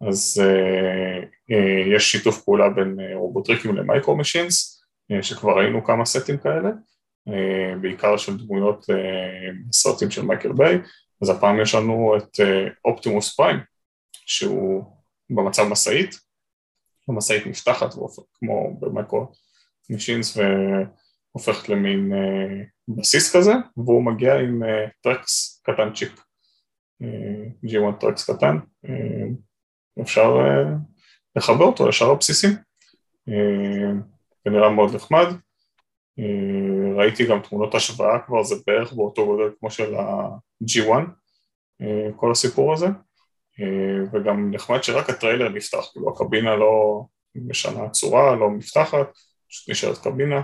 [0.09, 5.85] אז אה, אה, יש שיתוף פעולה בין אה, רובוטריקים ל Micro Machines, אה, שכבר ראינו
[5.85, 6.71] כמה סטים כאלה,
[7.29, 10.79] אה, בעיקר של דמויות אה, סרטים של מייקל ביי,
[11.23, 12.41] אז הפעם יש לנו את
[12.85, 13.57] אופטימוס פריים,
[14.13, 14.85] שהוא
[15.31, 16.15] במצב משאית,
[17.09, 17.95] המשאית נפתחת
[18.35, 19.33] כמו ב Micro
[19.91, 26.21] Machines והופכת למין אה, בסיס כזה, והוא מגיע עם אה, Tracks קטנצ'יק,
[27.03, 28.57] אה, G1 Tracks קטן,
[28.89, 29.27] אה,
[30.03, 30.31] אפשר
[31.37, 32.51] לחבר אותו לשאר הבסיסים,
[34.45, 35.27] זה נראה מאוד נחמד,
[36.97, 40.91] ראיתי גם תמונות השוואה כבר, זה בערך באותו גודל כמו של ה-G1,
[41.83, 42.87] אה, כל הסיפור הזה,
[44.13, 47.03] וגם נחמד שרק הטריילר נפתח, כאילו הקבינה לא
[47.35, 49.07] משנה צורה, לא נפתחת,
[49.49, 50.43] פשוט נשארת קבינה,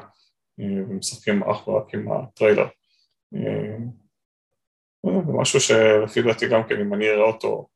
[0.59, 2.67] ומשחקים אך ורק עם הטריילר.
[3.35, 3.77] אה,
[5.27, 7.69] זה משהו שלפי דעתי גם כן, אם אני אראה אותו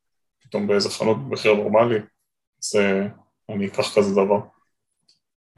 [0.42, 1.98] פתאום באיזה חנות במחיר נורמלי,
[2.62, 3.06] אז אה,
[3.48, 4.40] אני אקח כזה דבר.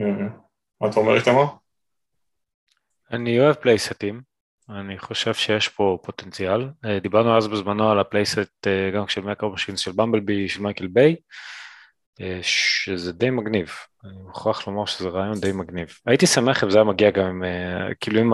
[0.01, 0.27] אה,
[0.81, 1.45] מה אתה אומר איתמר?
[3.11, 4.21] אני אוהב פלייסטים,
[4.69, 6.69] אני חושב שיש פה פוטנציאל.
[6.85, 10.87] אה, דיברנו אז בזמנו על הפלייסט אה, גם של מקרו משינס של במבלבי, של מייקל
[10.87, 11.15] ביי, אה,
[12.41, 13.69] שזה די מגניב.
[14.05, 15.87] אני מוכרח לומר שזה רעיון די מגניב.
[16.05, 17.43] הייתי שמח אם זה היה מגיע גם עם,
[17.99, 18.31] כאילו אם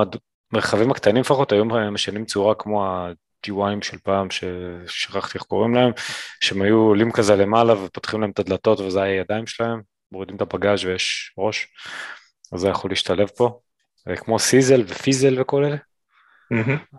[0.53, 5.91] המרחבים הקטנים לפחות היו משנים צורה כמו ה-GYים של פעם, ששכחתי איך קוראים להם,
[6.39, 9.81] שהם היו עולים כזה למעלה ופותחים להם את הדלתות וזה היה הידיים שלהם,
[10.11, 11.67] מורידים את הפגאז' ויש ראש,
[12.53, 13.59] אז זה יכול להשתלב פה.
[14.17, 15.77] כמו Sizzle ו Fizzle וכל אלה.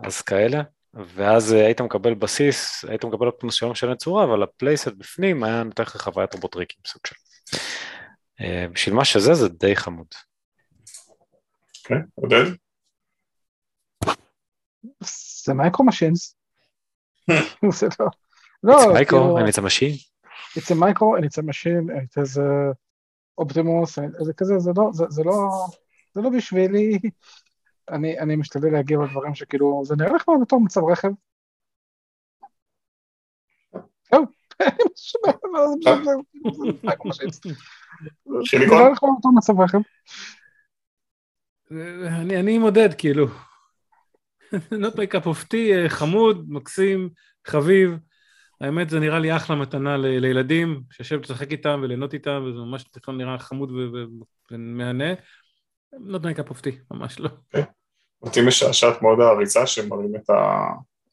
[0.03, 0.61] אז כאלה,
[1.05, 5.43] ואז אה, היית מקבל בסיס, היית מקבל עוד מסוים של צורה, אבל ה playset בפנים
[5.43, 7.15] היה נותן לך חוויית רובוטריקים סוג של.
[8.41, 10.07] אה, בשביל מה שזה זה די חמוד.
[11.83, 12.45] כן, עודד?
[15.45, 16.35] זה Micro Machines.
[17.79, 18.07] זה לא...
[18.63, 19.95] לא, it's micro כאילו- and it's a machine.
[20.57, 22.73] It's a micro and it's a machine, it is a
[23.41, 25.49] optimus, זה כזה, זה לא, זה לא,
[26.13, 26.99] זה לא בשבילי,
[27.89, 31.09] אני, אני משתדל להגיב על דברים שכאילו, זה נראה לך בתור מצב רכב.
[34.11, 34.25] זהו,
[38.59, 39.77] נראה לך בתור מצב רכב.
[42.39, 43.27] אני מודד, כאילו.
[44.53, 47.09] not my cup of tea, חמוד, מקסים,
[47.47, 47.91] חביב.
[48.61, 53.39] האמת זה נראה לי אחלה מתנה לילדים, שיושב לשחק איתם וליהנות איתם, וזה ממש נראה
[53.39, 53.71] חמוד
[54.51, 55.13] ומהנה.
[55.93, 57.29] not my cup of tea, ממש לא.
[58.21, 60.29] אותי משעשעת מאוד האריזה שמראים את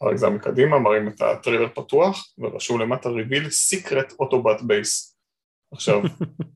[0.01, 5.15] האריזה מקדימה, מראים את הטריילר פתוח, ורשום למטה reveal secret autobot base.
[5.73, 6.01] עכשיו,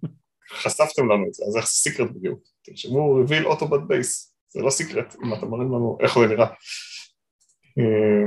[0.63, 2.41] חשפתם לנו את זה, אז איך זה סיקרט בדיוק?
[2.63, 6.47] תרשמו reveal autobot base, זה לא סיקרט, אם אתם מראים לנו איך זה נראה.
[7.79, 8.25] אה,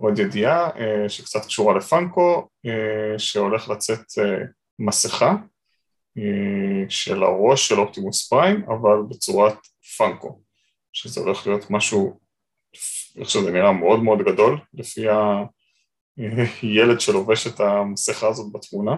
[0.00, 2.48] ועוד אה, ידיעה אה, שקצת קשורה לפאנקו,
[3.18, 4.04] שהולך לצאת
[4.78, 5.34] מסכה
[6.88, 9.54] של הראש של אופטימוס פריים, אבל בצורת
[9.96, 10.40] פאנקו,
[10.92, 12.20] שזה הולך להיות משהו,
[13.16, 15.06] איך שזה נראה מאוד מאוד גדול, לפי
[16.62, 18.96] הילד שלובש את המסכה הזאת בתמונה,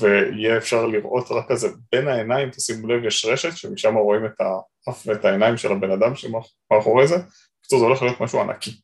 [0.00, 5.06] ויהיה אפשר לראות רק כזה בין העיניים, תשימו לב, יש רשת שמשם רואים את האף
[5.06, 7.16] ואת העיניים של הבן אדם שמאחורי זה,
[7.60, 8.80] בקיצור זה הולך להיות משהו ענקי,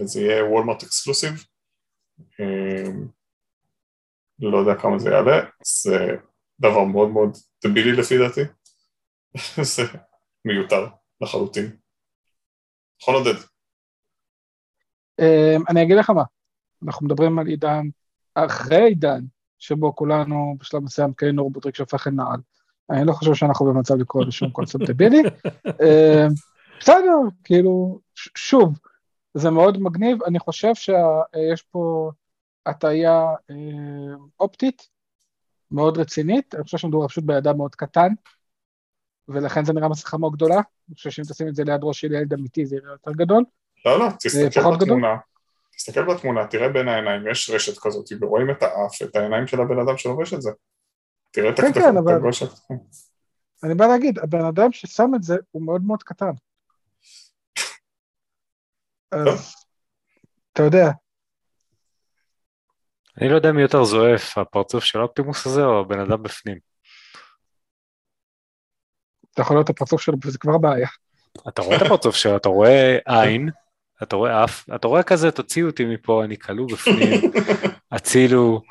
[0.00, 1.44] וזה יהיה Walmart exclusive.
[4.40, 6.16] לא יודע כמה זה יעלה, זה
[6.60, 8.40] דבר מאוד מאוד דבילי לפי דעתי,
[9.74, 9.82] זה
[10.44, 10.86] מיותר
[11.20, 11.76] לחלוטין.
[13.02, 13.34] נכון עודד?
[15.18, 16.22] אמ, אני אגיד לך מה,
[16.86, 17.86] אנחנו מדברים על עידן,
[18.34, 19.20] אחרי עידן,
[19.58, 22.40] שבו כולנו בשלב מסוים קנינו רובוטריק שהופך לנעל.
[22.90, 25.22] אני לא חושב שאנחנו במצב לקרוא לשום קונספט דבילי.
[25.66, 26.28] אמ,
[26.80, 28.78] בסדר, כאילו, שוב,
[29.34, 32.10] זה מאוד מגניב, אני חושב שיש פה
[32.66, 34.88] הטעיה אה, אופטית
[35.70, 38.08] מאוד רצינית, אני חושב שמדובר פשוט בידע מאוד קטן,
[39.28, 40.54] ולכן זה נראה מסכה מאוד גדולה,
[40.88, 43.44] אני חושב שאם תשים את זה ליד ראש של ילד אמיתי זה יראה יותר גדול.
[43.86, 45.16] לא, לא, תסתכל בתמונה, גדול.
[45.76, 49.78] תסתכל בתמונה, תראה בין העיניים, יש רשת כזאת, ורואים את האף, את העיניים של הבן
[49.78, 50.50] אדם שלובש את זה.
[51.30, 52.14] תראה את כן, הכתפיים, כן, אבל...
[53.64, 56.32] אני בא להגיד, הבן אדם ששם את זה הוא מאוד מאוד קטן.
[59.12, 59.54] אז,
[60.52, 60.90] אתה יודע,
[63.20, 66.58] אני לא יודע מי יותר זועף, הפרצוף של אופטימוס הזה או הבן אדם בפנים.
[69.34, 70.88] אתה יכול לראות את הפרצוף שלו, וזה כבר בעיה.
[71.48, 73.50] אתה רואה את הפרצוף שלו, אתה רואה עין,
[74.02, 77.20] אתה רואה אף, אתה רואה כזה, תוציאו אותי מפה, אני כלוא בפנים,
[77.92, 78.62] הצילו,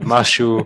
[0.00, 0.58] משהו,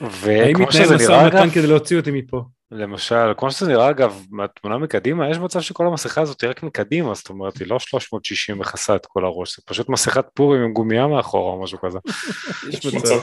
[0.00, 1.50] וכמו שזה נראה אגב...
[1.54, 2.42] כדי להוציא אותי מפה.
[2.70, 7.14] למשל, כמו שזה נראה אגב, מהתמונה מקדימה, יש מצב שכל המסכה הזאת היא רק מקדימה,
[7.14, 11.06] זאת אומרת, היא לא 360 מכסה את כל הראש, זה פשוט מסכת פורים עם גומייה
[11.06, 11.98] מאחורה או משהו כזה.
[12.70, 13.18] יש מצב.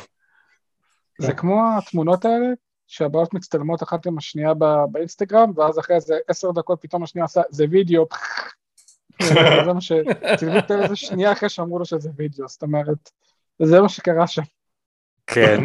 [1.20, 2.48] זה כמו התמונות האלה,
[2.88, 4.54] שהבעיות מצטלמות אחת עם השנייה
[4.92, 8.08] באינסטגרם, ואז אחרי איזה עשר דקות פתאום השנייה עושה, זה וידאו,
[9.66, 9.92] זה מה ש...
[10.38, 13.10] צילמו את זה שנייה אחרי שאמרו לו שזה וידאו, זאת אומרת,
[13.62, 14.42] זה מה שקרה שם.
[15.28, 15.64] כן,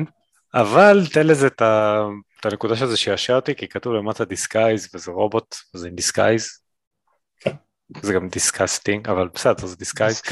[0.55, 2.03] אבל תן לזה את ה...
[2.41, 6.49] את הנקודה של זה שעשע אותי, כי כתוב למטה disguise וזה רובוט, וזה עם disguise.
[8.03, 10.23] זה גם disgusting, אבל בסדר, זה disguise.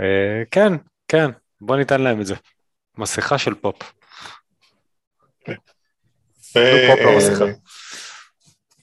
[0.00, 0.72] אה, כן,
[1.08, 1.30] כן,
[1.60, 2.34] בוא ניתן להם את זה.
[2.98, 3.76] מסכה של פופ.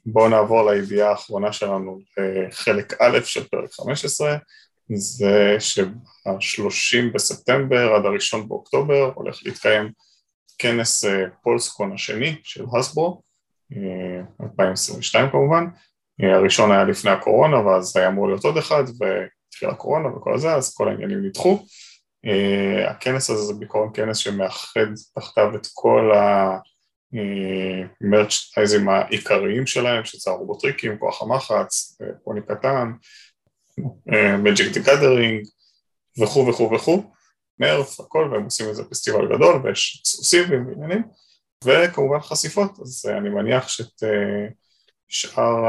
[0.05, 1.99] בואו נעבור לידיעה האחרונה שלנו,
[2.51, 4.37] חלק א' של פרק 15,
[4.95, 9.91] זה שה-30 בספטמבר עד ה-1 באוקטובר הולך להתקיים
[10.57, 12.65] כנס אה, פולסקון השני של
[14.43, 15.65] 2022 אה, כמובן,
[16.23, 20.53] אה, הראשון היה לפני הקורונה ואז היה אמור להיות עוד אחד והתחילה הקורונה וכל זה,
[20.53, 21.65] אז כל העניינים נדחו.
[22.87, 24.85] הכנס הזה זה בעיקרון כנס שמאחד
[25.15, 26.11] תחתיו את כל
[28.01, 32.91] פרנצ'ייזים העיקריים שלהם, שזה הרובוטריקים, כוח המחץ, פוני קטן,
[34.37, 35.45] Magic the Gathering
[36.21, 37.03] וכו' וכו' וכו',
[37.59, 41.03] Nerf, הכל, והם עושים איזה פסטיבל גדול ויש סוסים ועניינים,
[41.65, 44.03] וכמובן חשיפות, אז אני מניח שאת
[45.07, 45.65] שאר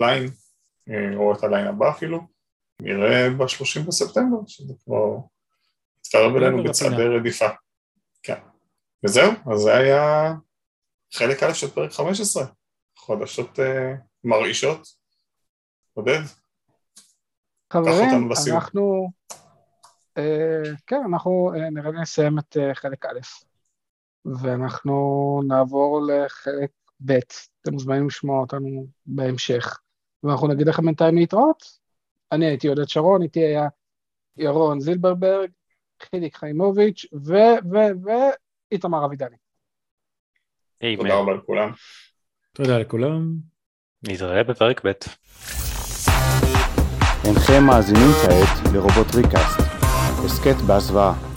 [0.00, 0.30] ה line,
[1.16, 2.20] או את ה line הבא אפילו,
[2.82, 5.16] נראה ב-30 בספטמבר, שזה כבר
[6.00, 7.48] יתקרב אלינו בצעדי רדיפה.
[8.22, 8.38] כן.
[9.04, 10.32] וזהו, אז זה היה
[11.14, 12.44] חלק א' של פרק 15,
[12.98, 13.58] חדשות
[14.24, 14.88] מרעישות.
[15.94, 16.20] עודד?
[17.72, 19.10] חברים, אנחנו,
[20.86, 23.18] כן, אנחנו uh, נראה לי נסיים את uh, חלק א',
[24.24, 26.70] ואנחנו נעבור לחלק
[27.04, 27.12] ב',
[27.62, 29.78] אתם מוזמנים לשמוע אותנו בהמשך,
[30.22, 31.62] ואנחנו נגיד לכם בינתיים להתראות.
[32.32, 33.68] אני הייתי עודד שרון, איתי היה
[34.36, 35.50] ירון זילברברג,
[36.02, 37.32] חיליק חיימוביץ' ו...
[37.72, 37.76] ו...
[38.04, 38.10] ו...
[38.72, 39.36] איתמר אבידני.
[40.96, 41.72] תודה רבה לכולם.
[42.52, 43.34] תודה לכולם.
[44.08, 44.92] נתראה בפרק ב'.
[47.24, 49.60] אינכם מאזינים כעת לרובוט ריקאסט,
[50.24, 51.29] הסכת בהסוואה.